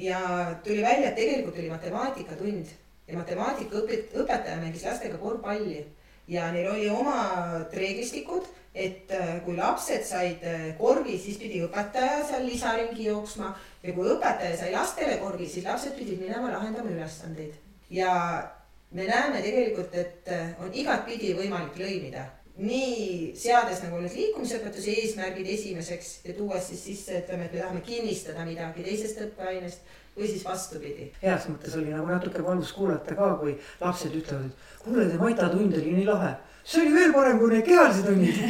Ja 0.00 0.20
tuli 0.64 0.82
välja, 0.82 1.10
et 1.10 1.18
tegelikult 1.18 1.58
oli 1.58 1.70
matemaatikatund 1.70 2.66
ja 3.08 3.18
matemaatika 3.18 3.82
õpetaja 4.22 4.60
mängis 4.60 4.84
lastega 4.86 5.18
korvpalli. 5.18 5.84
Ja 6.30 6.50
neil 6.54 6.70
oli 6.70 6.86
omad 6.90 7.74
reeglistikud, 7.74 8.46
et 8.74 9.10
äh, 9.10 9.40
kui 9.44 9.56
lapsed 9.56 10.04
said 10.06 10.44
äh, 10.46 10.68
korvi, 10.78 11.18
siis 11.18 11.40
pidi 11.42 11.58
õpetaja 11.66 12.22
seal 12.28 12.46
lisaringi 12.46 13.08
jooksma. 13.08 13.50
Ja 13.82 13.94
kui 13.96 14.06
õpetaja 14.14 14.56
sai 14.60 14.70
lastele 14.72 15.18
korvi, 15.18 15.48
siis 15.50 15.66
lapsed 15.66 15.96
pidid 15.98 16.22
minema 16.22 16.52
lahendama 16.54 16.92
ülesandeid. 16.94 17.58
Ja 17.90 18.12
me 18.94 19.08
näeme 19.10 19.42
tegelikult, 19.42 19.94
et 19.94 20.30
äh, 20.30 20.52
on 20.62 20.70
igatpidi 20.72 21.34
võimalik 21.34 21.80
lõimida 21.82 22.28
nii 22.60 23.32
seades 23.40 23.80
nagu 23.84 24.00
need 24.02 24.16
liikumisõpetuse 24.18 24.92
eesmärgid 25.02 25.48
esimeseks 25.54 26.10
ja 26.26 26.34
tuues 26.36 26.66
siis 26.68 26.82
sisse, 26.90 27.22
ütleme, 27.22 27.46
et 27.48 27.54
me 27.56 27.62
tahame 27.62 27.80
kinnistada 27.86 28.44
midagi 28.44 28.84
teisest 28.84 29.22
õppeainest 29.24 29.96
või 30.16 30.28
siis 30.28 30.44
vastupidi. 30.44 31.10
heas 31.22 31.48
mõttes 31.50 31.76
oli 31.78 31.94
nagu 31.94 32.06
natuke 32.10 32.44
valus 32.44 32.72
kuulata 32.76 33.16
ka, 33.16 33.32
kui 33.40 33.56
lapsed 33.80 34.14
ütlevad, 34.22 34.50
et 34.50 34.84
kuule, 34.84 35.08
see 35.08 35.20
Maita 35.22 35.48
tund 35.52 35.76
oli 35.78 35.96
nii 35.98 36.08
lahe. 36.08 36.34
see 36.64 36.82
oli 36.84 36.94
veel 36.94 37.12
parem 37.16 37.38
kui 37.38 37.54
need 37.54 37.66
kehalised 37.66 38.06
tunnid 38.08 38.36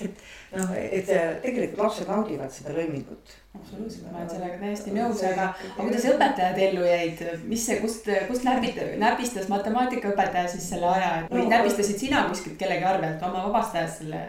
et 0.00 0.56
noh, 0.56 0.72
et 0.74 1.06
tegelikult 1.44 1.84
lapsed 1.84 2.10
naudivad 2.10 2.52
seda 2.54 2.74
lõimingut. 2.74 3.36
absoluutselt, 3.54 4.08
ma 4.08 4.18
olen 4.18 4.32
sellega 4.32 4.58
täiesti 4.64 4.94
nõus, 4.96 5.22
aga, 5.28 5.50
aga 5.52 5.86
kuidas 5.86 6.08
õpetajad 6.14 6.60
ellu 6.66 6.88
jäid, 6.88 7.22
mis 7.50 7.66
see, 7.68 7.78
kust, 7.84 8.10
kust 8.28 8.46
näpita, 8.48 8.88
näpistas 9.00 9.48
matemaatikaõpetaja 9.52 10.50
siis 10.50 10.68
selle 10.72 10.90
aja 10.90 11.14
või 11.30 11.44
no, 11.44 11.52
näpistasid 11.54 12.02
sina 12.02 12.24
kuskilt 12.30 12.58
kellegi 12.60 12.88
arvelt 12.88 13.22
oma 13.28 13.46
vabastajast 13.48 14.02
selle? 14.02 14.26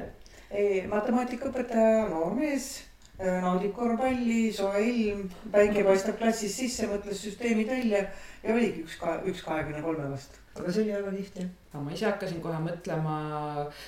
ei, 0.52 0.86
matemaatikaõpetaja, 0.92 2.08
noormees 2.12 2.74
naudib 3.22 3.74
korvpalli, 3.78 4.44
soe 4.54 4.84
ilm, 4.90 5.26
päike 5.54 5.86
paistab 5.88 6.20
klassis 6.22 6.56
sisse, 6.58 6.90
mõtles 6.92 7.22
süsteemid 7.26 7.70
välja 7.70 8.06
ja 8.44 8.56
oligi 8.56 8.86
üks, 8.86 9.02
üks 9.30 9.44
kahekümne 9.46 9.84
kolme 9.86 10.10
vastu 10.12 10.42
aga 10.60 10.72
see 10.72 10.84
oli 10.84 10.92
väga 10.92 11.12
tihti. 11.16 11.46
aga 11.72 11.84
ma 11.84 11.92
ise 11.96 12.06
hakkasin 12.06 12.42
kohe 12.44 12.60
mõtlema 12.60 13.18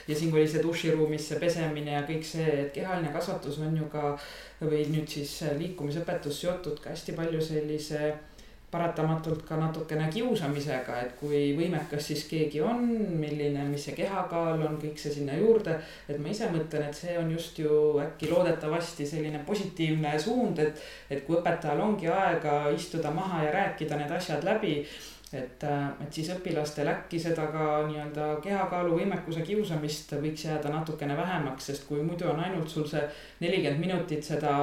ja 0.08 0.16
siin 0.16 0.34
oli 0.34 0.48
see 0.48 0.64
duširuumis 0.64 1.28
see 1.30 1.40
pesemine 1.42 1.98
ja 1.98 2.04
kõik 2.08 2.24
see, 2.28 2.46
et 2.64 2.70
kehaline 2.76 3.12
kasvatus 3.16 3.60
on 3.60 3.76
ju 3.78 3.90
ka 3.92 4.14
või 4.62 4.86
nüüd 4.94 5.10
siis 5.12 5.34
liikumisõpetus 5.60 6.40
seotud 6.44 6.80
ka 6.84 6.94
hästi 6.94 7.18
palju 7.18 7.42
sellise 7.44 8.14
paratamatult 8.74 9.46
ka 9.48 9.58
natukene 9.60 10.10
kiusamisega, 10.14 10.98
et 11.06 11.16
kui 11.20 11.42
võimekas 11.58 12.10
siis 12.10 12.26
keegi 12.30 12.62
on, 12.66 12.84
milline, 13.22 13.68
mis 13.70 13.86
see 13.88 13.96
kehakaal 14.02 14.66
on, 14.66 14.80
kõik 14.82 14.98
see 15.00 15.14
sinna 15.20 15.38
juurde. 15.38 15.78
et 16.10 16.20
ma 16.20 16.34
ise 16.34 16.50
mõtlen, 16.52 16.88
et 16.90 16.98
see 16.98 17.18
on 17.20 17.32
just 17.32 17.60
ju 17.62 18.00
äkki 18.02 18.32
loodetavasti 18.32 19.08
selline 19.08 19.44
positiivne 19.48 20.18
suund, 20.20 20.60
et, 20.60 20.82
et 21.10 21.26
kui 21.26 21.38
õpetajal 21.40 21.82
ongi 21.88 22.10
aega 22.10 22.60
istuda 22.76 23.14
maha 23.14 23.44
ja 23.46 23.58
rääkida 23.60 24.00
need 24.00 24.12
asjad 24.18 24.44
läbi 24.48 24.82
et, 25.34 25.64
äh, 25.64 25.90
et 26.04 26.14
siis 26.14 26.30
õpilastel 26.34 26.88
äkki 26.92 27.20
seda 27.20 27.48
ka 27.54 27.66
nii-öelda 27.88 28.28
kehakaalu 28.44 29.00
võimekuse 29.00 29.42
kiusamist 29.46 30.14
võiks 30.22 30.46
jääda 30.46 30.72
natukene 30.74 31.18
vähemaks, 31.18 31.70
sest 31.72 31.88
kui 31.88 32.04
muidu 32.06 32.30
on 32.30 32.40
ainult 32.44 32.70
sul 32.70 32.86
see 32.90 33.02
nelikümmend 33.42 33.82
minutit 33.82 34.24
seda 34.26 34.54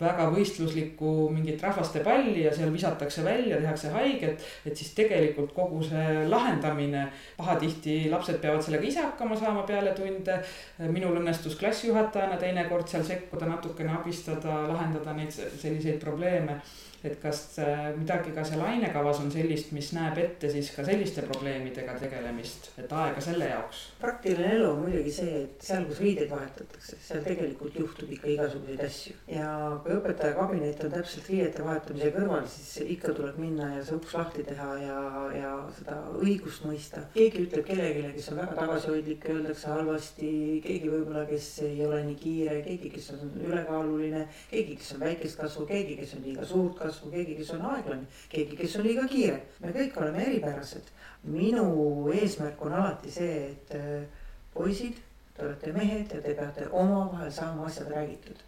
väga 0.00 0.28
võistluslikku 0.32 1.28
mingit 1.34 1.62
rahvaste 1.62 2.00
palli 2.04 2.44
ja 2.46 2.52
seal 2.56 2.72
visatakse 2.72 3.24
välja, 3.24 3.60
tehakse 3.60 3.92
haiget. 3.92 4.44
et 4.66 4.76
siis 4.76 4.94
tegelikult 4.96 5.52
kogu 5.54 5.82
see 5.84 6.26
lahendamine, 6.28 7.06
pahatihti 7.36 8.10
lapsed 8.10 8.40
peavad 8.40 8.64
sellega 8.64 8.88
ise 8.88 9.04
hakkama 9.04 9.36
saama 9.36 9.66
peale 9.68 9.92
tunde. 9.96 10.40
minul 10.88 11.20
õnnestus 11.20 11.58
klassijuhatajana 11.60 12.36
teinekord 12.36 12.88
seal 12.88 13.04
sekkuda, 13.04 13.46
natukene 13.46 13.92
abistada, 13.92 14.62
lahendada 14.68 15.12
neid 15.12 15.30
selliseid 15.34 16.00
probleeme 16.00 16.60
et 17.02 17.16
kas 17.22 17.38
äh, 17.58 17.90
midagi 17.96 18.34
ka 18.36 18.42
seal 18.44 18.60
ainekavas 18.60 19.22
on 19.22 19.30
sellist, 19.32 19.70
mis 19.72 19.88
näeb 19.96 20.18
ette 20.20 20.50
siis 20.52 20.68
ka 20.74 20.84
selliste 20.84 21.22
probleemidega 21.24 21.94
tegelemist, 22.00 22.70
et 22.82 22.92
aega 22.92 23.22
selle 23.24 23.48
jaoks? 23.48 23.86
praktiline 24.02 24.50
elu 24.58 24.66
on 24.68 24.82
muidugi 24.84 25.14
see, 25.16 25.44
et 25.46 25.64
seal, 25.64 25.86
kus 25.88 26.02
riideid 26.04 26.28
vahetatakse, 26.32 26.98
seal 27.06 27.22
tegelikult 27.24 27.78
juhtub 27.80 28.12
ikka 28.16 28.28
igasuguseid 28.34 28.82
asju. 28.84 29.14
ja 29.32 29.52
kui 29.84 29.96
õpetaja 29.96 30.36
kabinet 30.36 30.84
on 30.84 30.92
täpselt 30.92 31.30
riiete 31.32 31.64
vahetamise 31.64 32.10
kõrval, 32.18 32.44
siis 32.52 32.92
ikka 32.96 33.14
tuleb 33.16 33.40
minna 33.40 33.70
ja 33.78 33.86
see 33.86 33.96
uks 33.96 34.12
lahti 34.18 34.44
teha 34.50 34.68
ja, 34.82 34.98
ja 35.38 35.54
seda 35.78 35.96
õigust 36.20 36.68
mõista. 36.68 37.06
keegi 37.16 37.46
ütleb 37.46 37.64
kellelegi, 37.70 38.04
kes 38.18 38.30
on 38.34 38.42
väga 38.42 38.58
tagasihoidlik, 38.60 39.26
öeldakse 39.32 39.72
halvasti, 39.72 40.30
keegi 40.68 40.92
võib-olla, 40.92 41.24
kes 41.32 41.48
ei 41.64 41.80
ole 41.88 42.04
nii 42.10 42.20
kiire, 42.20 42.60
keegi, 42.68 42.92
kes 42.92 43.10
on 43.16 43.34
ülekaaluline, 43.40 44.26
keegi, 44.52 44.76
kes 44.82 44.94
on 44.98 45.04
väikest 45.06 45.40
kasvu, 45.40 45.68
keegi, 45.72 45.96
kes 46.02 46.16
on 46.18 46.28
liiga 46.28 46.44
suurt 46.44 46.76
kasvu 46.76 46.89
kasvu, 46.90 47.10
keegi, 47.14 47.36
kes 47.38 47.54
on 47.56 47.64
aeglane, 47.70 48.08
keegi, 48.32 48.58
kes 48.58 48.76
on 48.80 48.86
liiga 48.86 49.06
kiire. 49.10 49.38
me 49.60 49.72
kõik 49.76 49.96
oleme 50.02 50.26
eripärased. 50.26 50.92
minu 51.22 51.64
eesmärk 52.16 52.62
on 52.64 52.72
alati 52.72 53.10
see, 53.12 53.40
et 53.52 53.74
äh, 53.78 54.04
poisid, 54.54 55.00
te 55.36 55.46
olete 55.46 55.72
mehed 55.72 56.14
ja 56.14 56.20
te 56.20 56.34
peate 56.34 56.68
omavahel 56.70 57.32
saama 57.32 57.66
asjad 57.66 57.90
räägitud. 57.92 58.44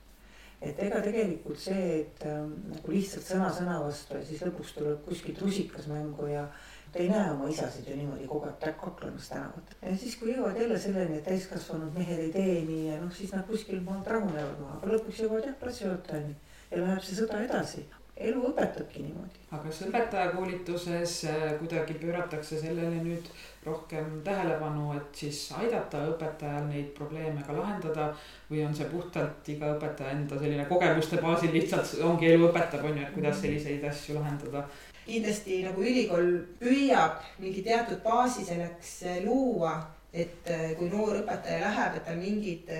et 0.60 0.78
ega 0.78 1.00
tegelikult 1.02 1.58
see, 1.58 2.00
et 2.00 2.26
äh, 2.26 2.44
nagu 2.74 2.92
lihtsalt 2.92 3.26
sõna 3.26 3.48
sõna 3.54 3.80
vastu 3.84 4.18
ja 4.18 4.24
siis 4.26 4.44
lõpuks 4.46 4.76
tuleb 4.76 5.02
kuskilt 5.08 5.42
rusikas 5.42 5.88
mängu 5.90 6.28
ja 6.30 6.46
Te 6.92 7.00
ei 7.00 7.08
näe 7.08 7.30
oma 7.32 7.46
isasid 7.48 7.86
ju 7.88 7.94
niimoodi 7.96 8.26
kogu 8.28 8.44
aeg 8.44 8.74
kaklemas 8.76 9.30
tänavatel. 9.32 9.76
ja 9.80 9.94
siis, 9.96 10.16
kui 10.20 10.34
jõuavad 10.34 10.58
jälle 10.60 10.78
selleni, 10.78 11.16
et 11.18 11.24
täiskasvanud 11.24 11.94
mehed 11.96 12.18
ei 12.20 12.32
tee 12.34 12.58
nii 12.68 12.82
ja 12.90 12.98
noh, 13.00 13.14
siis 13.16 13.32
nad 13.32 13.46
kuskil 13.48 13.80
maal 13.86 14.02
rahunevad 14.04 14.60
maha, 14.60 14.76
aga 14.76 14.90
lõpuks 14.90 15.22
jõuavad 15.22 15.48
jah 15.48 15.56
klassijuhatajani 15.62 16.34
ja 16.68 16.82
läheb 16.82 17.06
see 17.06 17.16
sõda 17.16 17.40
edasi 17.46 17.86
elu 18.28 18.42
õpetabki 18.50 19.02
niimoodi. 19.04 19.40
aga 19.50 19.62
kas 19.64 19.80
õpetajakoolituses 19.86 21.16
äh, 21.30 21.42
kuidagi 21.60 21.96
pööratakse 22.00 22.58
sellele 22.60 23.02
nüüd 23.04 23.28
rohkem 23.66 24.20
tähelepanu, 24.26 24.88
et 24.96 25.18
siis 25.22 25.40
aidata 25.58 26.00
õpetajal 26.10 26.66
neid 26.70 26.90
probleeme 26.96 27.44
ka 27.46 27.54
lahendada 27.56 28.08
või 28.50 28.64
on 28.66 28.74
see 28.74 28.88
puhtalt 28.90 29.48
iga 29.54 29.74
õpetaja 29.76 30.16
enda 30.16 30.38
selline 30.40 30.66
kogemuste 30.70 31.20
baasil 31.22 31.54
lihtsalt 31.54 31.94
ongi 32.08 32.32
elu 32.32 32.48
õpetab, 32.48 32.86
on 32.88 32.98
ju, 32.98 33.04
et 33.06 33.14
kuidas 33.14 33.38
selliseid 33.42 33.84
asju 33.90 34.18
lahendada? 34.18 34.66
kindlasti 35.02 35.64
nagu 35.66 35.82
ülikool 35.82 36.28
püüab 36.60 37.22
mingi 37.42 37.64
teatud 37.66 38.02
baasi 38.04 38.44
selleks 38.46 39.00
äh, 39.06 39.22
luua, 39.26 39.76
et 40.12 40.50
äh, 40.50 40.72
kui 40.78 40.90
noor 40.92 41.22
õpetaja 41.22 41.64
läheb, 41.66 41.96
et 41.98 42.06
tal 42.06 42.20
mingid 42.20 42.70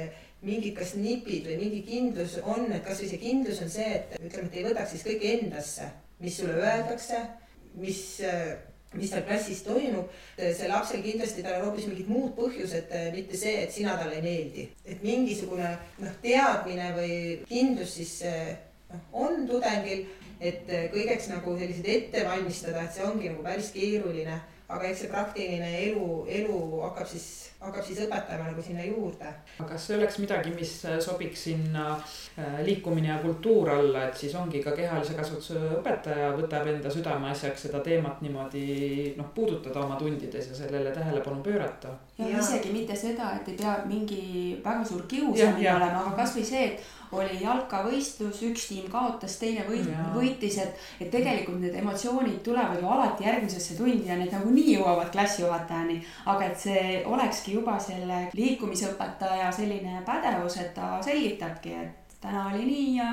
mingid 0.47 0.74
kas 0.76 0.97
nipid 0.99 1.47
või 1.47 1.59
mingi 1.61 1.82
kindlus 1.86 2.36
on, 2.43 2.66
et 2.72 2.82
kasvõi 2.86 3.09
see 3.12 3.22
kindlus 3.22 3.62
on 3.62 3.70
see, 3.70 3.88
et 3.99 4.16
ütleme, 4.18 4.49
et 4.51 4.59
ei 4.59 4.66
võtaks 4.66 4.95
siis 4.95 5.07
kõike 5.07 5.32
endasse, 5.38 5.88
mis 6.22 6.38
sulle 6.40 6.59
öeldakse, 6.59 7.20
mis, 7.82 8.01
mis 8.97 9.12
seal 9.12 9.24
klassis 9.28 9.62
toimub. 9.66 10.11
see 10.40 10.70
lapsel 10.70 11.05
kindlasti, 11.05 11.45
tal 11.47 11.61
on 11.61 11.68
hoopis 11.68 11.86
mingid 11.90 12.11
muud 12.11 12.34
põhjused, 12.38 12.90
mitte 13.14 13.38
see, 13.38 13.55
et 13.62 13.74
sina 13.74 13.95
talle 14.01 14.18
ei 14.18 14.26
meeldi. 14.26 14.66
et 14.84 15.05
mingisugune 15.07 15.76
noh, 16.03 16.18
teadmine 16.24 16.90
või 16.99 17.14
kindlus 17.49 17.95
siis 18.01 18.18
noh, 18.90 19.07
on 19.24 19.47
tudengil, 19.47 20.09
et 20.43 20.66
kõigeks 20.66 21.30
nagu 21.30 21.55
selliseid 21.59 21.86
ette 21.86 22.26
valmistada, 22.26 22.82
et 22.82 22.97
see 22.97 23.07
ongi 23.07 23.30
nagu 23.30 23.47
päris 23.47 23.70
keeruline 23.70 24.40
aga 24.73 24.89
eks 24.89 25.05
see 25.05 25.11
praktiline 25.12 25.70
elu, 25.87 26.07
elu 26.41 26.59
hakkab 26.83 27.09
siis, 27.09 27.27
hakkab 27.61 27.85
siis 27.85 28.01
õpetama 28.07 28.49
nagu 28.49 28.64
sinna 28.64 28.85
juurde. 28.87 29.33
kas 29.59 29.87
see 29.89 29.99
oleks 29.99 30.18
midagi, 30.23 30.53
mis 30.57 30.73
sobiks 31.05 31.45
sinna 31.49 31.87
äh, 31.95 32.61
liikumine 32.66 33.12
ja 33.12 33.18
kultuur 33.23 33.70
alla, 33.75 34.07
et 34.09 34.16
siis 34.18 34.35
ongi 34.39 34.62
ka 34.64 34.75
kehalise 34.77 35.16
kasvatuse 35.18 35.61
õpetaja 35.79 36.33
võtab 36.39 36.70
enda 36.73 36.93
südameasjaks 36.93 37.68
seda 37.68 37.83
teemat 37.85 38.23
niimoodi 38.25 38.66
noh, 39.18 39.29
puudutada 39.35 39.85
oma 39.85 39.99
tundides 40.01 40.53
ja 40.53 40.59
sellele 40.62 40.95
tähelepanu 40.95 41.43
pöörata. 41.45 41.93
Ja 42.19 42.39
isegi 42.39 42.73
mitte 42.73 42.97
seda, 42.97 43.33
et 43.37 43.49
ei 43.49 43.57
pea 43.57 43.77
mingi 43.89 44.25
väga 44.65 44.85
suur 44.85 45.07
kiusamine 45.09 45.71
olema, 45.75 46.03
aga 46.03 46.17
kasvõi 46.23 46.45
see, 46.45 46.67
et 46.73 46.91
oli 47.13 47.43
jalkavõistlus, 47.43 48.41
üks 48.49 48.67
tiim 48.71 48.87
kaotas, 48.93 49.37
teine 49.41 49.65
võit, 49.67 49.89
võitis, 50.15 50.57
et, 50.63 50.79
et 51.01 51.11
tegelikult 51.13 51.61
need 51.61 51.77
emotsioonid 51.83 52.39
tulevad 52.45 52.81
ju 52.81 52.89
alati 52.89 53.27
järgmisesse 53.27 53.77
tundi 53.77 54.09
ja 54.09 54.17
need 54.21 54.33
nagunii 54.33 54.79
jõuavad 54.79 55.13
klassijuhatajani. 55.13 55.99
aga 56.33 56.49
et 56.49 56.61
see 56.67 57.03
olekski 57.05 57.59
juba 57.59 57.79
selle 57.81 58.27
liikumisõpetaja 58.39 59.53
selline 59.53 60.01
pädevus, 60.07 60.57
et 60.63 60.73
ta 60.75 60.95
selgitabki, 61.05 61.77
et 61.85 62.17
täna 62.23 62.49
oli 62.53 62.65
nii 62.65 62.97
ja 62.97 63.13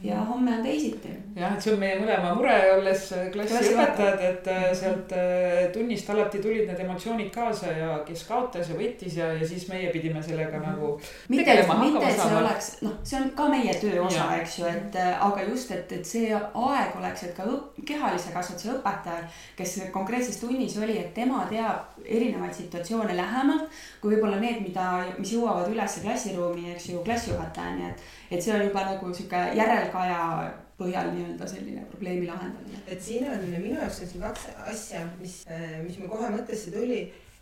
ja 0.00 0.24
homme 0.24 0.54
on 0.56 0.62
teisiti. 0.62 1.08
jah, 1.36 1.54
et 1.54 1.62
see 1.62 1.72
on 1.74 1.80
meie 1.82 1.96
mõlema 1.98 2.30
mure, 2.38 2.54
olles 2.76 3.06
klassiõpetajad, 3.34 4.20
et 4.28 4.50
äh, 4.52 4.66
sealt 4.78 5.14
äh, 5.16 5.64
tunnist 5.74 6.10
alati 6.14 6.38
tulid 6.42 6.68
need 6.68 6.82
emotsioonid 6.84 7.32
kaasa 7.34 7.72
ja 7.74 7.90
kes 8.06 8.22
kaotas 8.28 8.70
ja 8.70 8.78
võitis 8.78 9.18
ja, 9.18 9.32
ja 9.34 9.48
siis 9.48 9.66
meie 9.70 9.90
pidime 9.94 10.22
sellega 10.22 10.60
nagu. 10.62 10.92
mitte, 11.28 11.56
mitte 11.82 12.04
et 12.06 12.20
see 12.20 12.38
oleks, 12.42 12.70
noh, 12.86 12.94
see 13.02 13.18
on 13.18 13.30
ka 13.38 13.48
meie 13.50 13.74
töö 13.82 14.04
osa, 14.06 14.28
eks 14.38 14.58
ju, 14.60 14.68
et 14.70 14.98
äh, 15.02 15.10
aga 15.26 15.48
just, 15.50 15.74
et, 15.74 15.92
et 15.98 16.06
see 16.06 16.30
aeg 16.30 16.98
oleks, 17.00 17.26
et 17.26 17.34
ka 17.36 17.48
õp, 17.50 17.82
kehalise 17.88 18.34
kasvatuse 18.34 18.76
õpetajal, 18.76 19.26
kes 19.58 19.76
konkreetses 19.94 20.38
tunnis 20.38 20.78
oli, 20.78 21.00
et 21.02 21.10
tema 21.16 21.42
teab 21.50 21.98
erinevaid 22.06 22.54
situatsioone 22.54 23.18
lähemalt 23.18 23.66
kui 24.00 24.14
võib-olla 24.14 24.38
need, 24.38 24.62
mida, 24.62 24.86
mis 25.18 25.32
jõuavad 25.34 25.70
üles 25.72 25.98
klassiruumi, 26.04 26.70
eks 26.74 26.92
ju, 26.92 27.02
klassijuhatajani, 27.06 27.90
et 27.90 28.06
et 28.30 28.42
see 28.42 28.54
on 28.54 28.64
juba 28.66 28.84
nagu 28.92 29.12
sihuke 29.14 29.44
järelkaja 29.56 30.24
põhjal 30.78 31.08
nii-öelda 31.14 31.46
selline 31.50 31.84
probleemi 31.90 32.26
lahendamine. 32.28 32.82
et 32.86 33.02
siin 33.02 33.26
on 33.30 33.46
minu 33.50 33.74
jaoks 33.74 34.02
on 34.02 34.10
siin 34.12 34.22
kaks 34.22 34.44
asja, 34.72 35.00
mis, 35.20 35.40
äh, 35.50 35.80
mis 35.82 35.98
mul 35.98 36.10
kohe 36.12 36.30
mõttesse 36.34 36.72
tuli. 36.74 37.00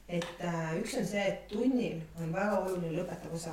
et 0.08 0.26
äh, 0.40 0.76
üks 0.78 0.94
on 1.00 1.06
see, 1.06 1.24
et 1.32 1.48
tunnil 1.50 1.98
on 2.22 2.32
väga 2.32 2.60
oluline 2.60 2.94
lõpetav 3.00 3.34
osa. 3.34 3.52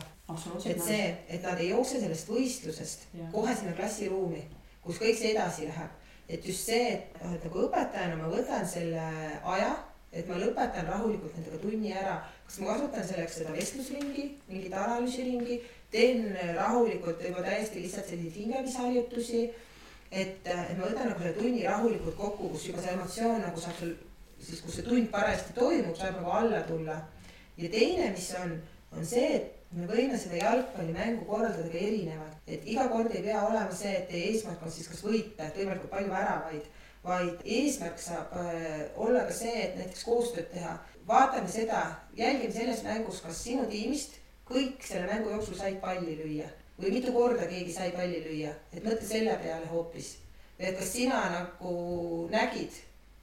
et 0.69 0.83
see, 0.83 1.15
et 1.27 1.41
nad 1.43 1.59
ei 1.59 1.71
jookse 1.71 1.99
sellest 1.99 2.29
võistlusest 2.29 3.07
ja. 3.19 3.31
kohe 3.33 3.55
sinna 3.55 3.73
klassiruumi, 3.79 4.43
kus 4.85 5.01
kõik 5.01 5.17
see 5.19 5.33
edasi 5.33 5.67
läheb. 5.67 5.99
et 6.29 6.45
just 6.47 6.69
see, 6.69 6.93
et 7.19 7.49
nagu 7.49 7.65
õpetajana 7.67 8.21
ma 8.21 8.31
võtan 8.31 8.67
selle 8.67 9.09
aja, 9.55 9.73
et 10.13 10.29
ma 10.29 10.37
lõpetan 10.37 10.87
rahulikult 10.87 11.35
nendega 11.35 11.59
tunni 11.59 11.91
ära. 11.91 12.21
kas 12.47 12.59
ma 12.61 12.71
kasutan 12.71 13.07
selleks 13.07 13.41
seda 13.41 13.51
vestlusringi, 13.57 14.29
mingit 14.47 14.73
analüüsiringi 14.77 15.59
teen 15.93 16.33
rahulikult 16.57 17.21
juba 17.23 17.43
täiesti 17.45 17.83
lihtsalt 17.83 18.09
selliseid 18.09 18.41
hingemisharjutusi. 18.41 19.43
et, 20.11 20.45
et 20.45 20.77
ma 20.77 20.85
võtan 20.85 21.09
nagu 21.09 21.21
selle 21.21 21.37
tunni 21.37 21.63
rahulikult 21.65 22.17
kokku, 22.17 22.49
kus 22.53 22.67
juba 22.69 22.81
see 22.81 22.93
emotsioon 22.93 23.41
nagu 23.41 23.61
saab 23.61 23.79
seal 23.79 23.95
siis, 24.43 24.61
kus 24.61 24.77
see 24.77 24.85
tund 24.87 25.09
parajasti 25.13 25.55
toimub, 25.57 25.95
saab 25.97 26.19
nagu 26.19 26.37
alla 26.37 26.61
tulla. 26.67 27.01
ja 27.57 27.69
teine, 27.69 28.11
mis 28.13 28.29
on, 28.39 28.55
on 28.97 29.05
see, 29.05 29.27
et 29.37 29.77
me 29.77 29.87
võime 29.89 30.17
seda 30.19 30.39
jalgpallimängu 30.39 31.25
korraldada 31.29 31.69
ka 31.69 31.81
erinevalt, 31.81 32.39
et 32.47 32.65
iga 32.69 32.87
kord 32.93 33.13
ei 33.13 33.23
pea 33.25 33.43
olema 33.47 33.75
see, 33.77 33.93
et 33.99 34.09
teie 34.09 34.31
eesmärk 34.31 34.65
on 34.65 34.73
siis 34.73 34.89
kas 34.89 35.03
võita, 35.05 35.47
et 35.47 35.59
võimalikult 35.59 35.93
palju 35.93 36.11
väravaid, 36.13 36.67
vaid 37.03 37.45
eesmärk 37.57 38.01
saab 38.01 38.33
äh, 38.39 38.83
olla 39.05 39.25
ka 39.27 39.37
see, 39.37 39.53
et 39.67 39.77
näiteks 39.79 40.05
koostööd 40.07 40.49
teha. 40.53 40.77
vaatame 41.07 41.49
seda, 41.51 41.83
jälgime 42.15 42.53
selles 42.53 42.83
mängus, 42.85 43.21
kas 43.21 43.41
sinu 43.43 43.65
tiimist 43.69 44.21
kõik 44.53 44.85
selle 44.85 45.07
mängu 45.09 45.33
jooksul 45.33 45.57
said 45.57 45.79
palli 45.81 46.17
lüüa 46.19 46.49
või 46.79 46.93
mitu 46.95 47.13
korda 47.13 47.47
keegi 47.49 47.73
sai 47.73 47.91
palli 47.93 48.21
lüüa, 48.23 48.53
et 48.73 48.83
mõtle 48.85 49.05
selle 49.07 49.35
peale 49.41 49.67
hoopis. 49.71 50.17
et 50.59 50.77
kas 50.77 50.91
sina 50.93 51.19
nagu 51.33 52.27
nägid, 52.31 52.71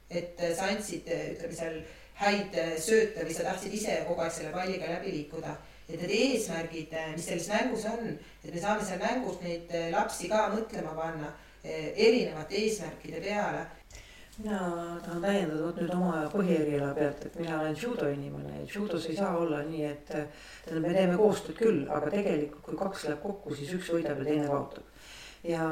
et 0.09 0.39
sa 0.55 0.67
andsid, 0.69 1.07
ütleme 1.07 1.55
seal 1.55 1.77
häid 2.21 2.55
sööte 2.77 3.25
või 3.25 3.33
sa 3.33 3.43
tahtsid 3.47 3.73
ise 3.73 3.97
kogu 4.07 4.21
aeg 4.21 4.33
selle 4.35 4.51
palliga 4.51 4.87
läbi 4.87 5.11
liikuda. 5.17 5.57
et 5.89 5.99
need 5.99 6.11
eesmärgid, 6.15 6.93
mis 7.15 7.25
selles 7.25 7.47
mängus 7.49 7.85
on, 7.85 8.17
et 8.43 8.53
me 8.53 8.61
saame 8.61 8.85
seal 8.85 8.99
mängus 8.99 9.41
neid 9.43 9.73
lapsi 9.91 10.29
ka 10.31 10.47
mõtlema 10.55 10.95
panna 10.95 11.33
eh, 11.63 11.91
erinevate 11.95 12.55
eesmärkide 12.55 13.19
peale 13.19 13.65
mina 14.41 14.59
tahan 15.05 15.21
täiendada 15.21 15.65
vot 15.65 15.79
nüüd 15.81 15.91
oma 15.93 16.13
põhieriala 16.33 16.91
pealt, 16.97 17.25
et 17.27 17.35
mina 17.39 17.57
olen 17.59 17.75
judo 17.77 18.07
inimene, 18.09 18.61
et 18.63 18.75
judos 18.75 19.05
ei 19.09 19.17
saa 19.17 19.35
olla 19.37 19.61
nii, 19.67 19.83
et 19.85 20.07
tähendab, 20.09 20.85
me 20.85 20.93
teeme 20.95 21.17
koostööd 21.19 21.57
küll, 21.59 21.83
aga 21.89 22.09
tegelikult 22.13 22.63
kui 22.65 22.79
kaks 22.79 23.05
läheb 23.07 23.21
kokku, 23.25 23.57
siis 23.57 23.73
üks 23.77 23.91
võidab 23.93 24.23
ja 24.23 24.29
teine 24.29 24.47
kaotab. 24.49 24.87
ja 25.43 25.67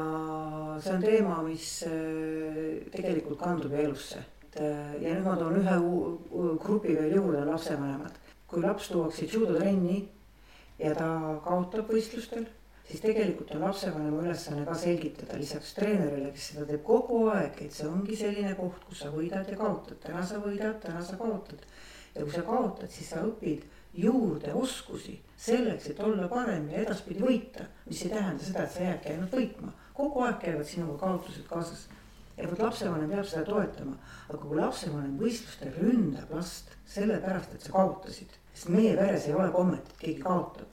see 0.82 0.94
on 0.94 1.02
teema, 1.06 1.40
mis 1.46 1.66
äh, 1.88 2.62
tegelikult 2.94 3.42
kandub 3.42 3.74
elusse, 3.74 4.22
et 4.46 4.62
äh, 4.62 4.94
ja 5.02 5.16
nüüd 5.16 5.26
ma 5.26 5.36
toon 5.40 5.58
ühe 5.62 5.76
grupi 6.62 6.94
veel 6.98 7.18
juurde, 7.18 7.44
lapsevanemad. 7.50 8.22
kui 8.50 8.62
laps 8.62 8.88
tuuakse 8.90 9.26
judotrenni 9.30 10.00
ja 10.78 10.94
ta 10.98 11.10
kaotab 11.44 11.90
võistlustel 11.90 12.48
siis 12.90 13.02
tegelikult 13.04 13.52
on 13.54 13.60
lapsevanema 13.62 14.22
ülesanne 14.24 14.64
ka 14.66 14.74
selgitada 14.74 15.38
lisaks 15.38 15.74
treenerile, 15.76 16.32
kes 16.34 16.48
seda 16.50 16.64
teeb 16.66 16.82
kogu 16.86 17.20
aeg, 17.30 17.60
et 17.62 17.76
see 17.76 17.86
ongi 17.86 18.16
selline 18.18 18.56
koht, 18.58 18.82
kus 18.88 19.04
sa 19.04 19.12
võidad 19.14 19.46
ja 19.46 19.58
kaotad, 19.60 20.00
täna 20.02 20.24
sa 20.26 20.40
võidad, 20.42 20.80
täna 20.82 21.02
sa 21.06 21.18
kaotad. 21.20 21.62
ja 22.14 22.24
kui 22.24 22.34
sa 22.34 22.42
kaotad, 22.42 22.90
siis 22.90 23.12
sa 23.12 23.22
õpid 23.22 23.62
juurde 23.94 24.54
oskusi 24.54 25.20
selleks, 25.38 25.86
et 25.90 26.00
olla 26.02 26.26
parem 26.28 26.66
ja 26.70 26.82
edaspidi 26.82 27.22
võita, 27.22 27.68
mis 27.86 28.02
ei 28.04 28.10
tähenda 28.10 28.44
seda, 28.44 28.64
et 28.64 28.74
sa 28.74 28.82
jäädki 28.88 29.14
ainult 29.14 29.38
võitma, 29.38 29.72
kogu 29.94 30.26
aeg 30.26 30.42
käivad 30.42 30.66
sinuga 30.66 30.98
kaotused 31.04 31.46
kaasas. 31.50 31.86
ja 32.36 32.48
vot 32.48 32.58
lapsevanem 32.58 33.10
peab 33.10 33.26
seda 33.28 33.44
toetama, 33.44 33.96
aga 34.28 34.42
kui 34.42 34.58
lapsevanem 34.58 35.16
võistlustel 35.20 35.74
ründab 35.78 36.30
last 36.34 36.74
sellepärast, 36.88 37.54
et 37.54 37.66
sa 37.66 37.72
kaotasid, 37.74 38.36
sest 38.54 38.70
meie 38.74 38.96
peres 38.96 39.26
ei 39.28 39.34
ole 39.34 39.50
kommet, 39.54 39.86
et 39.86 40.04
keegi 40.04 40.22
kaotab. 40.26 40.69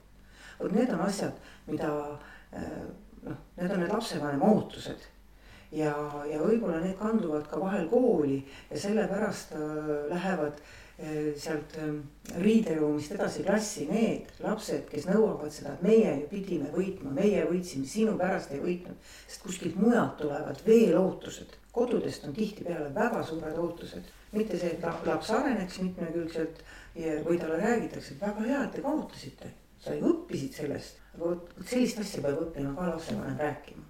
Vot 0.59 0.73
need 0.73 0.89
on 0.93 1.05
asjad 1.05 1.37
mida 1.67 2.19
äh, 2.51 2.61
noh, 3.23 3.37
need 3.57 3.71
on 3.71 3.83
need 3.83 3.93
lapsevanema 3.93 4.49
ootused. 4.55 5.07
Ja, 5.75 5.91
ja 6.23 6.39
võib-olla 6.39 6.79
need 6.79 6.95
kanduvad 6.95 7.47
ka 7.51 7.59
vahel 7.59 7.89
kooli 7.91 8.39
ja 8.69 8.79
sellepärast 8.79 9.51
äh, 9.57 9.89
lähevad 10.13 10.61
äh, 10.61 11.33
sealt 11.35 11.75
riideruumist 12.39 13.11
edasi 13.17 13.43
klassi 13.43 13.89
need 13.91 14.31
lapsed, 14.45 14.87
kes 14.87 15.09
nõuavad 15.09 15.51
seda, 15.51 15.75
et 15.75 15.83
meie 15.83 16.13
ju 16.21 16.29
pidime 16.31 16.71
võitma, 16.71 17.11
meie 17.19 17.43
võitsime, 17.49 17.87
sinu 17.89 18.15
pärast 18.19 18.55
ei 18.55 18.63
võitnud. 18.63 19.11
sest 19.27 19.43
kuskilt 19.43 19.75
mujalt 19.81 20.15
tulevad 20.23 20.63
veel 20.65 20.95
ootused, 21.01 21.59
kodudest 21.75 22.25
on 22.25 22.33
tihtipeale 22.37 22.93
väga 22.95 23.21
suured 23.27 23.59
ootused, 23.59 24.07
mitte 24.31 24.57
see, 24.57 24.71
et 24.77 25.07
laps 25.07 25.29
areneks 25.35 25.83
mitmekülgselt 25.83 26.63
või 27.27 27.37
talle 27.37 27.59
räägitakse, 27.59 28.15
et 28.15 28.23
väga 28.23 28.47
hea, 28.47 28.63
et 28.63 28.71
te 28.73 28.81
kaotasite, 28.81 29.51
sa 29.83 29.93
ju 29.95 30.13
õppisid 30.13 30.57
sellest. 30.61 31.03
Vot 31.17 31.53
sellist 31.65 32.01
asja 32.01 32.23
peab 32.25 32.41
õppima 32.47 32.73
ka 32.77 32.89
lapsevanem 32.91 33.39
rääkima. 33.41 33.87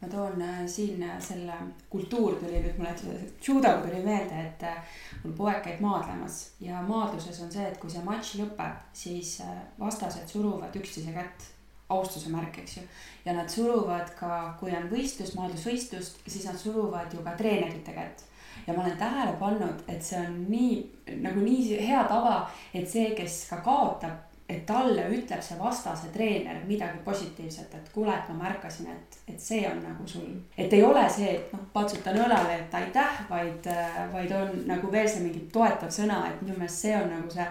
Ma 0.00 0.08
toon 0.08 0.42
äh, 0.42 0.66
siin 0.66 1.02
äh, 1.02 1.16
selle, 1.20 1.54
kultuur 1.90 2.36
tuli 2.38 2.60
nüüd 2.62 2.76
mulle, 2.78 3.16
judoga 3.42 3.80
tuli 3.82 3.98
meelde, 4.04 4.44
et 4.46 4.62
äh, 4.62 4.98
mul 5.24 5.34
poeg 5.40 5.58
käib 5.64 5.82
maadlemas 5.82 6.36
ja 6.62 6.78
maadluses 6.86 7.40
on 7.42 7.50
see, 7.50 7.64
et 7.66 7.80
kui 7.82 7.90
see 7.90 8.04
matš 8.06 8.36
lõpeb, 8.38 8.84
siis 8.94 9.40
vastased 9.80 10.30
suruvad 10.30 10.78
üksteise 10.78 11.16
kätt, 11.16 11.48
austuse 11.90 12.30
märk, 12.30 12.60
eks 12.62 12.76
ju. 12.76 12.84
ja 13.24 13.34
nad 13.34 13.50
suruvad 13.50 14.14
ka, 14.20 14.38
kui 14.60 14.70
on 14.76 14.86
võistlus, 14.92 15.34
maadlusvõistlust, 15.34 16.22
siis 16.28 16.46
nad 16.46 16.60
suruvad 16.60 17.14
ju 17.14 17.24
ka 17.26 17.34
treenerite 17.40 17.96
kätt. 17.96 18.22
Ja 18.66 18.76
ma 18.76 18.84
olen 18.84 18.98
tähele 19.00 19.34
pannud, 19.40 19.82
et 19.88 20.04
see 20.04 20.20
on 20.20 20.44
nii 20.50 21.18
nagu 21.24 21.42
nii 21.42 21.78
hea 21.88 22.04
tava, 22.06 22.42
et 22.74 22.86
see, 22.86 23.10
kes 23.18 23.46
ka 23.50 23.58
kaotab, 23.66 24.27
et 24.48 24.64
talle 24.66 25.04
ütleb 25.12 25.42
see 25.44 25.58
vastase 25.60 26.08
treener 26.12 26.62
midagi 26.66 27.02
positiivset, 27.04 27.74
et 27.74 27.88
kuule, 27.92 28.14
et 28.14 28.28
ma 28.32 28.46
märkasin, 28.46 28.88
et, 28.94 29.18
et 29.28 29.40
see 29.40 29.60
on 29.68 29.82
nagu 29.84 30.06
sul. 30.08 30.30
et 30.56 30.72
ei 30.72 30.82
ole 30.82 31.02
see, 31.12 31.34
et 31.36 31.52
noh, 31.52 31.66
patsutan 31.72 32.16
õlale, 32.16 32.54
et 32.62 32.78
aitäh, 32.80 33.18
vaid, 33.28 33.68
vaid 34.12 34.32
on 34.38 34.62
nagu 34.70 34.92
veel 34.92 35.08
see 35.08 35.26
mingi 35.26 35.44
toetav 35.52 35.92
sõna, 35.92 36.22
et 36.30 36.40
minu 36.40 36.56
meelest 36.56 36.86
see 36.86 36.94
on 36.96 37.12
nagu 37.12 37.34
see 37.34 37.48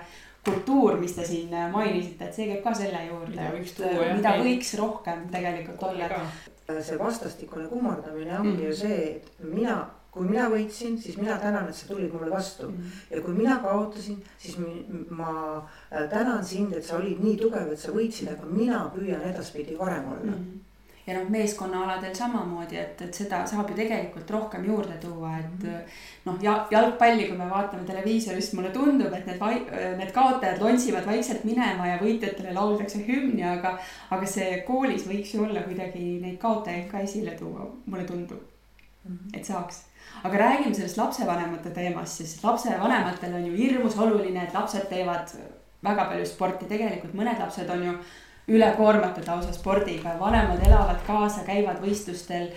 kultuur, 0.48 0.98
mis 1.00 1.14
te 1.14 1.26
siin 1.28 1.54
mainisite, 1.74 2.30
et 2.30 2.36
see 2.36 2.48
käib 2.50 2.64
ka 2.64 2.74
selle 2.82 3.04
juurde, 3.10 3.50
et 3.60 3.74
tuua, 3.78 4.10
mida 4.16 4.34
jah, 4.34 4.44
võiks 4.46 4.74
rohkem 4.80 5.26
tegelikult 5.34 5.84
olla. 5.92 6.24
see 6.82 6.98
vastastikune 7.00 7.68
kummardamine 7.70 8.40
ongi 8.40 8.66
ju 8.66 8.74
see, 8.82 9.04
et 9.18 9.30
mina 9.44 9.78
kui 10.18 10.30
mina 10.30 10.50
võitsin, 10.52 10.98
siis 11.02 11.18
mina 11.18 11.38
tänan, 11.42 11.70
et 11.70 11.76
sa 11.76 11.88
tulid 11.88 12.14
mulle 12.14 12.32
vastu 12.32 12.68
mm. 12.68 12.78
-hmm. 12.78 13.16
ja 13.16 13.22
kui 13.22 13.34
mina 13.34 13.58
kaotasin, 13.64 14.24
siis 14.38 14.58
ma 15.10 15.34
äh, 15.58 16.10
tänan 16.10 16.46
sind, 16.46 16.74
et 16.74 16.86
sa 16.86 16.98
olid 16.98 17.24
nii 17.24 17.38
tugev, 17.38 17.72
et 17.72 17.80
sa 17.80 17.92
võitsid, 17.92 18.32
aga 18.32 18.46
mina 18.46 18.86
püüan 18.96 19.22
edaspidi 19.32 19.78
varem 19.80 20.12
olla 20.14 20.32
mm. 20.32 20.40
-hmm 20.44 20.68
ja 21.08 21.16
noh, 21.16 21.30
meeskonnaaladel 21.32 22.16
samamoodi, 22.16 22.78
et, 22.82 23.02
et 23.02 23.16
seda 23.16 23.40
saab 23.48 23.70
ju 23.72 23.78
tegelikult 23.78 24.32
rohkem 24.36 24.66
juurde 24.68 24.98
tuua, 25.02 25.38
et 25.40 25.64
mm 25.64 25.70
-hmm. 25.70 25.94
noh, 26.26 26.38
ja 26.44 26.56
jalgpalli, 26.72 27.28
kui 27.28 27.38
me 27.38 27.50
vaatame 27.50 27.88
televiisorist, 27.88 28.54
mulle 28.54 28.70
tundub, 28.70 29.14
et 29.14 29.26
need 29.26 29.40
vai-, 29.40 29.96
need 29.98 30.12
kaotajad 30.12 30.62
lontsivad 30.62 31.06
vaikselt 31.06 31.44
minema 31.44 31.88
ja 31.88 31.98
võitjatele 32.04 32.54
lauldakse 32.54 33.06
hümni, 33.08 33.44
aga, 33.44 33.78
aga 34.10 34.26
see 34.26 34.62
koolis 34.68 35.08
võiks 35.08 35.34
ju 35.36 35.44
olla 35.44 35.64
kuidagi 35.70 36.20
neid 36.22 36.38
kaotajaid 36.38 36.92
ka 36.92 37.00
esile 37.00 37.36
tuua, 37.40 37.72
mulle 37.86 38.04
tundub 38.04 38.42
mm, 38.42 39.12
-hmm. 39.12 39.38
et 39.40 39.46
saaks 39.46 39.87
aga 40.24 40.38
räägime 40.38 40.76
sellest 40.76 40.98
lapsevanemate 40.98 41.70
teemast, 41.76 42.18
siis 42.18 42.44
lapsevanematel 42.44 43.34
on 43.34 43.46
ju 43.46 43.58
hirmus 43.58 43.98
oluline, 43.98 44.44
et 44.44 44.54
lapsed 44.54 44.88
teevad 44.90 45.34
väga 45.84 46.08
palju 46.10 46.26
sporti, 46.26 46.66
tegelikult 46.70 47.14
mõned 47.18 47.40
lapsed 47.40 47.70
on 47.70 47.84
ju 47.84 47.94
ülekoormatud 48.48 49.28
lausa 49.28 49.54
spordiga, 49.54 50.16
vanemad 50.20 50.64
elavad 50.66 51.00
kaasa, 51.08 51.44
käivad 51.48 51.82
võistlustel 51.84 52.50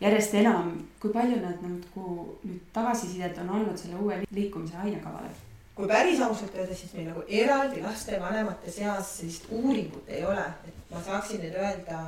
järjest 0.00 0.34
enam. 0.34 0.72
kui 1.00 1.12
palju 1.12 1.36
nad 1.40 1.60
nagu 1.62 2.38
nüüd 2.44 2.62
tagasisidet 2.72 3.38
on 3.38 3.50
andnud 3.58 3.78
selle 3.78 4.00
uue 4.00 4.22
liikumise 4.30 4.76
ainekavale? 4.76 5.30
kui 5.76 5.88
päris 5.88 6.20
ausalt 6.20 6.54
öelda, 6.56 6.74
siis 6.74 6.94
meil 6.96 7.10
nagu 7.10 7.22
eraldi 7.28 7.82
lastevanemate 7.84 8.70
seas 8.72 9.18
sellist 9.18 9.44
uuringut 9.50 10.08
ei 10.08 10.24
ole, 10.24 10.44
et 10.68 10.90
ma 10.90 11.02
saaksin 11.04 11.42
nüüd 11.44 11.56
öelda 11.60 12.00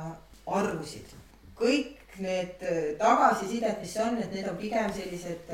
arvusid. 0.45 1.15
kõik 1.55 1.98
need 2.23 2.65
tagasisidet, 2.99 3.81
mis 3.81 3.95
on, 4.03 4.17
et 4.21 4.33
need 4.33 4.47
on 4.49 4.57
pigem 4.59 4.91
sellised 4.95 5.53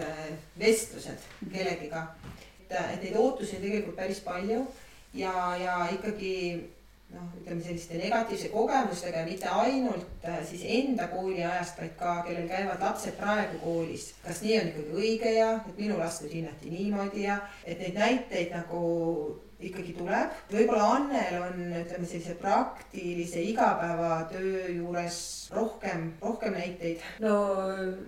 vestlused 0.60 1.28
kellegiga. 1.52 2.08
et, 2.66 2.74
et 2.76 3.04
neid 3.04 3.16
ootusi 3.16 3.58
on 3.58 3.66
tegelikult 3.66 4.00
päris 4.00 4.20
palju 4.26 4.64
ja, 5.14 5.34
ja 5.62 5.76
ikkagi 5.94 6.36
noh, 7.14 7.30
ütleme 7.40 7.64
selliste 7.64 8.00
negatiivse 8.00 8.50
kogemustega 8.54 9.22
ja 9.24 9.30
mitte 9.30 9.50
ainult 9.50 10.26
äh, 10.28 10.42
siis 10.48 10.66
enda 10.78 11.08
kooliajast, 11.12 11.80
vaid 11.80 11.96
ka, 12.00 12.18
kellel 12.28 12.48
käivad 12.50 12.84
lapsed 12.84 13.18
praegu 13.20 13.60
koolis. 13.64 14.12
kas 14.26 14.42
nii 14.46 14.60
on 14.60 14.72
ikkagi 14.72 15.00
õige 15.02 15.34
ja, 15.38 15.50
et 15.70 15.80
minu 15.80 16.00
last 16.02 16.26
nüüd 16.26 16.38
hinnati 16.40 16.74
niimoodi 16.74 17.26
ja, 17.28 17.40
et 17.66 17.82
neid 17.84 18.00
näiteid 18.00 18.56
nagu 18.56 18.82
ikkagi 19.70 19.96
tuleb. 19.98 20.34
võib-olla 20.52 20.90
Annel 20.98 21.38
on, 21.42 21.62
ütleme 21.82 22.10
sellise 22.10 22.36
praktilise 22.42 23.44
igapäevatöö 23.52 24.68
juures 24.78 25.20
rohkem, 25.56 26.12
rohkem 26.22 26.58
näiteid. 26.58 27.04
no. 27.24 27.36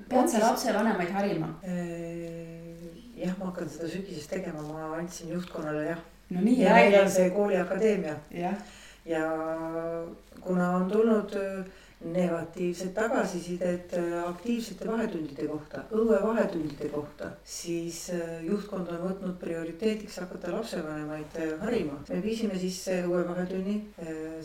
pead 0.10 0.32
sa 0.32 0.43
lapsevanemaid 0.45 1.14
harima? 1.18 1.53
Äh, 1.68 2.93
jah, 3.18 3.34
ma 3.39 3.51
hakkan 3.51 3.70
seda 3.70 3.89
sügisest 3.91 4.32
tegema, 4.34 4.64
ma 4.70 4.93
andsin 4.99 5.34
juhtkonnale 5.36 5.88
jah. 5.91 6.03
no 6.30 6.43
nii. 6.43 6.60
ja 6.64 6.76
meil 6.78 6.99
on 7.01 7.12
see 7.12 7.30
kooliakadeemia. 7.36 8.18
jah 8.32 8.58
ja 9.08 9.24
kuna 10.41 10.70
on 10.76 10.91
tulnud 10.91 11.36
äh, 11.36 11.66
negatiivset 12.06 12.93
tagasisidet 12.93 13.93
äh, 13.98 14.30
aktiivsete 14.30 14.88
vahetundide 14.88 15.48
kohta, 15.50 15.82
õue 15.91 16.20
vahetundide 16.22 16.89
kohta, 16.93 17.32
siis 17.43 18.04
äh, 18.14 18.43
juhtkond 18.45 18.91
on 18.93 19.02
võtnud 19.08 19.38
prioriteediks 19.41 20.20
hakata 20.22 20.54
lapsevanemaid 20.54 21.39
harima. 21.64 21.98
me 22.10 22.22
viisime 22.22 22.60
sisse 22.60 23.00
õue 23.08 23.24
vahetunni, 23.28 23.78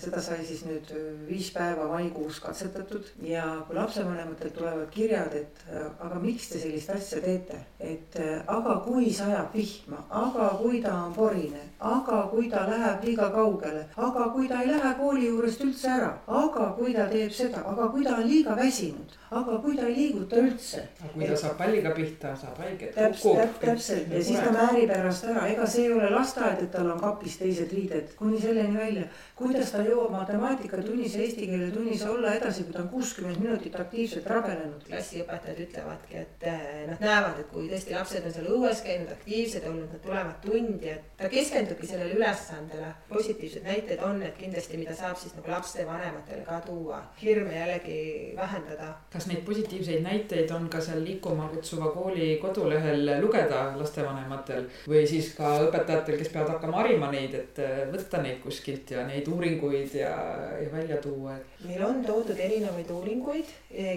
seda 0.01 0.21
sai 0.25 0.41
siis 0.47 0.65
nüüd 0.65 0.89
viis 1.29 1.51
päeva 1.53 1.89
maikuus 1.93 2.41
katsetatud 2.41 3.13
ja 3.27 3.45
kui 3.67 3.77
lapsevanematelt 3.77 4.57
tulevad 4.57 4.89
kirjad, 4.91 5.35
et 5.37 5.63
aga 6.01 6.21
miks 6.23 6.49
te 6.53 6.61
sellist 6.63 6.91
asja 6.91 7.21
teete, 7.21 7.61
et 7.81 8.17
aga 8.47 8.79
kui 8.87 9.13
sajab 9.13 9.53
vihma, 9.55 10.01
aga 10.09 10.49
kui 10.63 10.81
ta 10.83 10.95
on 11.05 11.15
porine, 11.17 11.63
aga 11.79 12.23
kui 12.33 12.49
ta 12.51 12.65
läheb 12.69 13.05
liiga 13.05 13.29
kaugele, 13.35 13.85
aga 13.97 14.29
kui 14.35 14.49
ta 14.49 14.63
ei 14.63 14.73
lähe 14.73 14.95
kooli 14.99 15.29
juurest 15.29 15.65
üldse 15.67 15.93
ära, 15.99 16.11
aga 16.27 16.73
kui 16.79 16.95
ta 16.97 17.07
teeb 17.13 17.33
seda, 17.43 17.63
aga 17.73 17.89
kui 17.93 18.05
ta 18.07 18.17
on 18.19 18.29
liiga 18.29 18.57
väsinud, 18.59 19.17
aga 19.41 19.59
kui 19.65 19.77
ta 19.79 19.87
ei 19.89 19.97
liiguta 19.97 20.41
üldse. 20.43 20.85
kui 21.15 21.29
ta 21.29 21.39
saab 21.43 21.57
palliga 21.61 21.95
pihta, 21.97 22.35
saab 22.43 22.61
haiget. 22.65 22.95
täpselt, 22.97 23.59
täpselt 23.65 24.15
ja 24.17 24.25
siis 24.25 24.41
ta 24.41 24.55
määrib 24.55 24.93
pärast 24.93 25.29
ära, 25.33 25.47
ega 25.55 25.69
see 25.75 25.87
ei 25.87 25.93
ole 25.99 26.11
lasteaed, 26.15 26.65
et 26.67 26.73
tal 26.77 26.91
on 26.95 27.01
kapis 27.03 27.39
teised 27.43 27.73
riided 27.77 28.15
kuni 28.19 28.41
selleni 28.41 28.79
välja 28.79 29.09
kuidas 29.43 29.73
ta 29.75 29.83
jõuab 29.83 30.13
matemaatikatunnis 30.15 31.17
eesti 31.25 31.47
keele 31.51 31.71
tunnis 31.75 32.03
olla 32.07 32.35
edasi, 32.39 32.65
kui 32.67 32.75
ta 32.75 32.83
on 32.83 32.91
kuuskümmend 32.93 33.41
minutit 33.43 33.77
aktiivselt 33.79 34.27
rabenenud. 34.31 34.85
klassiõpetajad 34.87 35.61
ütlevadki, 35.67 36.19
et 36.23 36.47
eh, 36.51 36.85
nad 36.89 37.03
näevad, 37.03 37.41
et 37.41 37.49
kui 37.51 37.67
tõesti 37.71 37.97
lapsed 37.97 38.27
on 38.29 38.35
seal 38.37 38.51
õues 38.55 38.83
käinud, 38.87 39.11
aktiivsed 39.17 39.67
olnud, 39.69 39.89
nad 39.91 40.03
tulevad 40.05 40.39
tundi, 40.45 40.91
et 40.93 41.09
ta 41.19 41.31
keskendubki 41.33 41.89
sellele 41.91 42.19
ülesandele. 42.19 42.93
positiivsed 43.09 43.67
näited 43.67 44.03
on, 44.07 44.23
et 44.23 44.39
kindlasti, 44.39 44.79
mida 44.81 44.95
saab 44.97 45.19
siis 45.19 45.35
nagu 45.39 45.51
lapsevanematele 45.51 46.45
ka 46.47 46.61
tuua, 46.67 47.03
hirme 47.23 47.59
jällegi 47.59 47.99
vähendada. 48.37 48.93
kas 49.13 49.27
neid 49.27 49.45
positiivseid 49.49 50.03
näiteid 50.03 50.51
on 50.51 50.69
ka 50.69 50.81
seal 50.81 51.03
liikuma 51.05 51.49
kutsuva 51.49 51.91
kooli 51.97 52.37
kodulehel 52.43 53.11
lugeda 53.21 53.65
lastevanematel 53.77 54.69
või 54.89 55.07
siis 55.07 55.33
ka 55.37 55.57
õpetajatel, 55.67 56.19
kes 56.19 56.33
peavad 56.33 56.57
hakkama 56.57 56.83
harima 56.83 57.11
neid, 57.11 57.35
et 57.35 57.59
eh, 57.59 57.85
võtta 57.93 58.23
neid 58.23 58.41
kuskilt 58.45 58.91
ja 58.91 59.07
neid 59.07 59.29
uuringuid 59.33 59.95
ja, 59.99 60.15
ja 60.63 60.71
välja 60.73 61.01
tuua, 61.03 61.37
et. 61.37 61.61
meil 61.67 61.85
on 61.87 62.05
toodud 62.07 62.39
erinevaid 62.39 62.91
uuringuid, 62.91 63.53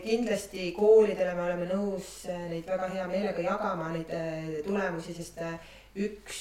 kindlasti 0.05 0.71
koolidele 0.77 1.35
me 1.35 1.47
oleme 1.49 1.71
nõus 1.71 2.11
eh, 2.29 2.45
neid 2.51 2.67
väga 2.69 2.91
hea 2.93 3.07
meelega 3.11 3.49
jagama, 3.49 3.89
neid 3.95 4.13
eh, 4.13 4.61
tulemusi, 4.65 5.15
sest 5.17 5.41
eh, 5.43 5.73
üks, 5.95 6.39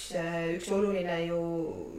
üks 0.57 0.71
oluline 0.75 1.21
ju 1.29 1.37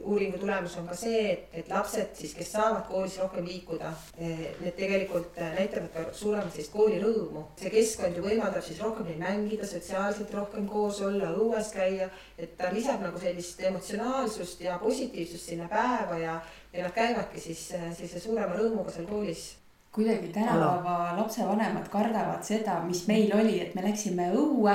uuringu 0.04 0.36
tulemus 0.42 0.74
on 0.76 0.88
ka 0.90 0.96
see, 0.98 1.22
et, 1.32 1.46
et 1.56 1.70
lapsed 1.72 2.12
siis, 2.18 2.34
kes 2.36 2.50
saavad 2.52 2.82
koolis 2.90 3.16
rohkem 3.22 3.46
liikuda, 3.48 3.94
need 4.18 4.76
tegelikult 4.76 5.38
näitavad 5.40 5.88
ka 5.94 6.04
suuremat 6.12 6.52
sellist 6.52 6.74
koolirõõmu. 6.74 7.46
see 7.56 7.72
keskkond 7.72 8.20
ju 8.20 8.26
võimaldab 8.26 8.60
siis 8.66 8.82
rohkem 8.84 9.08
neil 9.08 9.22
mängida, 9.22 9.64
sotsiaalselt 9.70 10.36
rohkem 10.36 10.68
koos 10.68 11.00
olla, 11.08 11.32
õues 11.32 11.72
käia, 11.72 12.10
et 12.36 12.58
ta 12.60 12.68
lisab 12.76 13.00
nagu 13.08 13.24
sellist 13.24 13.64
emotsionaalsust 13.70 14.60
ja 14.60 14.76
positiivsust 14.84 15.54
sinna 15.54 15.72
päeva 15.72 16.20
ja 16.20 16.36
ja 16.76 16.88
nad 16.88 16.96
käivadki 16.96 17.40
siis 17.40 17.68
äh, 17.74 17.88
sellise 17.92 18.20
suurema 18.20 18.58
rõõmuga 18.58 18.92
seal 18.94 19.08
koolis 19.10 19.54
kuidagi 19.96 20.28
tänapäeva 20.28 21.16
lapsevanemad 21.16 21.88
kardavad 21.88 22.42
seda, 22.44 22.80
mis 22.84 23.06
meil 23.08 23.30
oli, 23.32 23.60
et 23.64 23.74
me 23.74 23.84
läksime 23.86 24.26
õue, 24.36 24.74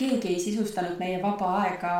keegi 0.00 0.30
ei 0.32 0.38
sisustanud 0.40 0.96
meie 0.96 1.18
vaba 1.20 1.50
aega, 1.58 1.90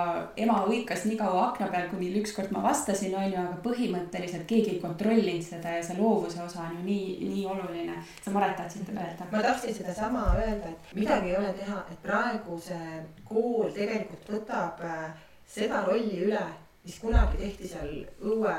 ema 0.40 0.62
hõikas 0.64 1.04
nii 1.04 1.18
kaua 1.20 1.42
akna 1.50 1.68
peal, 1.74 1.90
kuni 1.90 2.08
ükskord 2.22 2.54
ma 2.54 2.62
vastasin, 2.64 3.12
on 3.18 3.28
ju, 3.28 3.42
aga 3.42 3.58
põhimõtteliselt 3.66 4.48
keegi 4.48 4.76
ei 4.76 4.80
kontrollinud 4.80 5.44
seda 5.44 5.76
ja 5.76 5.84
see 5.84 5.98
loovuse 6.00 6.40
osa 6.46 6.64
on 6.64 6.78
ju 6.78 6.86
nii, 6.86 7.28
nii 7.34 7.44
oluline. 7.52 7.98
sa, 8.24 8.32
Maret, 8.32 8.56
tahtsid 8.56 8.88
öelda? 8.88 9.28
ma 9.34 9.44
tahtsin 9.44 9.76
sedasama 9.76 10.24
öelda, 10.40 10.72
et 10.72 10.96
midagi 10.96 11.34
ei 11.34 11.36
ole 11.42 11.52
teha, 11.60 11.84
et 11.92 12.02
praegu 12.08 12.56
see 12.70 13.04
kool 13.28 13.68
tegelikult 13.76 14.32
võtab 14.38 14.80
äh, 14.88 15.06
seda 15.44 15.84
rolli 15.84 16.24
üle 16.24 16.46
mis 16.84 16.98
kunagi 16.98 17.38
tehti 17.38 17.68
seal 17.70 17.90
õue 18.26 18.54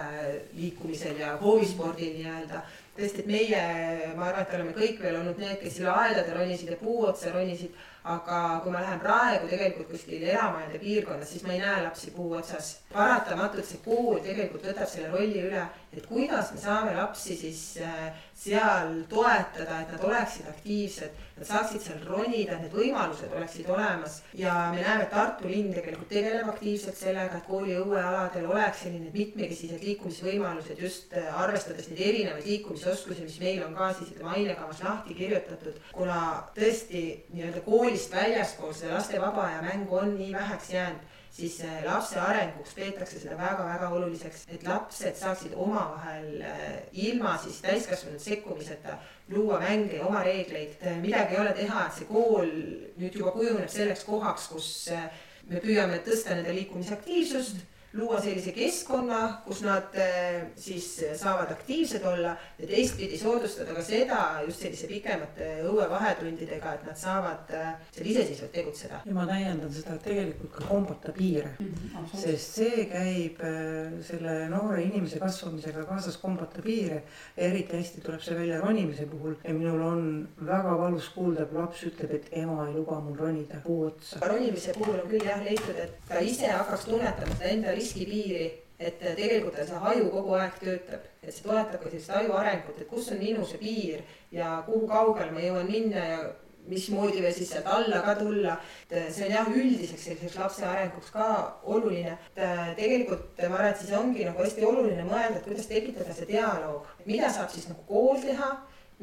liikumisel 0.56 1.18
ja 1.20 1.34
hoovispordil 1.42 2.14
nii-öelda. 2.18 2.62
tõesti, 2.96 3.24
et 3.24 3.28
meie, 3.28 3.64
ma 4.16 4.30
arvan, 4.30 4.46
et 4.46 4.54
oleme 4.56 4.76
kõik 4.78 5.02
veel 5.02 5.18
olnud 5.20 5.40
need, 5.42 5.58
kes 5.64 5.80
üle 5.82 5.92
aedade 5.92 6.36
ronisid 6.38 6.70
ja 6.72 6.78
puu 6.80 7.02
otsa 7.10 7.34
ronisid 7.34 7.74
aga 8.04 8.60
kui 8.64 8.72
ma 8.72 8.82
lähen 8.84 9.00
praegu 9.00 9.48
tegelikult 9.48 9.92
kuskil 9.94 10.24
eramajade 10.28 10.80
piirkonnas, 10.82 11.30
siis 11.32 11.46
ma 11.48 11.54
ei 11.54 11.62
näe 11.62 11.84
lapsi 11.86 12.12
puu 12.12 12.34
otsas. 12.40 12.80
paratamatult 12.94 13.66
see 13.66 13.80
kool 13.86 14.20
tegelikult 14.22 14.68
võtab 14.68 14.90
selle 14.90 15.10
rolli 15.14 15.40
üle, 15.48 15.64
et 15.94 16.06
kuidas 16.10 16.52
me 16.54 16.60
saame 16.62 16.94
lapsi 16.98 17.38
siis 17.38 17.62
äh, 17.82 18.12
seal 18.44 19.04
toetada, 19.10 19.80
et 19.82 19.92
nad 19.94 20.04
oleksid 20.04 20.50
aktiivsed, 20.52 21.22
nad 21.38 21.48
saaksid 21.48 21.82
seal 21.82 22.02
ronida, 22.06 22.58
et 22.58 22.66
need 22.66 22.76
võimalused 22.76 23.32
oleksid 23.34 23.70
olemas. 23.72 24.20
ja 24.38 24.54
me 24.74 24.82
näeme, 24.82 25.06
et 25.06 25.12
Tartu 25.14 25.48
linn 25.48 25.74
tegelikult 25.74 26.10
tegeleb 26.10 26.50
aktiivselt 26.50 26.98
sellega, 26.98 27.40
et 27.40 27.48
kooli 27.48 27.78
õuealadel 27.80 28.50
oleks 28.50 28.84
selline 28.84 29.14
mitmekesised 29.14 29.82
liikumisvõimalused 29.88 30.82
just 30.82 31.14
äh, 31.18 31.30
arvestades 31.42 31.88
neid 31.90 32.04
erinevaid 32.10 32.46
liikumisoskusi, 32.52 33.24
mis 33.24 33.40
meil 33.40 33.64
on 33.66 33.78
ka 33.78 33.94
siis 33.98 34.12
ütleme 34.14 34.36
ainekavas 34.36 34.84
lahti 34.84 35.18
kirjutatud, 35.18 35.80
kuna 35.94 36.20
tõesti 36.58 37.06
nii-öelda 37.34 37.64
kooli 37.66 37.93
koolist 37.94 38.14
väljaspool 38.14 38.72
seda 38.74 38.96
laste 38.96 39.20
vaba 39.22 39.44
aja 39.46 39.60
mängu 39.62 40.00
on 40.00 40.16
nii 40.18 40.32
väheks 40.34 40.70
jäänud, 40.74 41.02
siis 41.32 41.60
lapse 41.86 42.18
arenguks 42.20 42.74
peetakse 42.74 43.20
seda 43.22 43.36
väga-väga 43.38 43.90
oluliseks, 43.94 44.48
et 44.50 44.64
lapsed 44.66 45.14
saaksid 45.20 45.54
omavahel 45.54 46.42
äh, 46.42 46.64
ilma 47.06 47.36
siis 47.44 47.60
täiskasvanud 47.62 48.22
sekkumiseta 48.24 48.98
luua 49.30 49.60
mänge 49.62 50.00
ja 50.00 50.08
oma 50.08 50.24
reegleid. 50.26 50.74
midagi 51.02 51.36
ei 51.36 51.42
ole 51.42 51.54
teha, 51.54 51.86
et 51.86 52.00
see 52.00 52.10
kool 52.10 52.50
nüüd 52.98 53.20
juba 53.20 53.36
kujuneb 53.38 53.70
selleks 53.70 54.08
kohaks, 54.10 54.48
kus 54.56 54.72
äh, 54.90 55.06
me 55.52 55.62
püüame 55.62 56.02
tõsta 56.08 56.34
nende 56.34 56.56
liikumisaktiivsust 56.58 57.62
luua 57.94 58.20
sellise 58.22 58.52
keskkonna, 58.56 59.20
kus 59.46 59.62
nad 59.66 59.94
eh, 59.94 60.48
siis 60.58 60.88
saavad 61.20 61.52
aktiivsed 61.54 62.06
olla 62.10 62.34
ja 62.58 62.68
teistpidi 62.68 63.18
soodustada 63.18 63.76
ka 63.78 63.84
seda 63.86 64.20
just 64.48 64.64
sellise 64.66 64.88
pikemate 64.90 65.50
õuevahetundidega, 65.68 66.74
et 66.74 66.88
nad 66.88 66.98
saavad 66.98 67.54
eh, 67.54 67.68
seal 67.94 68.10
iseseisvalt 68.16 68.54
tegutseda. 68.56 69.02
ja 69.06 69.14
ma 69.14 69.28
täiendan 69.30 69.74
seda, 69.74 69.98
et 69.98 70.08
tegelikult 70.08 70.56
ka 70.56 70.66
kombata 70.72 71.14
piire 71.14 71.52
mm, 71.60 71.76
-hmm, 71.94 72.08
sest 72.24 72.58
see 72.58 72.88
käib 72.90 73.44
eh, 73.46 73.94
selle 74.08 74.38
noore 74.50 74.82
inimese 74.88 75.22
kasvamisega 75.22 75.86
kaasas 75.90 76.18
kombata 76.18 76.62
piire. 76.66 77.04
eriti 77.38 77.78
hästi 77.78 78.02
tuleb 78.02 78.22
see 78.26 78.40
välja 78.40 78.60
ronimise 78.62 79.06
puhul 79.06 79.36
ja 79.44 79.54
minul 79.54 79.82
on 79.82 80.28
väga 80.46 80.78
valus 80.82 81.10
kuulda, 81.14 81.46
kui 81.46 81.62
laps 81.62 81.86
ütleb, 81.92 82.16
et 82.16 82.28
ema 82.42 82.68
ei 82.68 82.74
luba 82.74 83.00
mul 83.00 83.18
ronida 83.18 83.62
puu 83.64 83.86
otsa. 83.86 84.20
ronimise 84.26 84.74
puhul 84.74 85.00
on 85.00 85.10
küll 85.10 85.30
jah 85.30 85.46
leitud, 85.46 85.78
et 85.78 85.98
ta 86.10 86.20
ise 86.20 86.48
hakkaks 86.48 86.90
tunnetama 86.90 87.38
seda 87.38 87.54
enda 87.54 87.78
riskipiiri, 87.84 88.52
et 88.80 89.00
tegelikult 89.00 89.60
see 89.60 89.82
haju 89.86 90.08
kogu 90.12 90.38
aeg 90.40 90.56
töötab, 90.62 91.10
et 91.22 91.34
see 91.34 91.46
toetab 91.46 91.84
ka 91.84 91.92
sellist 91.92 92.16
aju 92.20 92.38
arengut, 92.40 92.80
et 92.80 92.90
kus 92.90 93.12
on 93.14 93.22
minu 93.22 93.46
see 93.48 93.62
piir 93.62 94.02
ja 94.34 94.56
kuhu 94.68 94.88
kaugele 94.90 95.36
ma 95.36 95.44
jõuan 95.44 95.70
minna 95.70 96.08
ja 96.10 96.24
mismoodi 96.68 97.22
veel 97.24 97.34
siis 97.36 97.50
sealt 97.52 97.68
alla 97.68 98.02
ka 98.06 98.16
tulla. 98.16 98.58
et 98.90 99.14
see 99.14 99.26
on 99.28 99.32
jah, 99.36 99.50
üldiseks 99.52 100.06
selliseks 100.08 100.38
lapse 100.40 100.66
arenguks 100.66 101.12
ka 101.12 101.28
oluline. 101.64 102.18
et 102.36 102.76
tegelikult 102.80 103.42
ma 103.50 103.56
arvan, 103.56 103.72
et 103.72 103.82
siis 103.82 103.96
ongi 103.98 104.26
nagu 104.26 104.44
hästi 104.44 104.66
oluline 104.66 105.08
mõelda, 105.08 105.40
et 105.40 105.48
kuidas 105.48 105.68
tekitada 105.68 106.14
see 106.14 106.30
dialoog, 106.32 106.88
mida 107.06 107.32
saab 107.32 107.52
siis 107.52 107.68
nagu 107.72 107.84
kool 107.88 108.22
teha 108.22 108.54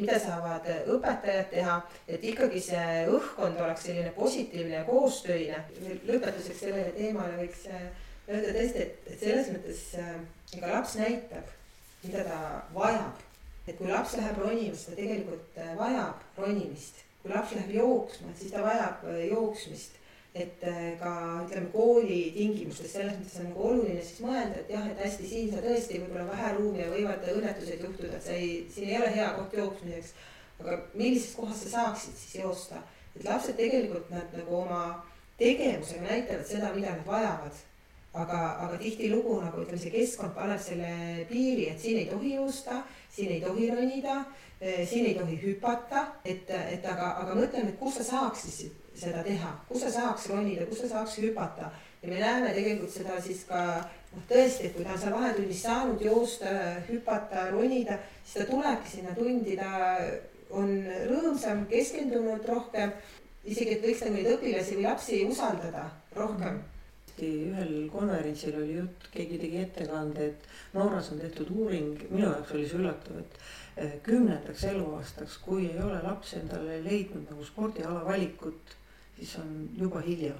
mida 0.00 0.16
saavad 0.22 0.64
õpetajad 0.88 1.50
teha, 1.50 1.74
et 2.08 2.22
ikkagi 2.24 2.60
see 2.64 3.00
õhkkond 3.10 3.58
oleks 3.60 3.82
selline 3.84 4.12
positiivne 4.16 4.78
ja 4.78 4.84
koostöine. 4.86 5.64
lõpetuseks 6.08 6.62
sellele 6.62 6.94
teemale 6.96 7.36
võiks 7.42 7.66
öelda 8.30 8.54
tõesti, 8.58 8.86
et, 8.86 9.10
et 9.10 9.24
selles 9.24 9.50
mõttes 9.54 9.82
äh, 10.00 10.14
ega 10.56 10.76
laps 10.76 10.94
näitab, 11.00 11.50
mida 12.04 12.24
ta 12.26 12.38
vajab 12.74 13.26
et 13.70 13.78
kui 13.78 13.90
laps 13.90 14.16
läheb 14.18 14.38
ronima, 14.40 14.74
siis 14.74 14.88
ta 14.88 14.98
tegelikult 14.98 15.58
äh, 15.60 15.72
vajab 15.78 16.42
ronimist. 16.42 17.06
kui 17.20 17.32
laps 17.32 17.50
läheb 17.52 17.72
jooksma, 17.76 18.30
siis 18.38 18.52
ta 18.52 18.62
vajab 18.64 19.02
äh, 19.12 19.24
jooksmist. 19.30 19.96
et 20.34 20.62
äh, 20.62 20.92
ka 21.00 21.12
ütleme 21.42 21.72
kooli 21.72 22.18
tingimustes 22.36 22.92
selles 22.94 23.16
mõttes 23.18 23.40
on 23.40 23.48
nagu 23.48 23.64
oluline 23.66 24.02
siis 24.06 24.20
mõelda, 24.22 24.60
et 24.60 24.68
jah, 24.70 24.84
et 24.86 25.00
hästi, 25.02 25.26
siin 25.26 25.48
sa 25.50 25.62
tõesti 25.64 25.98
võib-olla 25.98 26.28
vähe 26.28 26.52
ruumi 26.54 26.78
ja 26.78 26.90
võivad 26.92 27.24
õnnetused 27.32 27.82
juhtuda, 27.82 28.12
et 28.14 28.28
sa 28.28 28.36
ei, 28.36 28.52
siin 28.70 28.92
ei 28.92 29.00
ole 29.00 29.08
hea 29.16 29.26
koht 29.34 29.56
jooksmiseks. 29.58 30.12
aga 30.60 30.76
millises 30.94 31.34
kohas 31.34 31.64
sa 31.64 31.72
saaksid 31.72 32.14
siis 32.20 32.36
joosta, 32.44 32.78
et 33.16 33.26
lapsed 33.26 33.58
tegelikult 33.58 34.10
nad 34.14 34.38
nagu 34.38 34.56
oma 34.60 34.84
tegevusega 35.40 36.06
näitavad 36.06 36.46
seda, 36.46 36.70
mida 36.78 36.94
nad 36.94 37.02
vajavad 37.06 37.58
aga, 38.12 38.38
aga 38.66 38.78
tihtilugu 38.78 39.36
nagu 39.44 39.62
ütleme, 39.62 39.78
see 39.78 39.92
keskkond 39.94 40.34
paneb 40.34 40.60
selle 40.62 40.92
piiri, 41.28 41.68
et 41.70 41.78
siin 41.80 42.00
ei 42.00 42.08
tohi 42.10 42.34
joosta, 42.34 42.82
siin 43.12 43.30
ei 43.36 43.42
tohi 43.44 43.68
ronida, 43.70 44.16
eh, 44.60 44.82
siin 44.88 45.06
ei 45.06 45.14
tohi 45.14 45.38
hüpata, 45.44 46.06
et, 46.24 46.50
et 46.50 46.86
aga, 46.86 47.14
aga 47.22 47.36
mõtleme, 47.38 47.70
et 47.70 47.78
kus 47.78 48.00
sa 48.00 48.08
saaks 48.08 48.48
siis 48.48 48.72
seda 49.00 49.22
teha, 49.26 49.52
kus 49.68 49.84
sa 49.86 49.92
saaks 49.94 50.26
ronida, 50.32 50.66
kus 50.66 50.82
sa 50.82 50.90
saaks 50.96 51.20
hüpata 51.22 51.70
ja 52.02 52.08
me 52.08 52.18
näeme 52.18 52.50
tegelikult 52.56 52.92
seda 52.92 53.20
siis 53.22 53.44
ka 53.48 53.60
noh, 53.78 54.24
tõesti, 54.28 54.66
et 54.66 54.74
kui 54.74 54.84
ta 54.84 54.96
on 54.96 55.00
seal 55.04 55.14
vahetunnis 55.14 55.62
saanud 55.62 56.02
joosta, 56.02 56.56
hüpata, 56.88 57.46
ronida, 57.54 58.00
siis 58.24 58.40
ta 58.40 58.48
tulebki 58.50 58.96
sinna 58.96 59.14
tundi, 59.14 59.54
ta 59.60 59.70
on 60.50 60.74
rõõmsam, 61.06 61.62
keskendunud 61.70 62.44
rohkem. 62.48 62.92
isegi, 63.44 63.78
et 63.78 63.84
võiks 63.86 64.02
nagu 64.04 64.18
neid 64.18 64.26
õpilasi 64.34 64.74
või 64.76 64.82
lapsi 64.84 65.22
usaldada 65.24 65.86
rohkem 66.16 66.58
mm. 66.58 66.58
-hmm 66.58 66.79
hästi, 67.20 67.50
ühel 67.50 67.88
konverentsil 67.92 68.56
oli 68.56 68.76
jutt, 68.78 69.08
keegi 69.12 69.38
tegi 69.38 69.62
ettekande, 69.64 70.26
et 70.26 70.74
Norras 70.74 71.10
on 71.12 71.20
tehtud 71.20 71.50
uuring, 71.50 71.98
minu 72.10 72.28
jaoks 72.28 72.52
oli 72.54 72.66
see 72.68 72.78
üllatav, 72.80 73.18
et 73.20 73.40
eh, 73.76 73.96
kümnendaks 74.02 74.64
eluaastaks, 74.72 75.38
kui 75.44 75.68
ei 75.68 75.80
ole 75.82 76.00
laps 76.02 76.34
endale 76.40 76.80
leidnud 76.84 77.28
nagu 77.30 77.44
spordiala 77.44 78.04
valikut, 78.06 78.76
siis 79.18 79.36
on 79.42 79.68
juba 79.78 80.00
hilja 80.06 80.36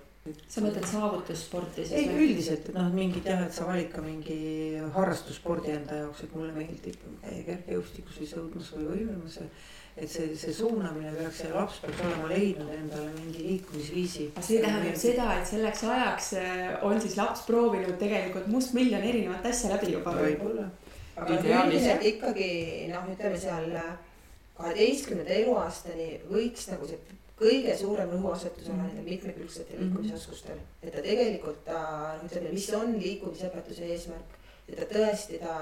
sa 0.52 0.60
mõtled 0.60 0.84
saavutussporti 0.84 1.80
siis? 1.80 1.92
ei, 1.96 2.08
üldiselt, 2.12 2.66
et 2.68 2.74
noh, 2.76 2.90
mingid 2.92 3.24
jah, 3.24 3.40
et 3.46 3.54
sa 3.56 3.64
valid 3.64 3.88
ka 3.88 4.02
mingi 4.04 4.76
harrastusspordi 4.94 5.72
enda 5.72 6.02
jaoks, 6.02 6.26
et 6.26 6.34
mulle 6.36 6.52
meeldib 6.52 6.98
kergejõustikus 7.46 8.20
või 8.20 8.28
sõudmas 8.28 8.68
või 8.76 8.88
võimlemas 8.90 9.38
et 9.96 10.08
see, 10.08 10.34
see 10.38 10.52
suunamine 10.54 11.12
peaks, 11.16 11.40
see 11.42 11.52
laps 11.54 11.80
peaks 11.82 12.02
olema 12.04 12.28
leidnud 12.30 12.70
endale 12.74 13.10
mingi 13.16 13.46
liikumisviisi. 13.46 14.28
see 14.40 14.60
tähendab 14.62 14.98
seda, 15.00 15.30
et 15.40 15.48
selleks 15.50 15.84
ajaks 15.84 16.32
äh, 16.40 16.68
on 16.86 17.00
siis 17.02 17.16
laps 17.18 17.42
proovinud 17.48 17.98
tegelikult 18.00 18.46
mustmiljon 18.52 19.02
erinevat 19.02 19.50
asja 19.50 19.74
läbi 19.74 19.94
juba. 19.96 20.14
võib-olla. 20.20 20.68
aga 21.16 21.40
üldiselt 21.40 22.06
ikkagi 22.14 22.50
noh, 22.92 23.08
ütleme 23.14 23.40
seal 23.40 23.72
äh, 23.76 23.90
kaheteistkümnenda 24.60 25.40
eluaastani 25.42 26.12
võiks 26.30 26.68
nagu 26.70 26.88
see 26.88 27.18
kõige 27.40 27.74
suurem 27.76 28.10
rõhuasetus 28.12 28.68
olla 28.68 28.84
nendel 28.84 29.06
mitmekülgsetel 29.06 29.78
mhm. 29.78 29.86
liikumisoskustel. 29.86 30.58
et 30.82 30.92
ta 30.92 31.04
tegelikult 31.04 31.64
ta 31.64 31.80
noh, 32.18 32.26
ütleme, 32.28 32.52
mis 32.56 32.68
on 32.76 32.98
liikumisõpetuse 33.00 33.88
eesmärk, 33.94 34.36
et 34.68 34.76
ta 34.80 34.88
tõesti 34.92 35.40
ta 35.40 35.54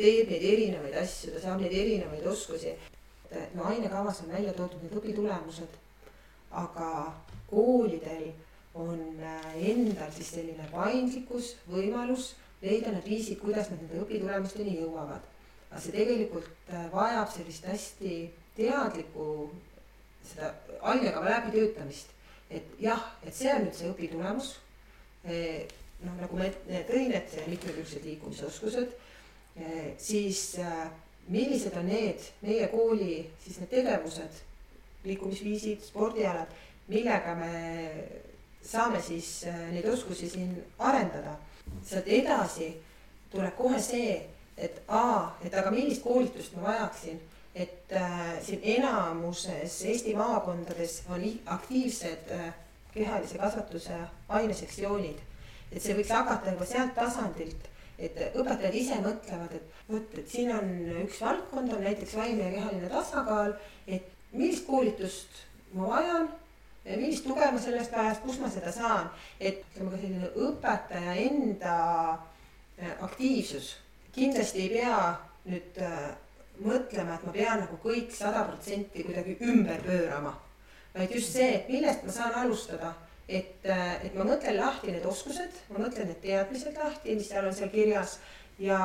teeb 0.00 0.30
neid 0.32 0.44
erinevaid 0.52 0.96
asju, 1.02 1.34
ta 1.34 1.42
saab 1.44 1.60
neid 1.62 1.74
erinevaid 1.76 2.26
oskusi. 2.26 2.74
no 3.54 3.64
ainekavas 3.70 4.24
on 4.24 4.32
välja 4.32 4.52
toodud 4.52 4.82
need 4.82 4.94
õpitulemused, 4.98 5.74
aga 6.50 6.88
koolidel 7.50 8.30
on 8.74 9.02
äh, 9.22 9.50
endal 9.70 10.10
siis 10.14 10.32
selline 10.34 10.66
paindlikkus, 10.72 11.54
võimalus 11.70 12.32
leida 12.62 12.90
need 12.94 13.06
viisid, 13.06 13.38
kuidas 13.42 13.70
nad 13.70 13.82
nende 13.82 14.00
õpitulemusteni 14.04 14.78
jõuavad. 14.80 15.22
aga 15.70 15.80
see 15.80 15.94
tegelikult 15.94 16.48
äh, 16.70 16.88
vajab 16.92 17.30
sellist 17.30 17.66
hästi 17.70 18.14
teadlikku 18.56 19.50
seda 20.32 20.50
ainekava 20.80 21.30
läbitöötamist, 21.30 22.10
et 22.50 22.66
jah, 22.82 23.04
et 23.22 23.34
see 23.34 23.52
on 23.54 23.62
nüüd 23.66 23.78
see 23.78 23.92
õpitulemus. 23.92 24.56
noh, 26.00 26.14
nagu 26.16 26.36
ma 26.36 26.48
tõin, 26.88 27.14
et 27.14 27.38
mitmekülgsed 27.46 28.04
liikumisoskused 28.08 28.98
siis 29.98 30.58
eh, 30.58 30.88
millised 31.28 31.76
on 31.76 31.86
need 31.86 32.26
meie 32.42 32.68
kooli 32.72 33.22
siis 33.44 33.60
need 33.60 33.70
tegevused, 33.70 34.42
liikumisviisid, 35.04 35.84
spordialad, 35.86 36.50
millega 36.88 37.34
me 37.38 37.52
saame 38.66 39.00
siis 39.02 39.44
eh, 39.48 39.62
neid 39.74 39.88
oskusi 39.88 40.28
siin 40.30 40.56
arendada. 40.78 41.36
sealt 41.86 42.08
edasi 42.08 42.72
tuleb 43.30 43.54
kohe 43.56 43.78
see, 43.80 44.16
et 44.58 44.82
aa, 44.88 45.36
et 45.44 45.54
aga 45.54 45.70
millist 45.70 46.02
koolitust 46.02 46.56
ma 46.56 46.66
vajaksin, 46.68 47.20
et 47.54 47.92
äh, 47.92 48.42
siin 48.42 48.60
enamuses 48.62 49.84
Eesti 49.84 50.14
maakondades 50.14 51.02
on 51.08 51.22
aktiivsed 51.46 52.30
äh, 52.34 52.52
kehalise 52.94 53.38
kasvatuse 53.38 53.96
ainesektsioonid. 54.28 55.18
et 55.72 55.82
see 55.82 55.94
võiks 55.94 56.10
hakata 56.10 56.50
juba 56.50 56.66
sealt 56.66 56.94
tasandilt 56.94 57.68
et 58.00 58.20
õpetajad 58.30 58.76
ise 58.80 58.96
mõtlevad, 59.04 59.54
et 59.58 59.82
vot, 59.90 60.14
et 60.18 60.28
siin 60.28 60.52
on 60.54 60.70
üks 61.04 61.20
valdkond 61.20 61.74
on 61.76 61.84
näiteks 61.84 62.16
vaimne 62.16 62.46
ja 62.48 62.54
kehaline 62.54 62.88
tasakaal, 62.92 63.52
et 63.86 64.08
millist 64.32 64.66
koolitust 64.66 65.42
ma 65.74 65.90
vajan, 65.90 66.30
millist 66.88 67.26
tuge 67.28 67.52
ma 67.52 67.60
sellest 67.60 67.92
vajast, 67.92 68.24
kus 68.24 68.40
ma 68.40 68.50
seda 68.50 68.72
saan, 68.72 69.12
et 69.38 69.60
ütleme 69.68 69.92
ka 69.92 70.00
selline 70.00 70.32
õpetaja 70.48 71.14
enda 71.28 71.76
äh, 72.16 72.96
aktiivsus 73.04 73.74
kindlasti 74.14 74.66
ei 74.66 74.70
pea 74.74 74.96
nüüd 75.48 75.78
äh, 75.82 75.98
mõtlema, 76.64 77.16
et 77.16 77.26
ma 77.26 77.34
pean 77.34 77.62
nagu 77.64 77.78
kõik 77.82 78.12
sada 78.14 78.44
protsenti 78.48 79.04
kuidagi 79.06 79.36
ümber 79.46 79.80
pöörama, 79.84 80.34
vaid 80.94 81.14
just 81.14 81.32
see, 81.36 81.48
et 81.56 81.70
millest 81.72 82.04
ma 82.06 82.14
saan 82.14 82.36
alustada 82.42 82.92
et, 83.30 83.66
äh, 83.66 84.04
et 84.06 84.14
ma 84.18 84.26
mõtlen 84.26 84.56
lahti 84.58 84.90
need 84.90 85.06
oskused, 85.06 85.62
ma 85.70 85.84
mõtlen 85.84 86.10
need 86.10 86.20
teadmised 86.24 86.76
lahti, 86.78 87.14
mis 87.14 87.30
seal 87.30 87.46
on 87.46 87.54
seal 87.54 87.70
kirjas 87.72 88.18
ja 88.60 88.80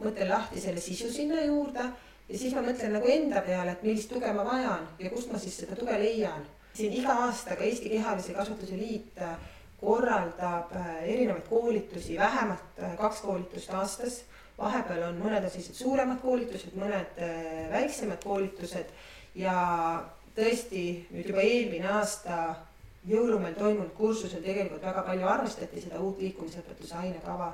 mõtlen 0.00 0.28
lahti 0.28 0.60
selle 0.60 0.82
sisu 0.82 1.10
sinna 1.12 1.44
juurde 1.44 1.86
ja 2.28 2.38
siis 2.40 2.54
ma 2.56 2.64
mõtlen 2.66 2.96
nagu 2.96 3.08
enda 3.10 3.42
peale, 3.46 3.76
et 3.76 3.86
millist 3.86 4.10
tuge 4.10 4.32
ma 4.34 4.44
vajan 4.46 4.88
ja 4.98 5.12
kust 5.14 5.32
ma 5.32 5.40
siis 5.40 5.60
seda 5.62 5.78
tuge 5.78 5.96
leian. 6.00 6.46
siin 6.74 6.92
iga 6.92 7.14
aasta 7.28 7.54
ka 7.56 7.64
Eesti 7.64 7.92
Kehalise 7.92 8.34
Kasvatuse 8.34 8.76
Liit 8.76 9.22
äh, 9.22 9.36
korraldab 9.78 10.74
äh, 10.74 10.92
erinevaid 11.14 11.46
koolitusi, 11.48 12.18
vähemalt 12.18 12.82
kaks 12.98 13.20
koolitust 13.20 13.70
aastas. 13.74 14.22
vahepeal 14.58 15.02
on 15.08 15.22
mõned 15.22 15.44
on 15.44 15.50
sellised 15.50 15.74
suuremad 15.74 16.20
koolitused, 16.22 16.76
mõned 16.78 17.16
väiksemad 17.72 18.22
koolitused 18.22 18.92
ja 19.34 19.56
tõesti 20.36 20.84
nüüd 21.10 21.30
juba 21.30 21.42
eelmine 21.42 21.88
aasta 21.90 22.54
jõulumäel 23.08 23.54
toimunud 23.58 23.92
kursusel 23.96 24.42
tegelikult 24.42 24.82
väga 24.82 25.02
palju 25.06 25.28
arvestati 25.28 25.82
seda 25.84 26.00
uut 26.00 26.20
liikumisõpetuse 26.24 26.96
ainekava 27.02 27.52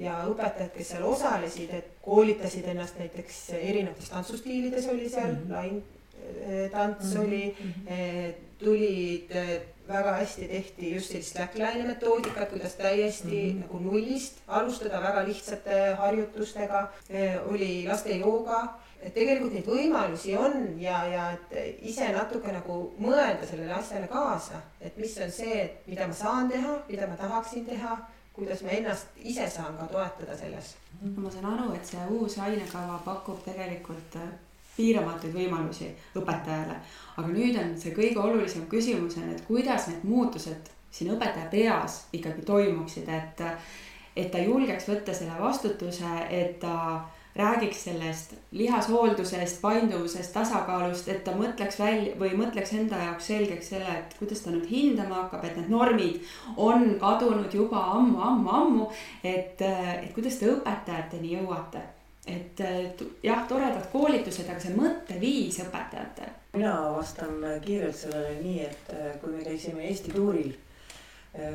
ja 0.00 0.22
õpetajad, 0.30 0.70
kes 0.76 0.94
seal 0.94 1.08
osalesid, 1.08 1.74
et 1.76 1.90
koolitasid 2.04 2.68
ennast 2.72 3.00
näiteks 3.00 3.42
erinevates 3.58 4.12
tantsustiilides 4.12 4.88
oli 4.92 5.08
seal 5.10 5.34
mm, 5.34 5.42
-hmm. 5.42 5.52
lain 5.52 5.82
eh, 6.22 6.70
tants 6.70 7.04
mm 7.04 7.12
-hmm. 7.12 7.26
oli, 7.26 7.56
mhm. 7.58 7.88
eh, 7.88 8.34
tulid 8.58 9.30
eh, 9.30 9.60
väga 9.88 10.12
hästi 10.12 10.48
tehti 10.48 10.94
just 10.94 11.10
sellist 11.10 11.36
slackline'i 11.36 11.86
metoodikat, 11.86 12.48
kuidas 12.50 12.74
täiesti 12.74 13.42
mm 13.42 13.58
-hmm. 13.58 13.62
nagu 13.62 13.78
nullist 13.78 14.38
alustada 14.46 15.02
väga 15.02 15.28
lihtsate 15.28 15.94
harjutustega, 15.98 16.88
oli 17.50 17.88
laste 17.88 18.16
jooga 18.16 18.78
et 19.02 19.14
tegelikult 19.14 19.54
neid 19.56 19.66
võimalusi 19.66 20.36
on 20.38 20.54
ja, 20.80 21.02
ja 21.10 21.24
et 21.34 21.82
ise 21.90 22.08
natuke 22.14 22.52
nagu 22.54 22.78
mõelda 23.02 23.46
sellele 23.48 23.74
asjale 23.74 24.08
kaasa, 24.10 24.60
et 24.80 24.96
mis 25.00 25.16
on 25.24 25.32
see, 25.34 25.64
mida 25.88 26.06
ma 26.06 26.14
saan 26.16 26.50
teha, 26.52 26.76
mida 26.88 27.08
ma 27.10 27.18
tahaksin 27.18 27.66
teha, 27.66 27.96
kuidas 28.32 28.62
ma 28.62 28.76
ennast 28.76 29.18
ise 29.18 29.48
saan 29.50 29.76
ka 29.80 29.88
toetada 29.90 30.36
selles. 30.38 30.76
ma 31.02 31.30
saan 31.30 31.50
aru, 31.50 31.72
et 31.74 31.86
see 31.86 32.06
uus 32.14 32.38
ainekava 32.38 33.00
pakub 33.04 33.42
tegelikult 33.44 34.16
äh, 34.20 34.30
piiramatuid 34.76 35.34
võimalusi 35.34 35.90
õpetajale, 36.16 36.78
aga 37.16 37.26
nüüd 37.28 37.58
on 37.60 37.74
see 37.80 37.92
kõige 37.96 38.20
olulisem 38.22 38.68
küsimus 38.70 39.18
on, 39.20 39.32
et 39.34 39.42
kuidas 39.48 39.88
need 39.90 40.06
muutused 40.08 40.70
siin 40.92 41.10
õpetaja 41.14 41.48
peas 41.52 42.04
ikkagi 42.12 42.44
toimuksid, 42.48 43.08
et, 43.08 43.42
et 44.16 44.30
ta 44.32 44.40
julgeks 44.40 44.88
võtta 44.88 45.16
selle 45.16 45.36
vastutuse, 45.40 46.14
et 46.30 46.58
ta 46.62 46.76
räägiks 47.36 47.84
sellest 47.84 48.34
lihashooldusest, 48.50 49.60
painduvusest, 49.60 50.32
tasakaalust, 50.32 51.08
et 51.08 51.22
ta 51.24 51.32
mõtleks 51.36 51.78
välja 51.80 52.16
või 52.20 52.34
mõtleks 52.36 52.74
enda 52.76 52.98
jaoks 53.06 53.30
selgeks 53.32 53.72
selle, 53.72 53.94
et 53.98 54.16
kuidas 54.18 54.44
ta 54.44 54.52
nüüd 54.52 54.68
hindama 54.68 55.22
hakkab, 55.22 55.46
et 55.48 55.56
need 55.56 55.72
normid 55.72 56.20
on 56.56 56.98
kadunud 57.00 57.54
juba 57.54 57.86
ammu-ammu-ammu. 57.96 58.90
et, 59.24 59.62
et 59.62 60.12
kuidas 60.14 60.36
te 60.40 60.50
õpetajateni 60.52 61.32
jõuate, 61.38 61.80
et 62.26 62.60
jah, 63.24 63.46
toredad 63.48 63.88
koolitused, 63.92 64.48
aga 64.48 64.60
see 64.60 64.76
mõtteviis 64.76 65.62
õpetajatel. 65.64 66.36
mina 66.52 66.74
vastan 66.98 67.40
kiirelt 67.64 67.96
sellele 67.96 68.36
nii, 68.42 68.60
et 68.68 68.92
kui 69.22 69.32
me 69.32 69.44
käisime 69.44 69.88
Eesti 69.88 70.12
tuuril 70.12 70.52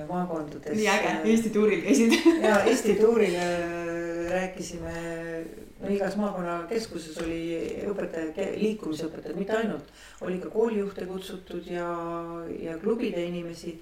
maakondades. 0.08 0.74
nii 0.74 0.90
äge, 0.90 1.14
Eesti 1.34 1.50
tuuril 1.54 1.82
käisid 1.86 2.18
ja 2.48 2.64
Eesti 2.64 2.96
tuuril 2.98 3.36
äh, 3.36 4.32
rääkisime 4.32 4.94
no 5.80 5.94
igas 5.94 6.18
maakonnakeskuses 6.18 7.20
oli 7.22 7.42
õpetaja, 7.92 8.50
liikumisõpetajad, 8.58 9.38
mitte 9.38 9.56
ainult, 9.58 9.94
oli 10.26 10.40
ka 10.42 10.50
koolijuhte 10.54 11.06
kutsutud 11.10 11.70
ja, 11.70 11.88
ja 12.60 12.78
klubide 12.82 13.24
inimesi 13.24 13.78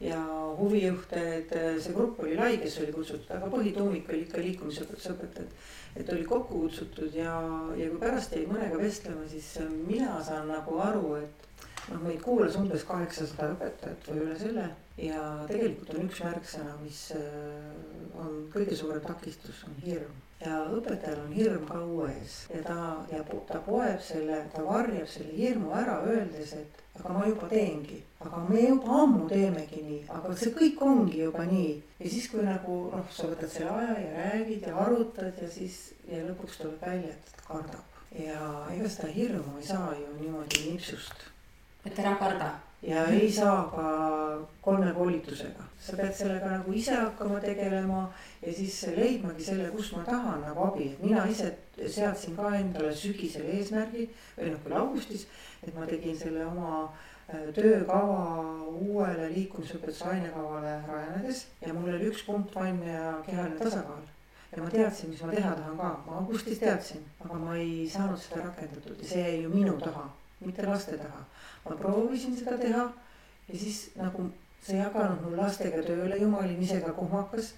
ja 0.00 0.18
huvijuhte, 0.58 1.20
et 1.38 1.54
see 1.82 1.94
grupp 1.94 2.20
oli 2.24 2.36
lai, 2.38 2.56
kes 2.62 2.80
oli 2.82 2.92
kutsutud, 2.92 3.30
aga 3.36 3.48
põhituumik 3.52 4.08
oli 4.10 4.24
ikka 4.24 4.42
liikumisõpetuse 4.42 5.14
õpetajad. 5.14 5.70
et 5.94 6.08
oli 6.10 6.24
kokku 6.26 6.64
kutsutud 6.64 7.14
ja, 7.14 7.36
ja 7.78 7.90
kui 7.90 8.00
pärast 8.00 8.34
jäi 8.34 8.48
mõnega 8.50 8.80
vestlema, 8.80 9.28
siis 9.30 9.52
mina 9.86 10.16
saan 10.24 10.48
nagu 10.50 10.80
aru, 10.82 11.14
et 11.20 11.46
noh, 11.90 12.02
meid 12.06 12.20
kuulas 12.24 12.58
umbes 12.60 12.86
kaheksasada 12.88 13.52
õpetajat 13.54 14.10
või 14.10 14.26
üle 14.26 14.36
selle 14.40 14.68
ja 15.00 15.22
tegelikult 15.50 15.94
on 15.94 16.04
üks 16.08 16.20
märksõna, 16.24 16.76
mis 16.82 17.00
on 18.20 18.44
kõige 18.54 18.78
suurem 18.78 19.02
takistus, 19.04 19.64
on 19.68 19.80
hirm 19.84 20.20
ja 20.44 20.60
õpetajal 20.76 21.20
on 21.24 21.34
hirm 21.34 21.66
ka 21.68 21.80
uue 21.86 22.08
ees 22.12 22.38
ja 22.52 22.62
ta 22.66 22.78
ja 23.10 23.20
ta 23.48 23.60
poeb 23.64 24.00
selle, 24.02 24.40
ta 24.54 24.64
varjab 24.66 25.08
selle 25.08 25.34
hirmu 25.36 25.72
ära, 25.76 26.00
öeldes, 26.10 26.54
et 26.58 26.82
aga 27.00 27.14
ma 27.16 27.24
juba 27.28 27.48
teengi, 27.50 28.00
aga 28.22 28.42
me 28.48 28.62
juba 28.66 29.00
ammu 29.02 29.24
teemegi 29.30 29.82
nii, 29.86 30.00
aga 30.14 30.34
see 30.38 30.54
kõik 30.58 30.82
ongi 30.86 31.22
juba 31.24 31.46
nii. 31.48 31.72
ja 32.00 32.10
siis, 32.10 32.28
kui 32.32 32.44
nagu 32.46 32.78
noh, 32.92 33.10
sa 33.14 33.30
võtad 33.30 33.50
selle 33.50 33.74
aja 33.80 33.98
ja 33.98 34.14
räägid 34.20 34.68
ja 34.68 34.76
arutad 34.84 35.42
ja 35.42 35.50
siis 35.50 35.80
ja 36.10 36.22
lõpuks 36.28 36.60
tuleb 36.60 36.82
välja, 36.82 37.14
et 37.14 37.46
kardab 37.46 38.18
ja 38.18 38.40
ega 38.74 38.90
seda 38.90 39.10
hirmu 39.14 39.58
ei 39.58 39.70
saa 39.70 39.94
ju 39.98 40.10
niimoodi 40.20 40.66
nipsust. 40.70 41.30
Et 41.84 41.98
ära 41.98 42.16
karda. 42.20 42.52
Ja 42.84 43.06
ei 43.08 43.30
saa 43.32 43.62
ka 43.72 43.84
kolme 44.60 44.90
koolitusega, 44.92 45.64
sa 45.80 45.94
pead 45.96 46.12
sellega 46.12 46.50
nagu 46.50 46.72
ise 46.76 46.92
hakkama 46.92 47.38
tegelema 47.40 48.02
ja 48.42 48.52
siis 48.52 48.82
leidmagi 48.92 49.44
selle, 49.46 49.70
kus 49.72 49.94
ma 49.96 50.02
tahan 50.04 50.42
nagu 50.44 50.66
abi, 50.66 50.90
et 50.92 51.00
mina 51.00 51.22
ise 51.30 51.48
seadsin 51.80 52.36
ka 52.36 52.50
endale 52.58 52.90
sügisel 52.92 53.46
eesmärgi 53.54 54.04
või 54.36 54.50
noh, 54.52 54.60
küll 54.66 54.76
augustis, 54.76 55.24
et 55.62 55.72
ma 55.72 55.86
tegin 55.88 56.18
selle 56.18 56.44
oma 56.44 56.82
äh, 56.84 57.46
töökava 57.56 58.42
uuele 58.68 59.30
liikumisõpetuse 59.32 60.10
ainekavale 60.10 60.74
rajanedes 60.84 61.46
ja 61.64 61.72
mul 61.72 61.94
oli 61.94 62.10
üks 62.10 62.26
punkt 62.26 62.52
vaimne 62.58 62.92
ja 62.92 63.14
kehaline 63.24 63.56
tasakaal. 63.62 64.04
Ja 64.52 64.60
ma 64.60 64.68
teadsin, 64.70 65.10
mis 65.10 65.24
ma 65.24 65.32
teha 65.32 65.54
tahan 65.56 65.80
ka, 65.80 65.88
ma 66.04 66.20
augustis 66.20 66.60
teadsin, 66.60 67.00
aga 67.24 67.40
ma 67.46 67.56
ei 67.56 67.88
saanud 67.90 68.20
seda 68.20 68.44
rakendatud 68.44 69.00
ja 69.00 69.08
see 69.08 69.24
jäi 69.24 69.40
ju 69.46 69.54
minu 69.56 69.78
taha, 69.80 70.04
mitte 70.46 70.66
laste 70.66 70.98
taha 71.00 71.24
ma 71.64 71.76
proovisin 71.80 72.36
seda 72.36 72.58
teha 72.60 72.84
ja 73.48 73.58
siis 73.58 73.90
nagu 73.96 74.28
see 74.64 74.76
ei 74.76 74.82
jaganud 74.82 75.24
mul 75.24 75.36
lastega 75.40 75.82
tööle, 75.84 76.16
jumal 76.20 76.44
olin 76.44 76.62
ise 76.62 76.80
ka 76.80 76.92
kohmakas. 76.96 77.54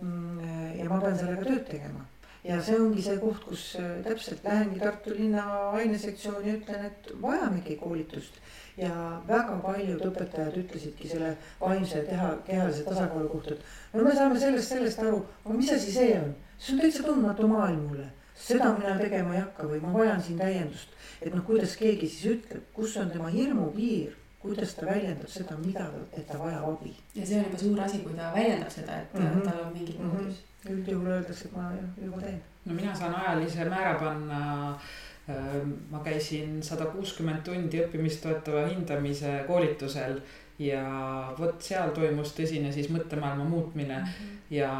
Mm, 0.00 0.40
ja 0.78 0.88
ma 0.88 0.98
pean 1.00 1.16
sellega 1.18 1.44
tööd 1.44 1.66
tegema 1.68 2.06
ja 2.44 2.56
see 2.64 2.78
ongi 2.80 3.02
see 3.04 3.18
koht, 3.22 3.44
kus 3.46 3.64
äh, 3.78 4.00
täpselt 4.02 4.42
lähengi 4.44 4.80
Tartu 4.80 5.14
linna 5.14 5.44
ainesektsiooni 5.78 6.48
ja 6.48 6.54
ütlen, 6.58 6.86
et 6.88 7.12
vajamegi 7.22 7.76
koolitust. 7.80 8.40
ja 8.76 9.20
väga 9.28 9.58
paljud 9.60 10.00
õpetajad 10.08 10.54
ütlesidki 10.56 11.10
selle 11.10 11.34
vaimse 11.60 12.00
teha, 12.06 12.30
kehalise 12.46 12.86
tasakaalu 12.86 13.28
kohta, 13.28 13.52
et 13.52 13.98
no 13.98 14.04
me 14.06 14.14
saame 14.16 14.40
sellest, 14.40 14.72
sellest 14.72 15.02
aru, 15.02 15.18
aga 15.44 15.56
mis 15.58 15.72
asi 15.74 15.92
see 15.92 16.14
on, 16.16 16.30
see 16.56 16.72
on 16.72 16.80
täitsa 16.80 17.04
tundmatu 17.04 17.50
maailm 17.50 17.82
mulle. 17.90 18.06
Seda 18.42 18.72
mina 18.78 18.98
tegema 18.98 19.34
ei 19.34 19.40
hakka 19.40 19.68
või 19.70 19.80
ma 19.84 19.92
vajan 19.98 20.22
siin 20.22 20.38
täiendust 20.38 20.92
et 21.26 21.34
noh, 21.34 21.44
kuidas 21.46 21.76
keegi 21.78 22.08
siis 22.10 22.36
ütleb, 22.36 22.66
kus 22.74 22.96
on 23.00 23.10
tema 23.12 23.30
hirmupiir, 23.32 24.16
kuidas 24.42 24.74
ta 24.74 24.88
väljendab 24.88 25.30
seda, 25.30 25.56
mida, 25.62 25.86
et 26.10 26.26
ta 26.28 26.38
vajab 26.40 26.66
abi. 26.72 26.94
ja 27.14 27.26
see 27.26 27.38
on 27.38 27.46
juba 27.46 27.60
suur 27.62 27.84
asi, 27.84 28.02
kui 28.02 28.16
ta 28.18 28.32
väljendab 28.34 28.74
seda, 28.74 28.98
et 29.04 29.14
mm 29.14 29.28
-hmm. 29.28 29.46
tal 29.48 29.60
on 29.66 29.72
mingi 29.72 29.96
mm 29.98 30.10
-hmm.. 30.10 30.72
üldjuhul 30.74 31.06
öeldakse, 31.06 31.48
et 31.48 31.56
ma 31.56 31.70
juba 32.04 32.20
teen. 32.20 32.42
no 32.64 32.74
mina 32.74 32.94
saan 32.94 33.14
ajalise 33.14 33.64
määra 33.64 33.94
panna 33.98 34.78
ma 35.90 35.98
käisin 36.04 36.62
sada 36.62 36.84
kuuskümmend 36.84 37.42
tundi 37.44 37.78
õppimist 37.78 38.22
toetava 38.22 38.66
hindamise 38.66 39.44
koolitusel 39.46 40.20
ja 40.58 40.82
vot 41.38 41.62
seal 41.62 41.90
toimus 41.90 42.34
tõsine 42.38 42.72
siis 42.72 42.88
mõttemaailma 42.90 43.44
muutmine 43.44 43.98
mm. 43.98 44.04
-hmm. 44.04 44.38
ja 44.50 44.72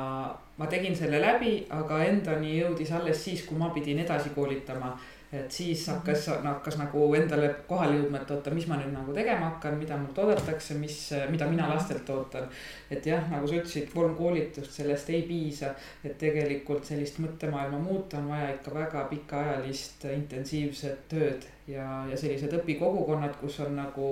ma 0.59 0.67
tegin 0.67 0.97
selle 0.97 1.21
läbi, 1.21 1.55
aga 1.71 2.03
endani 2.05 2.59
jõudis 2.59 2.93
alles 2.93 3.25
siis, 3.25 3.47
kui 3.47 3.59
ma 3.59 3.71
pidin 3.75 4.03
edasi 4.05 4.35
koolitama 4.35 4.97
et 5.33 5.53
siis 5.53 5.87
hakkas, 5.89 6.27
hakkas 6.45 6.77
nagu 6.77 7.07
endale 7.17 7.49
kohale 7.69 7.97
jõudma, 7.97 8.21
et 8.21 8.33
oota, 8.35 8.53
mis 8.53 8.67
ma 8.69 8.77
nüüd 8.77 8.93
nagu 8.93 9.15
tegema 9.17 9.49
hakkan, 9.55 9.79
mida 9.81 9.97
mult 9.97 10.19
oodatakse, 10.21 10.77
mis, 10.81 10.97
mida 11.33 11.49
mina 11.49 11.71
lastelt 11.71 12.11
ootan. 12.13 12.51
et 12.91 13.07
jah, 13.09 13.25
nagu 13.33 13.49
sa 13.49 13.57
ütlesid, 13.57 13.89
kolm 13.95 14.13
koolitust, 14.19 14.75
sellest 14.77 15.09
ei 15.11 15.23
piisa. 15.29 15.73
et 16.05 16.19
tegelikult 16.21 16.85
sellist 16.85 17.19
mõttemaailma 17.25 17.81
muuta 17.81 18.21
on 18.21 18.29
vaja 18.35 18.53
ikka 18.53 18.75
väga 18.75 19.07
pikaajalist 19.15 20.05
intensiivset 20.13 21.09
tööd 21.09 21.49
ja, 21.69 21.87
ja 22.11 22.17
sellised 22.19 22.53
õpikogukonnad, 22.59 23.37
kus 23.41 23.61
on 23.63 23.77
nagu 23.79 24.09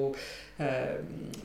äh, 0.62 1.00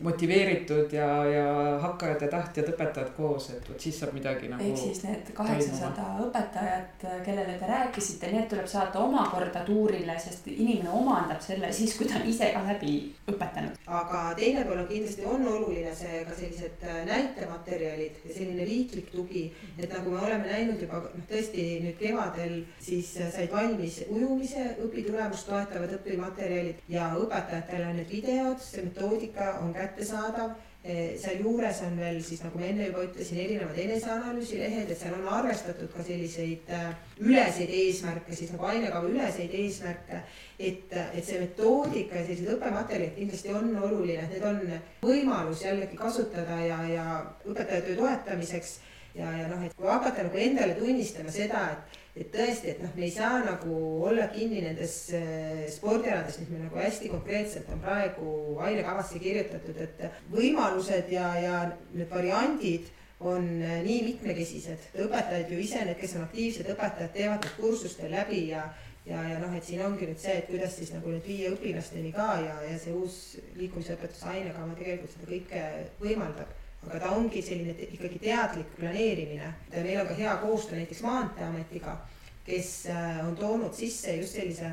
motiveeritud 0.06 0.94
ja, 0.94 1.08
ja 1.26 1.46
hakkajad 1.82 2.26
ja 2.28 2.30
tahtjad 2.30 2.70
õpetajad 2.76 3.12
koos, 3.18 3.50
et 3.56 3.70
vot 3.70 3.82
siis 3.82 3.98
saab 4.00 4.14
midagi 4.14 4.50
nagu. 4.52 4.64
ehk 4.64 4.78
siis 4.78 5.02
need 5.08 5.32
kaheksasada 5.38 6.06
õpetajat, 6.28 7.08
kellele 7.26 7.58
te 7.60 7.70
rääkisite, 7.72 8.30
need 8.36 8.50
tuleb 8.52 8.70
saata 8.70 9.02
omakorda 9.02 9.64
tuurile, 9.66 10.18
sest 10.22 10.46
inimene 10.54 10.94
omandab 10.94 11.42
selle 11.42 11.72
siis, 11.74 11.96
kui 11.98 12.10
ta 12.10 12.20
on 12.20 12.30
ise 12.30 12.52
ka 12.54 12.62
läbi 12.68 12.96
õpetanud. 13.32 13.82
aga 14.02 14.22
teine 14.38 14.66
pool 14.68 14.84
on 14.84 14.90
kindlasti 14.92 15.26
on 15.26 15.48
oluline 15.56 15.96
see 15.96 16.22
ka 16.28 16.38
sellised 16.38 16.86
äh, 16.86 17.02
näitematerjalid 17.10 18.22
ja 18.30 18.38
selline 18.38 18.70
riiklik 18.70 19.10
tugi, 19.16 19.48
et 19.78 19.90
nagu 19.90 20.14
me 20.14 20.22
oleme 20.22 20.54
näinud 20.54 20.86
juba 20.86 21.02
noh, 21.08 21.26
tõesti 21.30 21.66
nüüd 21.88 21.98
kevadel 21.98 22.62
siis 22.78 23.16
äh, 23.18 23.34
said 23.34 23.52
valmis 23.54 24.04
ujumise 24.06 24.70
õpitulemust 24.86 25.50
toetavad 25.50 25.95
õpimaterjalid 25.98 26.86
ja 26.92 27.10
õpetajatele 27.20 27.92
need 27.98 28.12
videod, 28.12 28.62
see 28.64 28.86
metoodika 28.86 29.58
on 29.64 29.74
kättesaadav. 29.76 30.56
Eh, 30.86 31.16
sealjuures 31.18 31.80
on 31.82 31.96
veel 31.98 32.20
siis, 32.22 32.44
nagu 32.46 32.60
ma 32.62 32.68
enne 32.68 32.92
juba 32.92 33.08
ütlesin, 33.08 33.40
erinevad 33.42 33.78
eneseanalüüsi 33.82 34.60
lehed, 34.60 34.92
et 34.94 35.00
seal 35.00 35.16
on 35.18 35.32
arvestatud 35.34 35.90
ka 35.90 36.06
selliseid 36.06 36.70
äh, 36.70 36.92
üleseid 37.26 37.74
eesmärke, 37.74 38.38
siis 38.38 38.52
nagu 38.54 38.68
ainekava 38.70 39.10
üleseid 39.10 39.56
eesmärke. 39.58 40.22
et, 40.60 40.94
et 40.94 41.26
see 41.26 41.42
metoodika 41.42 42.20
ja 42.20 42.28
sellised 42.28 42.54
õppematerjalid 42.54 43.18
kindlasti 43.18 43.56
on 43.58 43.74
oluline, 43.82 44.28
need 44.30 44.46
on 44.46 44.62
võimalus 45.02 45.66
jällegi 45.66 45.98
kasutada 45.98 46.62
ja, 46.64 46.78
ja 46.88 47.08
õpetajatöö 47.50 47.98
toetamiseks 48.04 48.78
ja, 49.16 49.32
ja 49.42 49.50
noh, 49.50 49.64
et 49.66 49.76
kui 49.76 49.90
hakata 49.90 50.28
nagu 50.28 50.40
endale 50.40 50.76
tunnistama 50.80 51.34
seda, 51.34 51.66
et 51.74 52.02
et 52.16 52.30
tõesti, 52.32 52.72
et 52.72 52.84
noh, 52.84 52.92
me 52.96 53.08
ei 53.10 53.12
saa 53.12 53.42
nagu 53.44 53.78
olla 54.08 54.30
kinni 54.32 54.62
nendes 54.64 54.96
äh, 55.18 55.66
spordialadest, 55.74 56.42
mis 56.42 56.54
meil 56.54 56.64
nagu 56.70 56.80
hästi 56.80 57.12
konkreetselt 57.12 57.72
on 57.76 57.82
praegu 57.84 58.30
ainekavasse 58.64 59.20
kirjutatud, 59.20 59.82
et 59.84 60.06
võimalused 60.32 61.12
ja, 61.12 61.34
ja 61.44 61.58
need 61.92 62.08
variandid 62.12 62.88
on 63.20 63.46
äh, 63.60 63.82
nii 63.84 64.02
mitmekesised. 64.08 64.90
õpetajad 65.06 65.52
ju 65.52 65.60
ise, 65.60 65.84
need, 65.84 66.00
kes 66.00 66.16
on 66.16 66.26
aktiivsed 66.30 66.72
õpetajad, 66.76 67.14
teevad 67.16 67.44
need 67.44 67.60
kursustel 67.60 68.12
läbi 68.16 68.48
ja 68.54 68.66
ja, 69.06 69.22
ja 69.30 69.38
noh, 69.38 69.54
et 69.54 69.66
siin 69.66 69.84
ongi 69.86 70.08
nüüd 70.10 70.18
see, 70.18 70.40
et 70.40 70.48
kuidas 70.50 70.80
siis 70.80 70.90
nagu 70.96 71.12
nüüd 71.14 71.26
viia 71.28 71.52
õpilasteni 71.54 72.10
ka 72.16 72.30
ja, 72.42 72.56
ja 72.66 72.78
see 72.82 72.94
uus 72.96 73.36
liikumisõpetuse 73.60 74.32
ainekava 74.32 74.74
tegelikult 74.80 75.14
seda 75.14 75.30
kõike 75.30 75.66
võimaldab 76.02 76.65
aga 76.88 77.00
ta 77.00 77.12
ongi 77.16 77.42
selline 77.42 77.76
ikkagi 77.92 78.20
teadlik 78.20 78.76
planeerimine. 78.80 79.54
meil 79.72 80.00
on 80.02 80.08
ka 80.08 80.14
hea 80.14 80.36
koostöö 80.38 80.78
näiteks 80.78 81.02
Maanteeametiga, 81.02 81.98
kes 82.46 82.86
äh, 82.86 83.28
on 83.28 83.36
toonud 83.36 83.74
sisse 83.74 84.16
just 84.16 84.34
sellise 84.34 84.72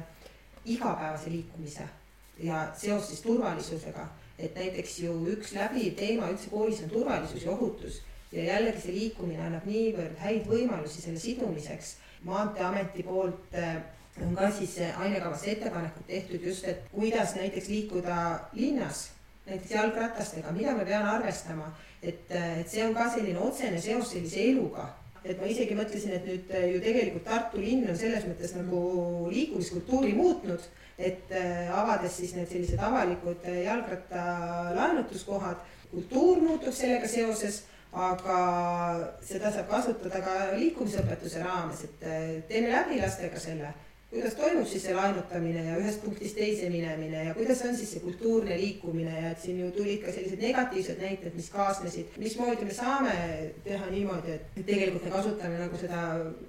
igapäevase 0.65 1.31
liikumise 1.31 1.89
ja 2.39 2.69
seos 2.77 3.07
siis 3.07 3.21
turvalisusega. 3.21 4.09
et 4.39 4.55
näiteks 4.55 4.99
ju 4.99 5.13
üks 5.29 5.53
läbiv 5.55 5.95
teema 5.95 6.29
üldse 6.33 6.51
koolis 6.51 6.81
on 6.83 6.91
turvalisus 6.91 7.45
ja 7.45 7.51
ohutus 7.51 8.01
ja 8.33 8.45
jällegi 8.45 8.81
see 8.81 8.95
liikumine 8.95 9.43
annab 9.45 9.67
niivõrd 9.69 10.17
häid 10.19 10.47
võimalusi 10.49 11.03
selle 11.03 11.19
sidumiseks. 11.21 11.97
maanteeameti 12.25 13.03
poolt 13.03 13.55
äh, 13.55 13.77
on 14.21 14.35
ka 14.37 14.51
siis 14.51 14.77
ainekavasse 14.97 15.51
ettepanekud 15.53 16.07
tehtud 16.07 16.47
just, 16.47 16.65
et 16.69 16.85
kuidas 16.93 17.35
näiteks 17.37 17.69
liikuda 17.69 18.17
linnas, 18.53 19.11
näiteks 19.47 19.73
jalgratastega, 19.75 20.53
mida 20.55 20.75
ma 20.77 20.85
pean 20.87 21.07
arvestama 21.09 21.73
et, 22.03 22.27
et 22.31 22.69
see 22.69 22.83
on 22.85 22.95
ka 22.97 23.07
selline 23.15 23.39
otsene 23.43 23.81
seos 23.81 24.11
sellise 24.13 24.43
eluga. 24.51 24.89
Et 25.23 25.39
ma 25.39 25.47
isegi 25.47 25.77
mõtlesin, 25.79 26.17
et 26.17 26.25
nüüd 26.27 26.49
ju 26.51 26.81
tegelikult 26.83 27.29
Tartu 27.29 27.61
linn 27.63 27.87
on 27.87 27.99
selles 27.99 28.25
mõttes 28.27 28.57
nagu 28.57 28.79
liikumiskultuuri 29.31 30.17
muutnud, 30.19 30.65
et 30.99 31.31
äh, 31.31 31.71
avades 31.71 32.17
siis 32.19 32.35
need 32.35 32.51
sellised 32.51 32.81
avalikud 32.83 33.47
äh, 33.47 33.61
jalgrattalaenutuskohad, 33.69 35.63
kultuur 35.93 36.43
muutub 36.43 36.75
sellega 36.75 37.07
seoses, 37.11 37.63
aga 37.93 38.39
seda 39.23 39.53
saab 39.55 39.71
kasutada 39.71 40.19
ka 40.25 40.35
liikumisõpetuse 40.57 41.45
raames, 41.45 41.85
et 41.87 41.99
teeme 42.49 42.73
läbi 42.73 42.99
lastega 43.03 43.39
selle 43.39 43.71
kuidas 44.13 44.35
toimub 44.37 44.67
siis 44.69 44.83
see 44.85 44.93
laenutamine 44.93 45.63
ja 45.65 45.77
ühest 45.81 46.03
punktist 46.05 46.37
teise 46.37 46.67
minemine 46.69 47.23
ja 47.31 47.35
kuidas 47.37 47.63
on 47.65 47.77
siis 47.77 47.95
see 47.95 48.03
kultuurne 48.05 48.59
liikumine 48.61 49.15
ja 49.15 49.31
et 49.31 49.41
siin 49.41 49.63
ju 49.63 49.71
tulid 49.73 50.03
ka 50.05 50.13
sellised 50.13 50.43
negatiivsed 50.45 51.01
näited, 51.01 51.33
mis 51.39 51.49
kaasnesid. 51.55 52.19
mismoodi 52.21 52.69
me 52.69 52.77
saame 52.77 53.15
teha 53.65 53.89
niimoodi, 53.95 54.37
et 54.37 54.61
tegelikult 54.67 55.09
me 55.09 55.15
kasutame 55.17 55.63
nagu 55.63 55.81
seda 55.81 56.03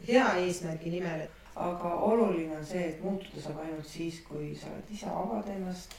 hea 0.09 0.27
eesmärgi 0.43 0.91
nimel, 0.97 1.25
aga 1.55 1.95
oluline 2.11 2.59
on 2.59 2.67
see, 2.67 2.83
et 2.89 3.01
muutuda 3.03 3.47
saab 3.47 3.63
ainult 3.63 3.87
siis, 3.87 4.19
kui 4.27 4.51
sa 4.59 4.67
oled 4.75 4.95
ise 4.97 5.15
avad 5.23 5.55
ennast 5.55 5.95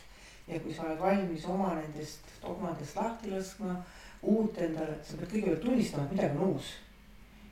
ja 0.49 0.61
kui 0.61 0.77
sa 0.77 0.85
oled 0.85 1.01
valmis 1.01 1.49
oma 1.49 1.75
nendest 1.81 2.33
dogmadest 2.45 3.01
lahti 3.01 3.33
laskma, 3.33 3.79
uut 4.21 4.61
endale, 4.61 5.01
sa 5.01 5.17
pead 5.17 5.33
kõigepealt 5.33 5.65
tunnistama, 5.65 6.05
et 6.05 6.19
midagi 6.19 6.37
on 6.37 6.57
uus. 6.59 6.75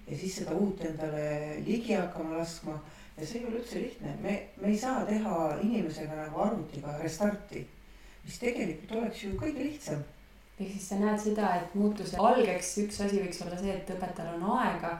ja 0.04 0.16
siis 0.18 0.42
seda 0.42 0.52
uut 0.58 0.84
endale 0.84 1.62
ligi 1.64 1.94
hakkama 1.96 2.42
laskma 2.42 2.82
ja 3.18 3.26
see 3.26 3.40
ei 3.40 3.46
ole 3.46 3.60
üldse 3.60 3.82
lihtne, 3.82 4.16
me, 4.22 4.38
me 4.60 4.72
ei 4.72 4.78
saa 4.78 5.04
teha 5.08 5.36
inimesega 5.60 6.16
nagu 6.24 6.42
arvutiga 6.46 6.96
restarti, 7.02 7.66
mis 8.24 8.42
tegelikult 8.42 8.98
oleks 8.98 9.24
ju 9.24 9.36
kõige 9.40 9.68
lihtsam 9.68 10.02
ehk 10.60 10.74
siis 10.76 10.88
sa 10.92 10.98
näed 11.00 11.20
seda, 11.20 11.48
et 11.58 11.74
muutuse 11.78 12.18
algeks 12.20 12.76
üks 12.84 13.00
asi 13.04 13.20
võiks 13.22 13.40
olla 13.44 13.58
see, 13.58 13.74
et 13.74 13.90
õpetajal 13.94 14.36
on 14.36 14.58
aega 14.58 14.92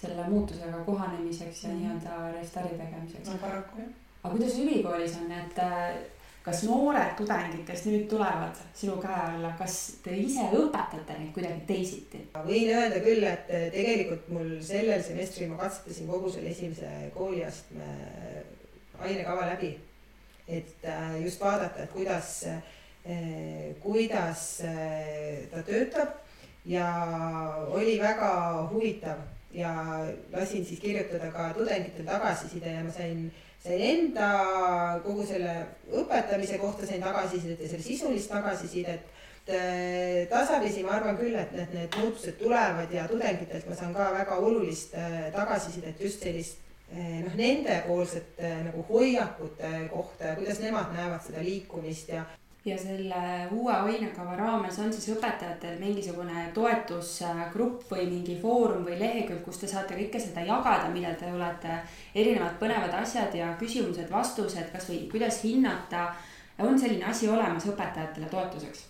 selle 0.00 0.28
muutusega 0.32 0.80
kohanemiseks 0.86 1.64
ja 1.64 1.72
mm. 1.72 1.80
nii-öelda 1.80 2.20
restardi 2.38 2.78
tegemiseks. 2.78 3.28
no 3.28 3.40
paraku 3.42 3.82
jah. 3.82 3.90
aga 4.22 4.32
kuidas 4.36 4.56
ülikoolis 4.62 5.18
on, 5.20 5.34
et 5.36 5.60
äh, 5.64 5.98
kas 6.44 6.62
noored 6.64 7.12
tudengid, 7.18 7.64
kes 7.68 7.84
nüüd 7.86 8.06
tulevad 8.10 8.56
sinu 8.76 8.96
käe 9.02 9.18
alla, 9.26 9.52
kas 9.58 9.76
te 10.04 10.14
ise 10.16 10.46
õpetate 10.56 11.18
neid 11.18 11.34
kuidagi 11.36 11.66
teisiti? 11.68 12.22
võin 12.46 12.72
öelda 12.72 13.02
küll, 13.04 13.26
et 13.28 13.50
tegelikult 13.74 14.30
mul 14.32 14.54
sellel 14.64 15.02
semestril 15.04 15.52
ma 15.52 15.60
katsetasin 15.60 16.08
kogu 16.08 16.32
selle 16.32 16.54
esimese 16.54 17.10
kooliastme 17.14 17.90
ainekava 19.00 19.50
läbi. 19.52 19.74
et 20.48 20.84
äh, 20.84 21.20
just 21.24 21.40
vaadata, 21.40 21.84
et 21.84 21.92
kuidas, 21.92 22.44
kuidas 23.80 24.40
ta 25.52 25.62
töötab 25.62 26.16
ja 26.66 26.88
oli 27.70 28.00
väga 28.00 28.32
huvitav 28.72 29.20
ja 29.52 29.70
lasin 30.32 30.64
siis 30.64 30.80
kirjutada 30.80 31.30
ka 31.30 31.52
tudengitel 31.54 32.04
tagasiside 32.04 32.72
ja 32.72 32.84
ma 32.84 32.92
sain 32.92 33.32
sain 33.64 33.82
enda 33.84 34.28
kogu 35.04 35.24
selle 35.28 35.54
õpetamise 35.92 36.58
kohta 36.60 36.88
sain 36.88 37.02
tagasisidet 37.04 37.60
ja 37.60 37.68
selle 37.68 37.84
sisulist 37.84 38.32
tagasisidet. 38.32 39.16
tasapisi 40.30 40.82
ma 40.86 40.92
arvan 40.94 41.16
küll, 41.18 41.34
et 41.34 41.52
need, 41.56 41.72
need 41.74 41.94
muutused 41.98 42.36
tulevad 42.38 42.92
ja 42.94 43.06
tudengitelt 43.10 43.66
ma 43.66 43.74
saan 43.74 43.94
ka 43.96 44.10
väga 44.14 44.36
olulist 44.38 44.94
äh, 44.94 45.24
tagasisidet 45.34 46.00
just 46.00 46.22
sellist 46.22 46.60
äh, 46.92 47.16
noh, 47.24 47.34
nendepoolsete 47.34 48.46
äh, 48.46 48.60
nagu 48.68 48.84
hoiakute 48.92 49.72
kohta 49.90 50.28
ja 50.28 50.36
kuidas 50.38 50.60
nemad 50.62 50.92
näevad 50.94 51.24
seda 51.24 51.42
liikumist 51.42 52.12
ja 52.14 52.22
ja 52.64 52.78
selle 52.78 53.20
uue 53.56 53.72
ainekava 53.72 54.34
raames 54.36 54.78
on 54.78 54.92
siis 54.92 55.14
õpetajatel 55.14 55.78
mingisugune 55.80 56.42
toetusgrupp 56.54 57.86
või 57.92 58.04
mingi 58.10 58.36
foorum 58.42 58.84
või 58.84 58.98
lehekülg, 59.00 59.40
kus 59.44 59.62
te 59.62 59.70
saate 59.70 59.96
kõike 59.96 60.20
seda 60.20 60.44
jagada, 60.44 60.90
mida 60.92 61.14
te 61.16 61.30
olete, 61.32 61.78
erinevad 62.14 62.58
põnevad 62.60 62.98
asjad 63.00 63.34
ja 63.38 63.54
küsimused-vastused, 63.60 64.68
kasvõi 64.74 65.06
kuidas 65.12 65.40
hinnata, 65.44 66.10
on 66.60 66.76
selline 66.78 67.08
asi 67.08 67.28
olemas 67.32 67.64
õpetajatele 67.70 68.28
toetuseks? 68.28 68.84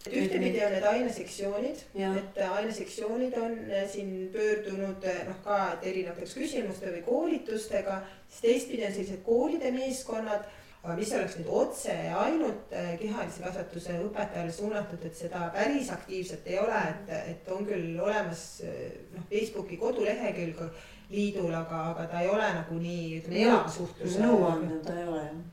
et 0.00 0.14
ühtepidi 0.16 0.62
on 0.64 0.70
need 0.72 0.84
ainesektsioonid, 0.88 1.80
et 2.00 2.38
ainesektsioonid 2.46 3.34
on 3.36 3.58
eh, 3.68 3.82
siin 3.90 4.30
pöördunud 4.32 5.04
eh, 5.04 5.18
noh 5.28 5.42
ka 5.44 5.58
et 5.74 5.84
erinevateks 5.90 6.38
küsimuste 6.38 6.88
või 6.94 7.02
koolitustega, 7.04 7.98
siis 8.30 8.46
teistpidi 8.46 8.86
on 8.86 8.94
sellised 8.94 9.20
koolide 9.26 9.74
meeskonnad 9.74 10.46
aga 10.82 10.94
mis 10.96 11.10
oleks 11.12 11.34
nüüd 11.36 11.48
otse 11.52 11.94
ainult 12.16 12.70
äh, 12.72 12.94
kehalise 13.00 13.42
kasvatuse 13.44 13.98
õpetajale 14.06 14.52
suunatud, 14.54 15.02
et 15.04 15.16
seda 15.18 15.50
päris 15.52 15.90
aktiivselt 15.92 16.46
ei 16.48 16.56
ole, 16.62 16.78
et, 16.94 17.10
et 17.34 17.50
on 17.52 17.66
küll 17.68 17.98
olemas 18.00 18.44
äh, 18.64 18.86
noh, 19.12 19.26
Facebooki 19.28 19.76
kodulehekülg 19.80 20.62
liidul, 21.10 21.52
aga, 21.52 21.82
aga 21.92 22.06
ta 22.08 22.22
ei 22.24 22.30
ole 22.32 22.48
nagu 22.56 22.78
nii, 22.80 23.18
ütleme, 23.18 23.42
elava 23.44 23.74
suhtluse. 23.74 24.22
nõuandev 24.24 24.80
ta 24.86 24.96
ei 24.96 25.06
ole 25.10 25.26
jah. 25.26 25.44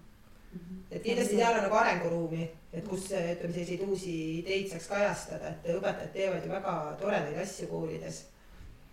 et 0.92 1.04
kindlasti 1.04 1.42
seal 1.42 1.60
on 1.60 1.68
nagu 1.68 1.80
arenguruumi, 1.82 2.50
et 2.72 2.88
kus 2.88 3.10
ütleme, 3.12 3.52
selliseid 3.52 3.84
uusi 3.90 4.16
ideid 4.40 4.72
saaks 4.72 4.88
kajastada, 4.94 5.52
et 5.52 5.70
õpetajad 5.76 6.16
teevad 6.16 6.48
ju 6.48 6.56
väga 6.56 6.80
toredaid 7.04 7.44
asju 7.44 7.68
koolides 7.74 8.24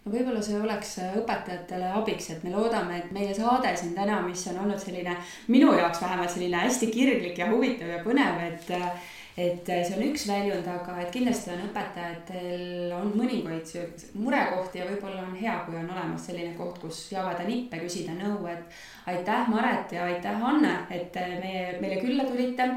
no 0.04 0.12
võib-olla 0.12 0.42
see 0.44 0.60
oleks 0.60 0.98
äh, 1.02 1.16
õpetajatele 1.20 1.90
abiks, 2.00 2.30
et 2.34 2.44
me 2.44 2.52
loodame, 2.54 3.00
et 3.00 3.10
meie 3.16 3.34
saade 3.36 3.72
siin 3.78 3.96
täna, 3.96 4.20
mis 4.26 4.46
on 4.52 4.60
olnud 4.64 4.80
selline 4.80 5.16
minu 5.52 5.72
jaoks 5.78 6.02
vähemalt 6.04 6.34
selline 6.34 6.64
hästi 6.66 6.92
kirglik 6.92 7.40
ja 7.40 7.50
huvitav 7.52 7.92
ja 7.96 8.00
põnev, 8.04 8.40
et 8.50 8.74
äh, 8.76 9.12
et 9.34 9.66
äh, 9.66 9.80
see 9.82 9.96
on 9.96 10.04
üks 10.06 10.28
väljund, 10.28 10.66
aga 10.70 10.92
et 11.02 11.08
kindlasti 11.10 11.50
on 11.50 11.62
õpetajatel 11.64 12.92
on 12.94 13.08
mõningaid 13.18 13.72
murekohti 14.14 14.78
ja 14.78 14.84
võib-olla 14.86 15.24
on 15.24 15.32
hea, 15.34 15.56
kui 15.64 15.74
on 15.80 15.88
olemas 15.90 16.28
selline 16.28 16.52
koht, 16.54 16.76
kus 16.78 17.00
jagada 17.10 17.42
nippe, 17.48 17.80
küsida 17.82 18.14
nõu, 18.14 18.44
et 18.52 18.76
aitäh, 19.10 19.48
Maret 19.50 19.96
ja 19.96 20.04
aitäh, 20.06 20.44
Anne, 20.50 20.76
et 20.94 21.18
meie, 21.40 21.64
meile 21.80 21.98
külla 22.04 22.28
tulite, 22.28 22.68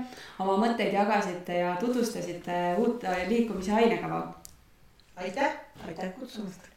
oma 0.41 0.55
mõtteid 0.63 0.97
jagasite 0.97 1.59
ja 1.59 1.75
tutvustasite 1.83 2.57
uut 2.81 3.05
liikumise 3.29 3.77
ainekava. 3.77 4.23
aitäh, 5.21 5.61
aitäh 5.85 6.09
kutsumast 6.17 6.76